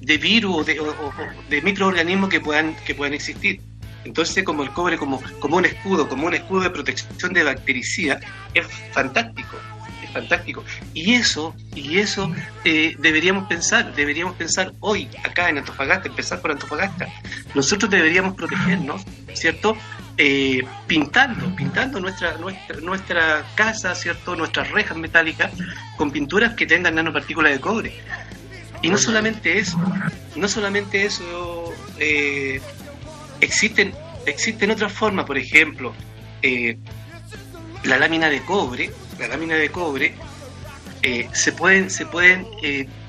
de 0.00 0.18
virus 0.18 0.56
o 0.56 0.64
de, 0.64 0.80
o, 0.80 1.12
de, 1.48 1.62
microorganismos 1.62 2.28
que 2.30 2.40
puedan, 2.40 2.74
que 2.84 2.94
puedan 2.96 3.14
existir. 3.14 3.60
Entonces, 4.04 4.42
como 4.42 4.64
el 4.64 4.70
cobre, 4.70 4.98
como, 4.98 5.22
como 5.38 5.58
un 5.58 5.64
escudo, 5.64 6.08
como 6.08 6.26
un 6.26 6.34
escudo 6.34 6.62
de 6.62 6.70
protección 6.70 7.32
de 7.32 7.44
bactericida, 7.44 8.18
es 8.52 8.66
fantástico, 8.90 9.56
es 10.02 10.10
fantástico. 10.10 10.64
Y 10.92 11.14
eso, 11.14 11.54
y 11.76 11.98
eso 11.98 12.32
eh, 12.64 12.96
deberíamos 12.98 13.46
pensar, 13.46 13.94
deberíamos 13.94 14.34
pensar 14.34 14.72
hoy, 14.80 15.08
acá 15.22 15.48
en 15.48 15.58
Antofagasta, 15.58 16.08
empezar 16.08 16.40
por 16.40 16.50
Antofagasta. 16.50 17.06
Nosotros 17.54 17.88
deberíamos 17.88 18.34
protegernos, 18.34 19.02
¿cierto? 19.34 19.76
Eh, 20.18 20.62
pintando, 20.86 21.54
pintando 21.56 21.98
nuestra, 21.98 22.36
nuestra, 22.36 22.80
nuestra 22.80 23.44
casa, 23.54 23.94
¿cierto? 23.94 24.36
Nuestras 24.36 24.70
rejas 24.70 24.96
metálicas 24.96 25.52
con 25.96 26.10
pinturas 26.10 26.54
que 26.54 26.66
tengan 26.66 26.94
nanopartículas 26.94 27.52
de 27.52 27.60
cobre. 27.60 27.94
Y 28.82 28.90
no 28.90 28.98
solamente 28.98 29.58
eso, 29.58 29.78
no 30.34 30.48
solamente 30.48 31.04
eso, 31.04 31.72
eh, 31.98 32.60
existen, 33.40 33.94
existen 34.26 34.72
otras 34.72 34.92
formas, 34.92 35.24
por 35.24 35.38
ejemplo, 35.38 35.94
eh, 36.42 36.76
la 37.84 37.96
lámina 37.96 38.28
de 38.28 38.42
cobre, 38.42 38.90
la 39.20 39.28
lámina 39.28 39.54
de 39.54 39.70
cobre, 39.70 40.14
eh, 41.02 41.28
se 41.32 41.52
pueden, 41.52 41.90
se 41.90 42.06
pueden 42.06 42.46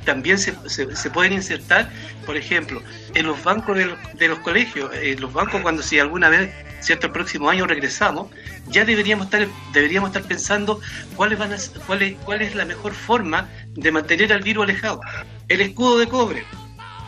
también 0.05 0.37
se, 0.37 0.53
se, 0.67 0.95
se, 0.95 1.09
pueden 1.09 1.33
insertar, 1.33 1.89
por 2.25 2.37
ejemplo, 2.37 2.81
en 3.13 3.27
los 3.27 3.43
bancos 3.43 3.77
de 3.77 3.85
los, 3.85 3.97
de 4.13 4.27
los 4.27 4.39
colegios, 4.39 4.91
en 4.93 5.19
los 5.21 5.33
bancos 5.33 5.61
cuando 5.61 5.81
si 5.81 5.99
alguna 5.99 6.29
vez, 6.29 6.51
cierto, 6.81 7.07
el 7.07 7.13
próximo 7.13 7.49
año 7.49 7.65
regresamos, 7.67 8.31
ya 8.67 8.85
deberíamos 8.85 9.25
estar, 9.25 9.47
deberíamos 9.73 10.09
estar 10.09 10.23
pensando 10.23 10.79
cuáles 11.15 11.39
van 11.39 11.53
a, 11.53 11.57
cuál, 11.85 12.01
es, 12.01 12.15
cuál 12.23 12.41
es 12.41 12.55
la 12.55 12.65
mejor 12.65 12.93
forma 12.93 13.49
de 13.69 13.91
mantener 13.91 14.33
al 14.33 14.41
virus 14.41 14.63
alejado. 14.63 15.01
El 15.47 15.61
escudo 15.61 15.99
de 15.99 16.07
cobre, 16.07 16.45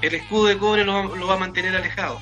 el 0.01 0.15
escudo 0.15 0.47
de 0.47 0.57
cobre 0.57 0.83
lo, 0.83 1.15
lo 1.15 1.27
va 1.27 1.35
a 1.35 1.39
mantener 1.39 1.75
alejado 1.75 2.19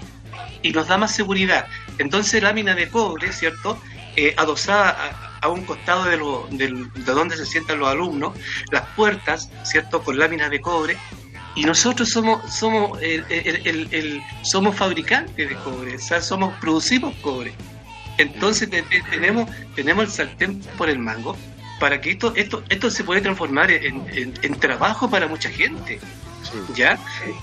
y 0.61 0.71
nos 0.71 0.87
da 0.87 0.97
más 0.97 1.15
seguridad. 1.15 1.67
Entonces 1.97 2.41
lámina 2.41 2.73
de 2.73 2.89
cobre, 2.89 3.31
¿cierto? 3.31 3.79
Eh, 4.15 4.33
adosada 4.37 5.39
a, 5.41 5.47
un 5.47 5.65
costado 5.65 6.05
de, 6.05 6.17
lo, 6.17 6.47
de, 6.51 6.67
de, 6.67 7.13
donde 7.13 7.35
se 7.35 7.45
sientan 7.45 7.79
los 7.79 7.89
alumnos, 7.89 8.33
las 8.71 8.87
puertas, 8.95 9.49
¿cierto? 9.63 10.03
Con 10.03 10.17
láminas 10.17 10.49
de 10.49 10.61
cobre. 10.61 10.97
Y 11.55 11.65
nosotros 11.65 12.09
somos 12.09 12.51
somos 12.53 12.99
el, 13.01 13.23
el, 13.29 14.21
somos 14.41 14.75
fabricantes 14.75 15.49
de 15.49 15.55
cobre, 15.57 15.95
o 15.95 15.99
sea, 15.99 16.21
somos 16.21 16.53
producimos 16.59 17.13
cobre. 17.21 17.53
Entonces 18.17 18.69
te, 18.69 18.81
te, 18.83 19.01
tenemos 19.03 19.49
tenemos 19.75 20.05
el 20.05 20.11
sartén 20.11 20.59
por 20.77 20.89
el 20.89 20.99
mango 20.99 21.37
para 21.79 22.01
que 22.01 22.11
esto 22.11 22.33
esto 22.35 22.63
esto 22.69 22.89
se 22.89 23.03
puede 23.03 23.21
transformar 23.21 23.71
en, 23.71 24.03
en, 24.13 24.33
en 24.41 24.59
trabajo 24.59 25.09
para 25.09 25.27
mucha 25.27 25.49
gente. 25.49 25.99
¿ya? 26.75 26.99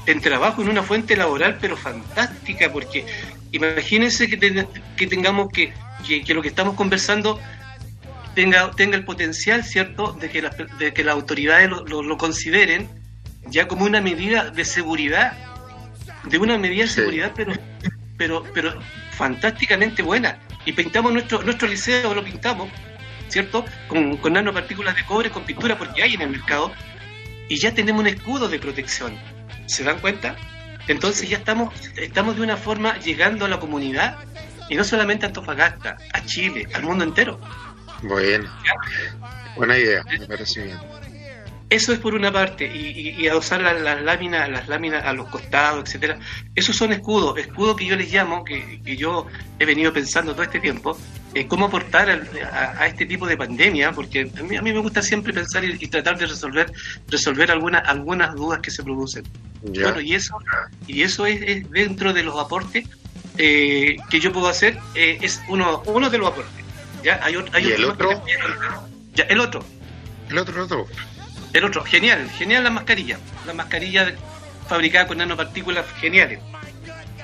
En 0.06 0.20
trabajo, 0.20 0.62
en 0.62 0.68
una 0.68 0.82
fuente 0.82 1.16
laboral, 1.16 1.58
pero 1.60 1.76
fantástica, 1.76 2.70
porque 2.72 3.06
imagínense 3.52 4.28
que, 4.28 4.36
te, 4.36 4.66
que 4.96 5.06
tengamos 5.06 5.48
que, 5.52 5.72
que, 6.06 6.22
que, 6.22 6.34
lo 6.34 6.42
que 6.42 6.48
estamos 6.48 6.74
conversando 6.74 7.40
tenga, 8.34 8.70
tenga 8.72 8.96
el 8.96 9.04
potencial, 9.04 9.64
¿cierto?, 9.64 10.12
de 10.12 10.30
que, 10.30 10.42
la, 10.42 10.50
de 10.50 10.92
que 10.92 11.04
las 11.04 11.14
autoridades 11.14 11.68
lo, 11.68 11.84
lo, 11.84 12.02
lo, 12.02 12.16
consideren 12.16 12.88
ya 13.46 13.68
como 13.68 13.84
una 13.84 14.00
medida 14.00 14.50
de 14.50 14.64
seguridad, 14.64 15.32
de 16.24 16.38
una 16.38 16.58
medida 16.58 16.82
de 16.82 16.88
seguridad, 16.88 17.32
pero, 17.34 17.52
pero, 18.16 18.44
pero 18.54 18.80
fantásticamente 19.12 20.02
buena. 20.02 20.38
Y 20.64 20.72
pintamos 20.72 21.12
nuestro, 21.12 21.42
nuestro 21.42 21.68
liceo, 21.68 22.14
lo 22.14 22.22
pintamos, 22.22 22.68
¿cierto?, 23.28 23.64
con, 23.88 24.16
con 24.18 24.34
nanopartículas 24.34 24.94
de 24.94 25.04
cobre, 25.04 25.30
con 25.30 25.44
pintura, 25.44 25.78
porque 25.78 26.02
hay 26.02 26.14
en 26.14 26.22
el 26.22 26.30
mercado, 26.30 26.72
y 27.48 27.56
ya 27.56 27.74
tenemos 27.74 28.00
un 28.00 28.06
escudo 28.06 28.48
de 28.48 28.58
protección. 28.58 29.18
¿Se 29.66 29.84
dan 29.84 30.00
cuenta? 30.00 30.36
Entonces 30.88 31.28
ya 31.28 31.38
estamos, 31.38 31.72
estamos 31.96 32.36
de 32.36 32.42
una 32.42 32.56
forma 32.56 32.98
llegando 32.98 33.44
a 33.44 33.48
la 33.48 33.60
comunidad 33.60 34.18
y 34.68 34.74
no 34.74 34.84
solamente 34.84 35.24
a 35.24 35.28
Antofagasta, 35.28 35.96
a 36.12 36.24
Chile, 36.24 36.66
al 36.74 36.82
mundo 36.82 37.04
entero. 37.04 37.40
Bueno, 38.02 38.50
buena 39.56 39.78
idea, 39.78 40.02
me 40.04 40.26
parece 40.26 40.64
bien. 40.64 40.78
Eso 41.70 41.92
es 41.92 42.00
por 42.00 42.14
una 42.14 42.32
parte, 42.32 42.66
y, 42.66 42.88
y, 42.88 43.22
y 43.22 43.28
adosar 43.28 43.62
las, 43.62 43.80
las, 43.80 44.02
láminas, 44.02 44.48
las 44.50 44.66
láminas 44.66 45.04
a 45.04 45.12
los 45.12 45.28
costados, 45.28 45.84
etcétera. 45.88 46.18
Esos 46.56 46.76
son 46.76 46.92
escudos, 46.92 47.38
escudos 47.38 47.76
que 47.76 47.86
yo 47.86 47.94
les 47.94 48.12
llamo, 48.12 48.44
que, 48.44 48.82
que 48.84 48.96
yo 48.96 49.26
he 49.58 49.64
venido 49.64 49.92
pensando 49.92 50.32
todo 50.32 50.42
este 50.42 50.58
tiempo, 50.58 50.98
eh, 51.32 51.46
cómo 51.46 51.66
aportar 51.66 52.10
a, 52.10 52.20
a, 52.52 52.82
a, 52.82 52.86
este 52.88 53.06
tipo 53.06 53.24
de 53.24 53.36
pandemia, 53.36 53.92
porque 53.92 54.28
a 54.36 54.42
mí, 54.42 54.56
a 54.56 54.62
mí 54.62 54.72
me 54.72 54.80
gusta 54.80 55.00
siempre 55.00 55.32
pensar 55.32 55.64
y, 55.64 55.76
y, 55.78 55.86
tratar 55.86 56.18
de 56.18 56.26
resolver 56.26 56.72
resolver 57.06 57.52
algunas 57.52 57.88
algunas 57.88 58.34
dudas 58.34 58.58
que 58.60 58.72
se 58.72 58.82
producen. 58.82 59.22
Bueno, 59.62 60.00
y 60.00 60.14
eso 60.14 60.36
y 60.88 61.02
eso 61.02 61.24
es, 61.26 61.40
es, 61.40 61.70
dentro 61.70 62.12
de 62.12 62.24
los 62.24 62.36
aportes 62.36 62.84
eh, 63.38 63.96
que 64.10 64.18
yo 64.18 64.32
puedo 64.32 64.48
hacer 64.48 64.76
eh, 64.96 65.18
es 65.22 65.40
uno, 65.48 65.84
uno 65.86 66.10
de 66.10 66.18
los 66.18 66.32
aportes. 66.32 66.64
¿ya? 67.04 67.20
Hay, 67.22 67.36
hay 67.52 67.68
¿Y 67.68 67.72
el 67.72 67.84
otro? 67.84 68.10
otro? 68.10 68.24
Ya, 69.14 69.24
el 69.24 69.38
otro. 69.38 69.64
El 70.28 70.38
otro, 70.38 70.54
el 70.54 70.60
otro. 70.62 70.86
El 71.52 71.64
otro, 71.64 71.84
genial, 71.84 72.28
genial 72.30 72.64
la 72.64 72.70
mascarilla. 72.70 73.18
La 73.46 73.54
mascarilla 73.54 74.14
fabricada 74.68 75.06
con 75.06 75.18
nanopartículas 75.18 75.86
geniales. 76.00 76.40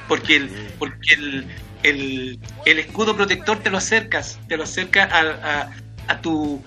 Porque 0.09 0.37
el, 0.37 0.51
porque 0.79 1.15
el, 1.15 1.47
el, 1.83 2.39
el 2.65 2.79
escudo 2.79 3.17
protector 3.17 3.59
te 3.59 3.71
lo 3.71 3.79
acercas, 3.79 4.39
te 4.49 4.57
lo 4.57 4.65
acercas 4.65 5.13
a, 5.13 5.21
a, 5.21 5.71
a 6.09 6.21
tu 6.21 6.63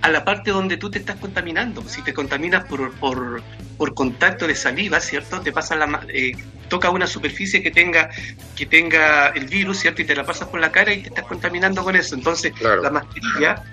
a 0.00 0.08
la 0.08 0.24
parte 0.24 0.50
donde 0.52 0.76
tú 0.76 0.90
te 0.90 0.98
estás 0.98 1.16
contaminando. 1.16 1.82
Si 1.88 2.02
te 2.02 2.14
contaminas 2.14 2.64
por, 2.66 2.92
por, 2.94 3.42
por 3.76 3.94
contacto 3.94 4.46
de 4.46 4.54
saliva, 4.54 5.00
¿cierto? 5.00 5.40
Te 5.40 5.52
pasa 5.52 5.74
la 5.76 6.06
eh, 6.08 6.32
toca 6.68 6.90
una 6.90 7.06
superficie 7.06 7.62
que 7.62 7.70
tenga 7.70 8.10
que 8.54 8.66
tenga 8.66 9.28
el 9.28 9.46
virus, 9.46 9.80
¿cierto? 9.80 10.02
Y 10.02 10.04
te 10.04 10.14
la 10.14 10.24
pasas 10.24 10.48
por 10.48 10.60
la 10.60 10.70
cara 10.70 10.92
y 10.92 11.02
te 11.02 11.08
estás 11.08 11.24
contaminando 11.24 11.82
con 11.82 11.96
eso. 11.96 12.14
Entonces, 12.14 12.52
la 12.60 12.90
mascarilla 12.90 13.64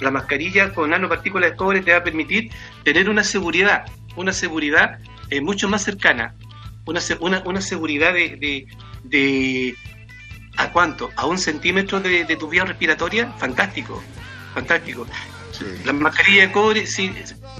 la 0.00 0.10
mascarilla 0.10 0.72
con 0.72 0.90
nanopartículas 0.90 1.50
de 1.50 1.56
cobre 1.56 1.80
te 1.82 1.92
va 1.92 1.98
a 1.98 2.04
permitir 2.04 2.50
tener 2.84 3.08
una 3.08 3.22
seguridad, 3.24 3.84
una 4.16 4.32
seguridad 4.32 4.98
eh, 5.30 5.40
mucho 5.40 5.68
más 5.68 5.82
cercana, 5.84 6.34
una, 6.86 7.00
una, 7.20 7.42
una 7.44 7.60
seguridad 7.60 8.12
de, 8.14 8.36
de, 8.36 8.66
de- 9.04 9.74
¿a 10.56 10.72
cuánto? 10.72 11.10
¿A 11.16 11.26
un 11.26 11.38
centímetro 11.38 12.00
de, 12.00 12.24
de 12.24 12.36
tu 12.36 12.48
vía 12.48 12.64
respiratoria? 12.64 13.32
Fantástico, 13.38 14.02
fantástico. 14.54 15.06
La 15.84 15.92
mascarilla 15.92 16.46
de 16.46 16.52
cobre 16.52 16.86
sí 16.86 17.12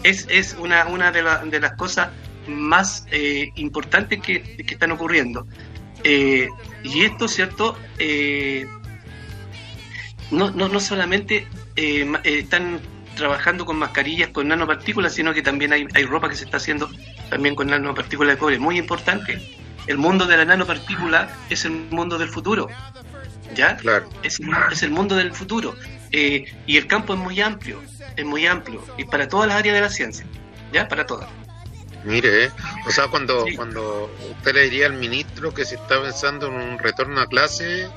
es, 0.03 0.27
es 0.31 0.55
una, 0.59 0.87
una 0.87 1.11
de, 1.13 1.23
la- 1.23 1.39
de 1.45 1.61
las 1.61 1.73
cosas 1.73 2.09
más 2.49 3.07
eh, 3.11 3.51
importantes 3.57 4.21
que, 4.21 4.43
que 4.43 4.75
están 4.75 4.91
ocurriendo. 4.93 5.47
Eh, 6.03 6.49
y 6.83 7.03
esto, 7.03 7.29
¿cierto? 7.29 7.79
Eh, 7.99 8.67
no, 10.31 10.51
no, 10.51 10.69
no 10.69 10.81
solamente 10.81 11.47
eh, 11.81 12.21
están 12.25 12.81
trabajando 13.17 13.65
con 13.67 13.77
mascarillas 13.77 14.29
con 14.31 14.49
nanopartículas, 14.49 15.15
sino 15.15 15.35
que 15.35 15.43
también 15.43 15.73
hay, 15.73 15.87
hay 15.95 16.05
ropa 16.05 16.29
que 16.29 16.37
se 16.37 16.45
está 16.45 16.59
haciendo 16.59 16.91
también 17.29 17.55
con 17.55 17.69
nanopartículas 17.69 18.35
de 18.35 18.39
cobre. 18.39 18.59
Muy 18.59 18.79
importante. 18.79 19.57
El 19.87 19.99
mundo 19.99 20.27
de 20.27 20.37
la 20.37 20.45
nanopartícula 20.45 21.29
es 21.49 21.65
el 21.65 21.73
mundo 21.73 22.19
del 22.19 22.29
futuro. 22.29 22.69
¿Ya? 23.55 23.77
Claro. 23.77 24.09
Es, 24.23 24.39
es 24.71 24.83
el 24.83 24.91
mundo 24.91 25.17
del 25.17 25.33
futuro. 25.33 25.75
Eh, 26.13 26.45
y 26.67 26.77
el 26.77 26.87
campo 26.87 27.15
es 27.15 27.19
muy 27.19 27.41
amplio. 27.41 27.81
Es 28.17 28.25
muy 28.25 28.47
amplio. 28.47 28.85
Y 28.99 29.05
para 29.05 29.29
todas 29.29 29.49
las 29.49 29.57
áreas 29.57 29.75
de 29.75 29.81
la 29.81 29.91
ciencia. 29.91 30.27
¿Ya? 30.73 30.87
Para 30.87 31.07
todas. 31.07 31.29
Mire, 32.05 32.45
eh, 32.45 32.51
o 32.87 32.91
sea, 32.91 33.09
cuando, 33.09 33.45
cuando 33.57 34.11
usted 34.31 34.55
le 34.55 34.63
diría 34.65 34.87
al 34.87 34.95
ministro 34.95 35.53
que 35.53 35.65
se 35.65 35.75
está 35.75 36.01
pensando 36.01 36.47
en 36.47 36.55
un 36.55 36.79
retorno 36.79 37.21
a 37.21 37.27
clase, 37.27 37.89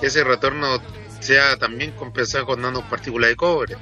que 0.00 0.06
ese 0.06 0.24
retorno 0.24 0.80
sea 1.22 1.56
también 1.56 1.92
compensado 1.92 2.46
con 2.46 2.60
nanopartículas 2.60 3.30
de 3.30 3.36
cobre. 3.36 3.76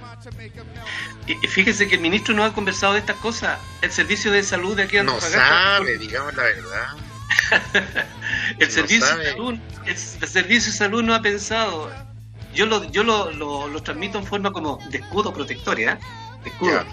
Y, 1.26 1.34
fíjese 1.46 1.88
que 1.88 1.96
el 1.96 2.00
ministro 2.00 2.34
no 2.34 2.44
ha 2.44 2.52
conversado 2.52 2.94
de 2.94 3.00
estas 3.00 3.16
cosas. 3.16 3.58
El 3.82 3.90
servicio 3.90 4.30
de 4.32 4.42
salud 4.42 4.76
de 4.76 4.84
aquí 4.84 4.96
de 4.96 5.04
No 5.04 5.20
sabe, 5.20 5.98
digamos 5.98 6.34
la 6.34 6.42
verdad. 6.42 6.88
El 8.58 8.68
No 8.68 8.74
servicio 8.74 9.06
sabe. 9.06 9.24
de 9.24 9.30
salud, 9.32 9.54
el, 9.84 9.90
el 9.90 9.96
servicio 10.28 10.72
de 10.72 10.78
salud 10.78 11.02
no 11.02 11.14
ha 11.14 11.22
pensado. 11.22 11.90
Yo 12.54 12.66
lo, 12.66 12.84
yo 12.90 13.04
lo, 13.04 13.30
lo, 13.32 13.68
lo 13.68 13.82
transmito 13.82 14.18
en 14.18 14.26
forma 14.26 14.50
como 14.52 14.78
de 14.90 14.98
escudo 14.98 15.32
protector, 15.32 15.78
¿ya? 15.78 15.98
De 16.42 16.50
escudo. 16.50 16.84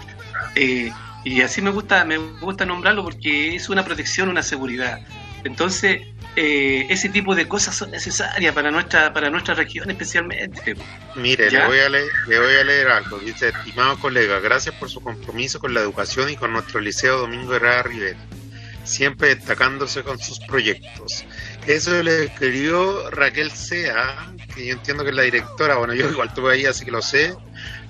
Eh, 0.54 0.92
y 1.24 1.42
así 1.42 1.60
me 1.60 1.70
gusta, 1.70 2.04
me 2.04 2.16
gusta 2.16 2.64
nombrarlo 2.64 3.02
porque 3.02 3.56
es 3.56 3.68
una 3.68 3.84
protección, 3.84 4.28
una 4.28 4.42
seguridad. 4.42 5.00
Entonces, 5.44 6.02
eh, 6.40 6.86
ese 6.88 7.08
tipo 7.08 7.34
de 7.34 7.48
cosas 7.48 7.74
son 7.74 7.90
necesarias 7.90 8.54
para 8.54 8.70
nuestra, 8.70 9.12
para 9.12 9.28
nuestra 9.28 9.54
región 9.54 9.90
especialmente. 9.90 10.76
Mire, 11.16 11.50
¿Ya? 11.50 11.62
le 11.62 11.66
voy, 11.66 11.78
a 11.80 11.88
leer, 11.88 12.08
le 12.28 12.38
voy 12.38 12.54
a 12.54 12.62
leer 12.62 12.88
algo. 12.90 13.18
Dice, 13.18 13.48
estimado 13.48 13.98
colega, 13.98 14.38
gracias 14.38 14.72
por 14.76 14.88
su 14.88 15.00
compromiso 15.00 15.58
con 15.58 15.74
la 15.74 15.80
educación 15.80 16.30
y 16.30 16.36
con 16.36 16.52
nuestro 16.52 16.78
liceo 16.78 17.18
Domingo 17.18 17.56
Herrera 17.56 17.82
Rivera, 17.82 18.20
siempre 18.84 19.34
destacándose 19.34 20.04
con 20.04 20.20
sus 20.20 20.38
proyectos. 20.38 21.24
Eso 21.66 22.00
le 22.04 22.26
escribió 22.26 23.10
Raquel 23.10 23.50
Sea, 23.50 24.32
que 24.54 24.64
yo 24.64 24.74
entiendo 24.74 25.02
que 25.02 25.10
es 25.10 25.16
la 25.16 25.22
directora, 25.22 25.74
bueno, 25.74 25.92
yo 25.92 26.08
igual 26.08 26.28
estuve 26.28 26.52
ahí, 26.52 26.66
así 26.66 26.84
que 26.84 26.92
lo 26.92 27.02
sé. 27.02 27.34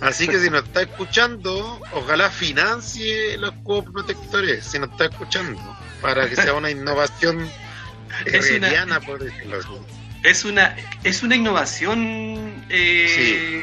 Así 0.00 0.26
que 0.26 0.38
si 0.38 0.48
nos 0.48 0.64
está 0.64 0.80
escuchando, 0.80 1.82
ojalá 1.92 2.30
financie 2.30 3.36
los 3.36 3.52
cubos 3.62 3.92
protectores, 3.92 4.64
si 4.64 4.78
nos 4.78 4.90
está 4.92 5.04
escuchando, 5.04 5.60
para 6.00 6.26
que 6.30 6.36
sea 6.36 6.54
una 6.54 6.70
innovación 6.70 7.46
Es 8.26 8.50
una- 8.50 9.00
por 9.00 9.22
decirlo. 9.22 9.84
Es 10.24 10.44
una, 10.44 10.74
es 11.04 11.22
una 11.22 11.36
innovación, 11.36 12.64
eh, 12.68 13.62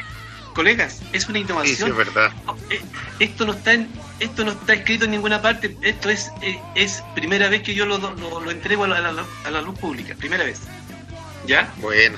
colegas, 0.54 1.02
es 1.12 1.28
una 1.28 1.38
Sí, 1.38 1.44
sí, 1.44 1.50
innovación. 1.50 1.90
es 1.90 1.96
verdad. 1.96 2.32
Eh, 2.70 2.80
esto 3.18 3.44
no 3.44 3.52
está 3.52 3.74
en, 3.74 3.88
esto 4.20 4.44
no 4.44 4.52
está 4.52 4.72
escrito 4.72 5.04
en 5.04 5.10
ninguna 5.10 5.42
parte 5.42 5.76
esto 5.82 6.08
es 6.08 6.30
eh, 6.40 6.58
es 6.74 7.02
primera 7.14 7.48
vez 7.50 7.62
que 7.62 7.74
yo 7.74 7.84
lo, 7.84 7.98
lo, 7.98 8.40
lo 8.40 8.50
entrego 8.50 8.84
a 8.84 8.88
la, 8.88 8.96
a 8.96 9.12
la- 9.12 9.26
a 9.44 9.50
la 9.50 9.60
luz 9.60 9.78
pública 9.78 10.14
primera 10.16 10.44
vez 10.44 10.60
ya 11.46 11.70
bueno 11.76 12.16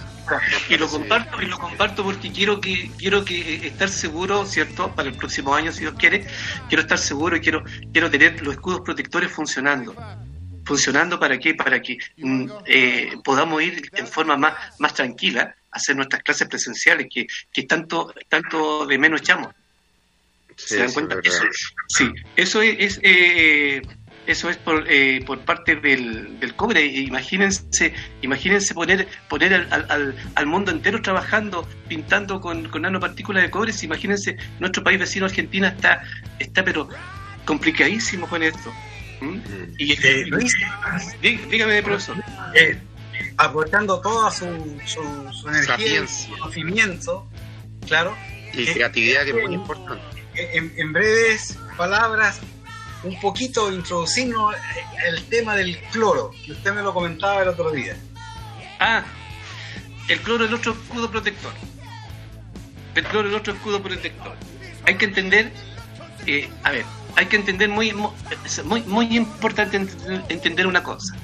y 0.68 0.76
lo 0.76 0.88
comparto 0.88 1.42
y 1.42 1.46
lo 1.46 1.58
comparto 1.58 2.04
porque 2.04 2.30
quiero 2.30 2.60
que 2.60 2.92
quiero 2.96 3.24
que 3.24 3.54
eh, 3.54 3.66
estar 3.66 3.88
seguro 3.88 4.46
cierto 4.46 4.94
para 4.94 5.08
el 5.08 5.16
próximo 5.16 5.52
año 5.56 5.72
si 5.72 5.80
Dios 5.80 5.94
quiere 5.98 6.24
quiero 6.68 6.82
estar 6.82 6.98
seguro 6.98 7.34
y 7.36 7.40
quiero 7.40 7.64
quiero 7.92 8.08
tener 8.08 8.40
los 8.44 8.54
escudos 8.54 8.82
protectores 8.82 9.32
funcionando 9.32 9.92
funcionando 10.68 11.18
para 11.18 11.38
qué 11.38 11.54
para 11.54 11.80
que 11.80 11.96
mm, 12.18 12.46
eh, 12.66 13.16
podamos 13.24 13.62
ir 13.62 13.90
en 13.96 14.06
forma 14.06 14.36
más 14.36 14.54
más 14.78 14.92
tranquila 14.94 15.42
a 15.72 15.76
hacer 15.76 15.96
nuestras 15.96 16.22
clases 16.22 16.46
presenciales 16.46 17.06
que, 17.12 17.26
que 17.52 17.62
tanto 17.64 18.12
tanto 18.28 18.86
de 18.86 18.98
menos 18.98 19.22
echamos 19.22 19.48
Sí, 20.56 20.74
¿Se 20.74 20.78
dan 20.78 20.92
cuenta? 20.92 21.16
es. 21.22 21.26
Eso- 21.28 21.44
sí, 21.88 22.10
eso 22.36 22.62
es, 22.62 22.76
es, 22.80 23.00
eh, 23.04 23.80
eso 24.26 24.50
es 24.50 24.56
por, 24.56 24.84
eh, 24.90 25.22
por 25.24 25.38
parte 25.44 25.76
del, 25.76 26.40
del 26.40 26.54
cobre. 26.56 26.84
Imagínense, 26.84 27.94
imagínense 28.22 28.74
poner, 28.74 29.06
poner 29.28 29.54
al, 29.54 29.68
al- 29.70 29.86
al, 29.88 30.14
al 30.34 30.46
mundo 30.46 30.72
entero 30.72 31.00
trabajando, 31.00 31.64
pintando 31.88 32.40
con, 32.40 32.68
con 32.70 32.82
nanopartículas 32.82 33.44
de 33.44 33.50
cobre. 33.50 33.72
Imagínense, 33.82 34.36
nuestro 34.58 34.82
país 34.82 34.98
vecino 34.98 35.26
Argentina 35.26 35.68
está, 35.68 36.02
está 36.40 36.64
pero 36.64 36.88
complicadísimo 37.44 38.26
con 38.28 38.42
esto. 38.42 38.72
¿Mm? 39.20 39.38
Y, 39.78 39.92
Eh, 40.06 40.24
Luis. 40.26 40.52
Dí- 41.22 41.36
dígame, 41.50 41.82
profesor. 41.82 42.16
eh, 42.54 42.78
aprovechando 43.36 44.00
toda 44.00 44.30
su, 44.30 44.46
su, 44.86 45.02
su 45.32 45.48
energía, 45.48 46.06
su 46.06 46.30
conocimiento, 46.38 47.28
claro. 47.86 48.16
Y 48.52 48.66
creatividad 48.66 49.24
que 49.24 49.30
es 49.30 49.44
muy 49.44 49.54
importante. 49.54 50.24
En, 50.34 50.72
en 50.76 50.92
breves 50.92 51.58
palabras, 51.76 52.40
un 53.02 53.18
poquito 53.20 53.72
introducirnos 53.72 54.54
el 55.06 55.22
tema 55.24 55.54
del 55.56 55.78
cloro, 55.92 56.30
que 56.44 56.52
usted 56.52 56.72
me 56.72 56.82
lo 56.82 56.92
comentaba 56.94 57.42
el 57.42 57.48
otro 57.48 57.70
día. 57.72 57.96
Ah, 58.80 59.04
el 60.08 60.20
cloro 60.20 60.44
es 60.44 60.50
el 60.50 60.56
otro 60.56 60.72
escudo 60.72 61.10
protector. 61.10 61.52
El 62.94 63.04
cloro 63.04 63.28
es 63.28 63.34
el 63.34 63.40
otro 63.40 63.52
escudo 63.54 63.82
protector. 63.82 64.34
Hay 64.86 64.94
que 64.96 65.04
entender, 65.04 65.52
eh, 66.26 66.48
a 66.64 66.70
ver, 66.70 66.84
hay 67.18 67.26
que 67.26 67.36
entender 67.36 67.68
muy, 67.68 67.92
muy, 68.64 68.80
muy 68.82 69.16
importante 69.16 69.80
ent- 69.80 70.24
entender 70.28 70.66
una 70.68 70.82
cosa. 70.84 71.16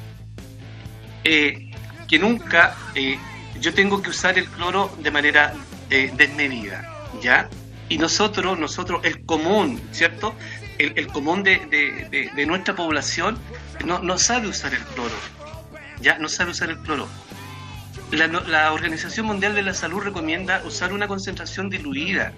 Eh, 1.22 1.70
que 2.09 2.18
nunca 2.18 2.76
eh, 2.95 3.16
yo 3.61 3.72
tengo 3.72 4.03
que 4.03 4.11
usar 4.11 4.36
el 4.38 4.47
cloro 4.49 4.92
de 4.99 5.11
manera 5.11 5.55
eh, 5.90 6.12
desmedida, 6.16 6.90
¿ya? 7.22 7.49
Y 7.88 7.99
nosotros, 7.99 8.59
nosotros, 8.59 9.01
el 9.05 9.24
común, 9.24 9.80
¿cierto? 9.92 10.34
El, 10.78 10.92
el 10.99 11.07
común 11.07 11.42
de, 11.45 11.59
de- 11.70 12.09
de- 12.11 12.30
de 12.34 12.47
nuestra 12.47 12.74
población 12.74 13.38
no, 13.84 14.01
no 14.01 14.18
sabe 14.18 14.49
usar 14.49 14.74
el 14.74 14.82
cloro, 14.82 15.14
¿ya? 16.01 16.18
No 16.18 16.28
sabe 16.28 16.51
usar 16.51 16.70
el 16.70 16.78
cloro. 16.78 17.07
La, 18.11 18.26
la 18.26 18.72
Organización 18.72 19.26
Mundial 19.26 19.55
de 19.55 19.62
la 19.62 19.74
Salud 19.74 20.01
recomienda 20.01 20.61
usar 20.66 20.92
una 20.92 21.07
concentración 21.07 21.70
diluida. 21.70 22.32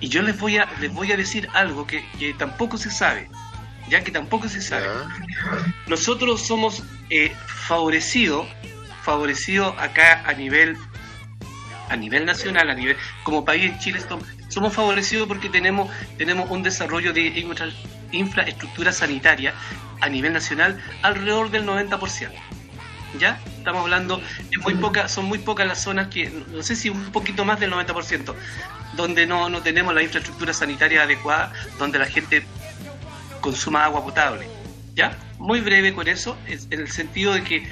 Y 0.00 0.08
yo 0.08 0.22
les 0.22 0.38
voy 0.38 0.58
a, 0.58 0.68
les 0.80 0.92
voy 0.92 1.10
a 1.12 1.16
decir 1.16 1.48
algo 1.54 1.86
que, 1.86 2.04
que 2.18 2.32
tampoco 2.34 2.76
se 2.78 2.90
sabe, 2.90 3.28
ya 3.88 4.02
que 4.04 4.10
tampoco 4.12 4.48
se 4.48 4.60
sabe. 4.62 4.86
Nosotros 5.86 6.46
somos 6.46 6.82
eh, 7.10 7.32
favorecidos, 7.46 8.46
favorecidos 9.02 9.74
acá 9.78 10.22
a 10.26 10.32
nivel, 10.34 10.76
a 11.88 11.96
nivel 11.96 12.24
nacional, 12.26 12.70
a 12.70 12.74
nivel, 12.74 12.96
como 13.24 13.44
país 13.44 13.72
en 13.72 13.78
Chile, 13.78 14.00
som- 14.00 14.22
somos 14.48 14.72
favorecidos 14.72 15.26
porque 15.26 15.48
tenemos, 15.48 15.90
tenemos 16.16 16.50
un 16.50 16.62
desarrollo 16.62 17.12
de 17.12 17.26
infra- 17.40 17.72
infraestructura 18.12 18.92
sanitaria 18.92 19.52
a 20.00 20.08
nivel 20.08 20.32
nacional 20.32 20.80
alrededor 21.02 21.50
del 21.50 21.64
90%. 21.66 22.30
¿Ya? 23.18 23.40
Estamos 23.56 23.82
hablando, 23.82 24.20
es 24.50 24.58
muy 24.62 24.74
poca, 24.74 25.08
son 25.08 25.24
muy 25.24 25.38
pocas 25.38 25.66
las 25.66 25.82
zonas 25.82 26.08
que, 26.08 26.28
no 26.52 26.62
sé 26.62 26.76
si 26.76 26.90
un 26.90 27.10
poquito 27.10 27.42
más 27.46 27.58
del 27.58 27.72
90%, 27.72 28.34
donde 28.94 29.26
no, 29.26 29.48
no 29.48 29.62
tenemos 29.62 29.94
la 29.94 30.02
infraestructura 30.02 30.52
sanitaria 30.52 31.02
adecuada, 31.02 31.52
donde 31.78 31.98
la 31.98 32.06
gente 32.06 32.42
consuma 33.40 33.84
agua 33.84 34.04
potable. 34.04 34.46
¿Ya? 34.94 35.16
Muy 35.38 35.60
breve 35.60 35.94
con 35.94 36.08
eso, 36.08 36.36
es 36.48 36.66
en 36.70 36.80
el 36.80 36.90
sentido 36.90 37.32
de 37.32 37.44
que 37.44 37.68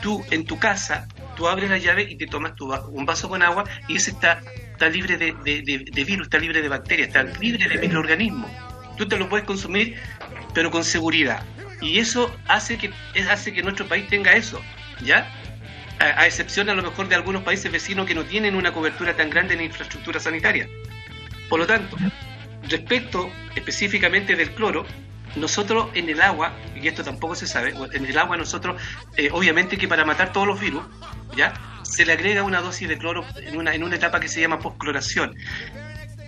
tú 0.00 0.24
en 0.30 0.44
tu 0.44 0.58
casa, 0.58 1.08
tú 1.36 1.48
abres 1.48 1.70
la 1.70 1.78
llave 1.78 2.06
y 2.08 2.16
te 2.16 2.26
tomas 2.26 2.54
tu, 2.54 2.72
un 2.72 3.06
vaso 3.06 3.28
con 3.28 3.42
agua 3.42 3.64
y 3.88 3.96
ese 3.96 4.12
está, 4.12 4.40
está 4.72 4.88
libre 4.88 5.16
de, 5.16 5.32
de, 5.32 6.04
virus, 6.04 6.26
está 6.26 6.38
libre 6.38 6.62
de 6.62 6.68
bacterias, 6.68 7.08
está 7.08 7.24
libre 7.24 7.68
de 7.68 7.78
microorganismos. 7.78 8.50
Tú 8.96 9.08
te 9.08 9.16
lo 9.16 9.28
puedes 9.28 9.46
consumir, 9.46 9.96
pero 10.54 10.70
con 10.70 10.84
seguridad. 10.84 11.42
Y 11.80 11.98
eso 11.98 12.30
hace 12.46 12.76
que, 12.76 12.90
hace 13.28 13.52
que 13.52 13.62
nuestro 13.62 13.86
país 13.86 14.06
tenga 14.08 14.32
eso, 14.32 14.60
¿ya? 15.02 15.30
A, 16.00 16.22
a, 16.22 16.26
excepción 16.26 16.68
a 16.70 16.74
lo 16.74 16.82
mejor 16.82 17.08
de 17.08 17.14
algunos 17.14 17.42
países 17.42 17.70
vecinos 17.70 18.06
que 18.06 18.14
no 18.14 18.24
tienen 18.24 18.56
una 18.56 18.72
cobertura 18.72 19.14
tan 19.14 19.30
grande 19.30 19.54
en 19.54 19.60
infraestructura 19.60 20.18
sanitaria. 20.18 20.68
Por 21.48 21.60
lo 21.60 21.66
tanto, 21.66 21.96
respecto 22.68 23.30
específicamente 23.54 24.36
del 24.36 24.50
cloro, 24.52 24.86
nosotros 25.36 25.88
en 25.94 26.08
el 26.08 26.20
agua, 26.20 26.52
y 26.74 26.88
esto 26.88 27.04
tampoco 27.04 27.34
se 27.34 27.46
sabe, 27.46 27.74
en 27.92 28.04
el 28.04 28.18
agua 28.18 28.36
nosotros, 28.36 28.80
eh, 29.16 29.30
obviamente 29.32 29.78
que 29.78 29.86
para 29.88 30.04
matar 30.04 30.32
todos 30.32 30.46
los 30.46 30.60
virus, 30.60 30.82
¿ya? 31.36 31.54
Se 31.82 32.04
le 32.04 32.12
agrega 32.12 32.42
una 32.42 32.60
dosis 32.60 32.88
de 32.88 32.98
cloro 32.98 33.24
en 33.36 33.56
una, 33.56 33.74
en 33.74 33.82
una 33.82 33.96
etapa 33.96 34.20
que 34.20 34.28
se 34.28 34.40
llama 34.40 34.58
postcloración. 34.58 35.36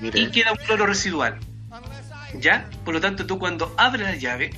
Y 0.01 0.27
queda 0.31 0.53
un 0.53 0.59
cloro 0.59 0.87
residual. 0.87 1.39
¿Ya? 2.35 2.68
Por 2.85 2.95
lo 2.95 3.01
tanto, 3.01 3.27
tú 3.27 3.39
cuando 3.39 3.75
abres 3.77 4.07
la 4.07 4.16
llave 4.16 4.51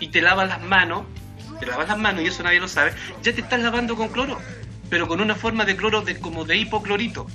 y 0.00 0.08
te 0.08 0.20
lavas 0.20 0.48
las 0.48 0.60
manos, 0.60 1.04
te 1.62 1.70
lavas 1.70 1.86
las 1.86 1.98
manos 1.98 2.24
y 2.24 2.26
eso 2.26 2.42
nadie 2.42 2.58
lo 2.58 2.66
sabe, 2.66 2.92
ya 3.22 3.32
te 3.32 3.40
estás 3.40 3.60
lavando 3.60 3.94
con 3.94 4.08
cloro, 4.08 4.36
pero 4.90 5.06
con 5.06 5.20
una 5.20 5.36
forma 5.36 5.64
de 5.64 5.76
cloro 5.76 6.02
de, 6.02 6.18
como 6.18 6.44
de 6.44 6.56
hipoclorito. 6.56 7.28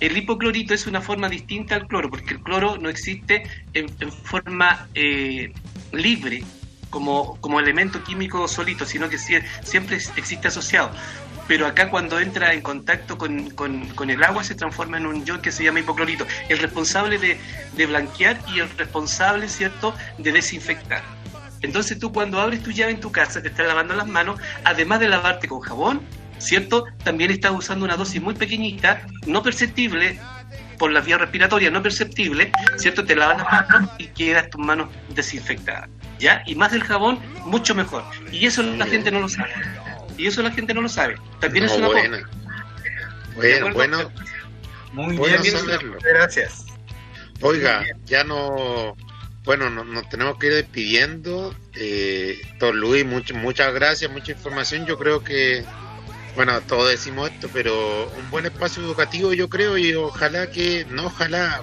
El 0.00 0.18
hipoclorito 0.18 0.74
es 0.74 0.86
una 0.86 1.00
forma 1.00 1.30
distinta 1.30 1.74
al 1.76 1.86
cloro, 1.86 2.10
porque 2.10 2.34
el 2.34 2.40
cloro 2.40 2.76
no 2.76 2.90
existe 2.90 3.44
en, 3.72 3.88
forma 4.12 4.86
eh, 4.94 5.50
libre 5.92 6.44
como, 6.90 7.40
como 7.40 7.58
elemento 7.58 8.04
químico 8.04 8.46
solito, 8.48 8.84
sino 8.84 9.08
que 9.08 9.16
siempre 9.16 9.96
existe 9.96 10.48
asociado. 10.48 10.90
Pero 11.48 11.66
acá 11.66 11.88
cuando 11.88 12.20
entra 12.20 12.52
en 12.52 12.60
contacto 12.60 13.16
con, 13.16 13.48
con, 13.50 14.10
el 14.10 14.22
agua 14.22 14.44
se 14.44 14.54
transforma 14.54 14.98
en 14.98 15.06
un 15.06 15.24
ion 15.24 15.40
que 15.40 15.52
se 15.52 15.64
llama 15.64 15.80
hipoclorito, 15.80 16.26
el 16.50 16.58
responsable 16.58 17.16
de, 17.18 17.38
de 17.74 17.86
blanquear 17.86 18.38
y 18.54 18.58
el 18.58 18.68
responsable, 18.76 19.48
¿cierto?, 19.48 19.94
de 20.18 20.32
desinfectar. 20.32 21.02
Entonces 21.64 21.98
tú 21.98 22.12
cuando 22.12 22.40
abres 22.40 22.62
tu 22.62 22.70
llave 22.70 22.92
en 22.92 23.00
tu 23.00 23.10
casa, 23.10 23.42
te 23.42 23.48
estás 23.48 23.66
lavando 23.66 23.94
las 23.94 24.06
manos, 24.06 24.38
además 24.64 25.00
de 25.00 25.08
lavarte 25.08 25.48
con 25.48 25.60
jabón, 25.60 26.02
¿cierto? 26.38 26.84
También 27.02 27.30
estás 27.30 27.52
usando 27.52 27.84
una 27.84 27.96
dosis 27.96 28.20
muy 28.20 28.34
pequeñita, 28.34 29.06
no 29.26 29.42
perceptible, 29.42 30.20
por 30.78 30.92
la 30.92 31.00
vía 31.00 31.16
respiratoria 31.18 31.70
no 31.70 31.82
perceptible, 31.82 32.52
¿cierto? 32.76 33.04
Te 33.04 33.16
lavas 33.16 33.38
las 33.38 33.70
manos 33.70 33.90
y 33.98 34.08
quedas 34.08 34.50
tus 34.50 34.60
manos 34.60 34.90
desinfectadas, 35.14 35.88
¿ya? 36.18 36.42
Y 36.46 36.54
más 36.54 36.72
del 36.72 36.84
jabón, 36.84 37.18
mucho 37.46 37.74
mejor. 37.74 38.04
Y 38.30 38.46
eso 38.46 38.62
la 38.62 38.86
gente 38.86 39.10
no 39.10 39.20
lo 39.20 39.28
sabe. 39.28 39.50
Y 40.18 40.26
eso 40.26 40.42
la 40.42 40.50
gente 40.50 40.74
no 40.74 40.82
lo 40.82 40.88
sabe. 40.88 41.16
También 41.40 41.64
es 41.64 41.72
una 41.72 41.88
buena. 41.88 42.28
Bueno, 43.34 43.72
bueno. 43.72 44.10
Muy 44.92 45.16
bien, 45.16 45.40
Gracias. 46.02 46.66
Oiga, 47.40 47.84
ya 48.04 48.22
no, 48.22 48.96
bueno, 49.44 49.70
nos, 49.70 50.08
tenemos 50.08 50.38
que 50.38 50.46
ir 50.48 50.54
despidiendo. 50.54 51.54
Eh, 51.74 52.40
don 52.58 52.78
Luis, 52.78 53.04
muchas 53.04 53.72
gracias, 53.74 54.10
mucha 54.10 54.32
información. 54.32 54.86
Yo 54.86 54.98
creo 54.98 55.22
que 55.22 55.64
bueno, 56.34 56.60
todos 56.62 56.90
decimos 56.90 57.30
esto, 57.30 57.48
pero 57.52 58.10
un 58.18 58.30
buen 58.30 58.44
espacio 58.44 58.82
educativo 58.82 59.32
yo 59.32 59.48
creo 59.48 59.78
y 59.78 59.94
ojalá 59.94 60.50
que, 60.50 60.84
no 60.90 61.06
ojalá, 61.06 61.62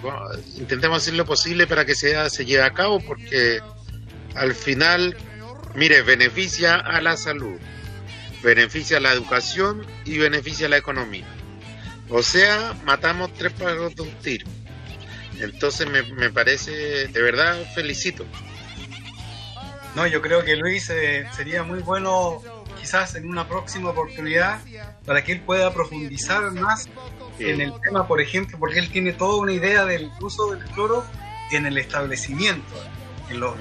intentemos 0.57 1.01
hacer 1.01 1.15
lo 1.15 1.25
posible 1.25 1.67
para 1.67 1.85
que 1.85 1.93
sea, 1.93 2.29
se 2.29 2.45
lleve 2.45 2.63
a 2.63 2.73
cabo 2.73 3.01
porque 3.01 3.59
al 4.33 4.55
final, 4.55 5.17
mire, 5.75 6.01
beneficia 6.03 6.75
a 6.75 7.01
la 7.01 7.17
salud, 7.17 7.57
beneficia 8.43 8.97
a 8.97 9.01
la 9.01 9.11
educación 9.11 9.85
y 10.05 10.17
beneficia 10.17 10.67
a 10.67 10.69
la 10.69 10.77
economía. 10.77 11.27
O 12.09 12.23
sea, 12.23 12.73
matamos 12.85 13.33
tres 13.33 13.51
pájaros 13.51 13.95
de 13.95 14.03
un 14.03 14.11
tiro. 14.21 14.47
Entonces 15.41 15.89
me, 15.89 16.03
me 16.03 16.29
parece, 16.29 17.07
de 17.07 17.21
verdad, 17.21 17.57
felicito. 17.73 18.25
No, 19.95 20.07
yo 20.07 20.21
creo 20.21 20.43
que 20.45 20.55
Luis 20.55 20.89
eh, 20.89 21.27
sería 21.35 21.63
muy 21.63 21.79
bueno 21.79 22.41
quizás 22.79 23.15
en 23.15 23.29
una 23.29 23.47
próxima 23.47 23.89
oportunidad 23.89 24.59
para 25.05 25.23
que 25.23 25.33
él 25.33 25.41
pueda 25.41 25.73
profundizar 25.73 26.51
más 26.51 26.89
en 27.39 27.61
el 27.61 27.73
tema, 27.81 28.07
por 28.07 28.21
ejemplo, 28.21 28.57
porque 28.57 28.79
él 28.79 28.89
tiene 28.89 29.13
toda 29.13 29.37
una 29.37 29.51
idea 29.51 29.85
del 29.85 30.09
uso 30.21 30.51
del 30.51 30.63
cloro 30.65 31.05
en 31.51 31.65
el 31.65 31.77
establecimiento, 31.77 32.73
en 33.29 33.39
los. 33.39 33.55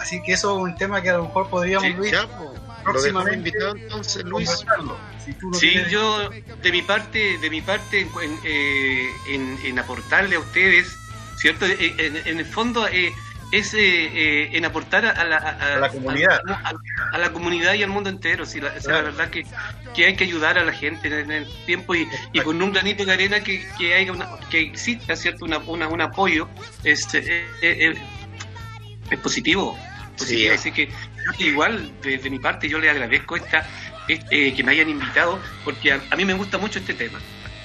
Así 0.00 0.22
que 0.22 0.32
eso 0.32 0.56
es 0.56 0.62
un 0.62 0.76
tema 0.76 1.02
que 1.02 1.10
a 1.10 1.18
lo 1.18 1.24
mejor 1.24 1.48
podríamos, 1.48 1.90
Luis, 1.96 2.14
próximamente 2.92 3.52
entonces, 3.76 4.24
Luis. 4.24 4.64
sí, 5.52 5.74
yo 5.90 6.30
de 6.62 6.72
mi 6.72 6.82
parte, 6.82 7.38
de 7.38 7.50
mi 7.50 7.60
parte, 7.60 8.00
en, 8.00 8.38
eh, 8.44 9.10
en, 9.64 9.78
aportarle 9.78 10.36
a 10.36 10.40
ustedes, 10.40 10.96
¿cierto? 11.36 11.66
En, 11.66 12.16
en 12.24 12.38
el 12.38 12.46
fondo, 12.46 12.86
eh, 12.88 13.12
es 13.50 13.72
eh, 13.74 13.78
eh, 13.80 14.50
en 14.52 14.64
aportar 14.64 15.06
a 15.06 15.24
la, 15.24 15.88
comunidad. 15.88 16.40
a, 17.12 17.18
la 17.18 17.32
comunidad 17.32 17.74
y 17.74 17.82
al 17.82 17.90
mundo 17.90 18.10
entero 18.10 18.44
sí, 18.44 18.60
la, 18.60 18.74
la 18.84 19.02
verdad 19.02 19.30
que, 19.30 19.46
que, 19.94 20.06
hay 20.06 20.16
que 20.16 20.24
ayudar 20.24 20.58
a 20.58 20.64
la 20.64 20.72
gente 20.72 21.08
en 21.08 21.30
el 21.30 21.46
tiempo 21.64 21.94
y, 21.94 22.06
y 22.32 22.40
con 22.40 22.60
un 22.60 22.72
granito 22.72 23.04
de 23.04 23.12
arena 23.12 23.40
que, 23.40 23.66
que 23.78 23.94
haya 23.94 24.12
que 24.50 24.60
exista 24.60 25.16
cierto 25.16 25.46
una, 25.46 25.58
un 25.58 26.00
apoyo 26.02 26.48
este 26.84 27.46
eh, 27.62 27.94
es 29.10 29.18
positivo, 29.20 29.78
así 30.20 30.72
que 30.72 30.90
igual 31.38 31.92
de, 32.02 32.30
mi 32.30 32.38
parte 32.38 32.68
yo 32.68 32.78
le 32.78 32.90
agradezco 32.90 33.36
esta 33.36 33.66
que 34.06 34.62
me 34.64 34.72
hayan 34.72 34.88
invitado 34.88 35.38
porque 35.64 35.92
a, 35.92 36.16
mí 36.16 36.24
me 36.24 36.34
gusta 36.34 36.56
mucho 36.58 36.78
este 36.78 36.94
tema 36.94 37.18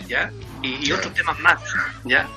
ya 0.08 0.32
y, 0.62 0.88
y 0.88 0.92
otros 0.92 1.14
temas 1.14 1.40
más 1.40 1.62
ya 2.04 2.28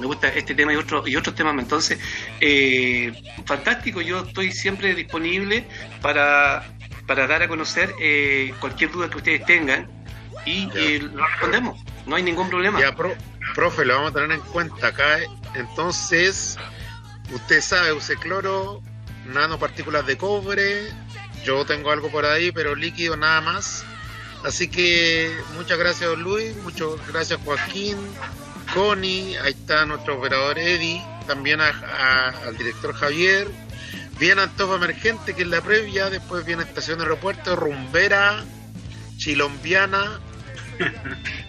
me 0.00 0.06
gusta 0.06 0.28
este 0.28 0.54
tema 0.54 0.72
y, 0.72 0.76
otro, 0.76 1.06
y 1.06 1.16
otros 1.16 1.34
temas. 1.34 1.54
Entonces, 1.58 1.98
eh, 2.40 3.12
fantástico, 3.44 4.00
yo 4.00 4.20
estoy 4.20 4.52
siempre 4.52 4.94
disponible 4.94 5.66
para, 6.02 6.64
para 7.06 7.26
dar 7.26 7.42
a 7.42 7.48
conocer 7.48 7.94
eh, 8.00 8.54
cualquier 8.60 8.90
duda 8.90 9.08
que 9.08 9.18
ustedes 9.18 9.44
tengan 9.44 9.88
y 10.44 10.68
eh, 10.74 11.00
lo 11.00 11.26
respondemos, 11.26 11.82
no 12.06 12.16
hay 12.16 12.22
ningún 12.22 12.48
problema. 12.48 12.80
Ya, 12.80 12.94
profe, 13.54 13.84
lo 13.84 13.94
vamos 13.94 14.10
a 14.10 14.14
tener 14.14 14.32
en 14.32 14.40
cuenta 14.40 14.88
acá. 14.88 15.18
Entonces, 15.54 16.58
usted 17.32 17.60
sabe, 17.60 17.92
use 17.92 18.16
cloro, 18.16 18.82
nanopartículas 19.32 20.06
de 20.06 20.16
cobre, 20.16 20.90
yo 21.44 21.64
tengo 21.64 21.90
algo 21.90 22.10
por 22.10 22.24
ahí, 22.24 22.52
pero 22.52 22.74
líquido 22.74 23.16
nada 23.16 23.40
más. 23.40 23.84
Así 24.44 24.68
que 24.68 25.34
muchas 25.54 25.78
gracias, 25.78 26.16
Luis, 26.18 26.56
muchas 26.58 26.88
gracias, 27.08 27.40
Joaquín. 27.44 27.96
Connie, 28.74 29.36
ahí 29.38 29.52
está 29.52 29.86
nuestro 29.86 30.18
operador 30.18 30.58
Eddie, 30.58 31.02
también 31.26 31.60
al 31.60 32.56
director 32.56 32.94
Javier. 32.94 33.48
Viene 34.18 34.42
Antofa 34.42 34.76
Emergente, 34.76 35.34
que 35.34 35.42
es 35.42 35.48
la 35.48 35.60
previa, 35.60 36.10
después 36.10 36.44
viene 36.44 36.62
Estación 36.62 37.00
Aeropuerto, 37.00 37.54
Rumbera, 37.56 38.44
Chilombiana. 39.16 40.20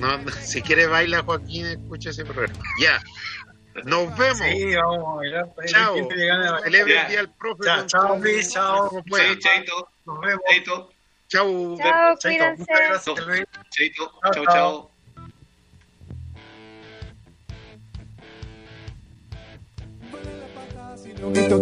No, 0.00 0.18
si 0.42 0.60
quiere 0.60 0.88
baila 0.88 1.22
Joaquín, 1.22 1.66
escucha 1.66 2.10
ese 2.10 2.24
programa. 2.24 2.58
Ya. 2.80 3.00
Nos 3.84 4.16
vemos. 4.16 4.38
Sí, 4.38 4.74
vamos 4.76 4.98
a 4.98 5.16
bailar. 5.16 5.48
Chao. 5.66 5.96
Celebre 6.62 7.00
el 7.00 7.08
día 7.08 7.20
al 7.20 7.34
profe. 7.34 7.64
Chao, 7.64 7.86
chao, 7.86 8.18
Luis. 8.18 8.52
Chao. 8.52 9.02
Chaito. 9.40 9.88
Nos 10.06 10.20
vemos. 10.20 10.42
Chaito. 10.48 10.90
Chao. 11.28 11.76
Chao, 11.76 12.16
cuídense. 12.22 12.60
Muchas 12.60 12.88
gracias, 12.88 13.26
Luis. 13.26 13.44
Chaito. 13.70 14.20
Chao, 14.32 14.44
chao. 14.46 14.93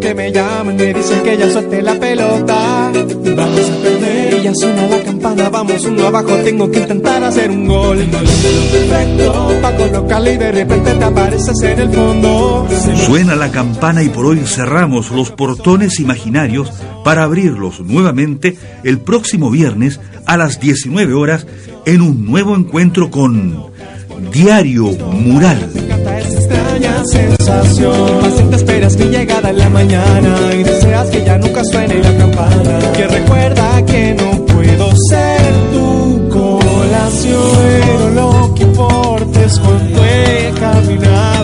Que 0.02 0.14
me 0.14 0.32
llaman, 0.32 0.76
me 0.76 0.92
dicen 0.92 1.22
que 1.22 1.36
ya 1.36 1.50
suelte 1.50 1.80
la 1.82 1.98
pelota. 1.98 2.90
Vamos 2.92 3.70
a 3.70 3.82
perder 3.82 4.34
y 4.38 4.42
ya 4.42 4.52
suena 4.54 4.86
la 4.88 5.02
campana. 5.02 5.48
Vamos 5.48 5.84
uno 5.84 6.06
abajo, 6.06 6.34
tengo 6.44 6.70
que 6.70 6.80
intentar 6.80 7.22
hacer 7.22 7.50
un 7.50 7.66
gol. 7.66 7.98
Perfecto, 7.98 9.58
pa' 9.62 9.76
colocarle 9.76 10.34
y 10.34 10.36
de 10.38 10.52
repente 10.52 10.94
te 10.94 11.04
apareces 11.04 11.62
en 11.62 11.78
el 11.78 11.90
fondo. 11.90 12.68
Suena 13.06 13.36
la 13.36 13.50
campana 13.52 14.02
y 14.02 14.08
por 14.08 14.26
hoy 14.26 14.40
cerramos 14.44 15.10
los 15.10 15.30
portones 15.30 16.00
imaginarios 16.00 16.72
para 17.04 17.22
abrirlos 17.22 17.80
nuevamente 17.80 18.56
el 18.84 18.98
próximo 18.98 19.50
viernes 19.50 20.00
a 20.26 20.36
las 20.36 20.60
19 20.60 21.14
horas 21.14 21.46
en 21.86 22.02
un 22.02 22.26
nuevo 22.26 22.56
encuentro 22.56 23.10
con 23.10 23.70
Diario 24.32 24.84
Mural 24.84 26.01
extraña 26.52 27.02
sensación. 27.04 28.20
Paciente 28.20 28.56
esperas 28.56 28.96
mi 28.96 29.06
llegada 29.06 29.50
en 29.50 29.58
la 29.58 29.68
mañana 29.68 30.36
y 30.54 30.62
deseas 30.62 31.08
que 31.10 31.24
ya 31.24 31.38
nunca 31.38 31.62
suene 31.64 31.94
la 32.02 32.16
campana. 32.16 32.92
Que 32.96 33.06
recuerda 33.06 33.84
que 33.86 34.14
no 34.14 34.30
puedo 34.46 34.92
ser 35.08 35.52
tu 35.72 36.28
colación. 36.28 37.42
Pero 37.56 38.08
lo 38.10 38.54
que 38.54 38.62
importa 38.62 39.44
es 39.44 39.58
cuánto 39.58 40.04
he 40.04 40.52
caminado. 40.60 41.41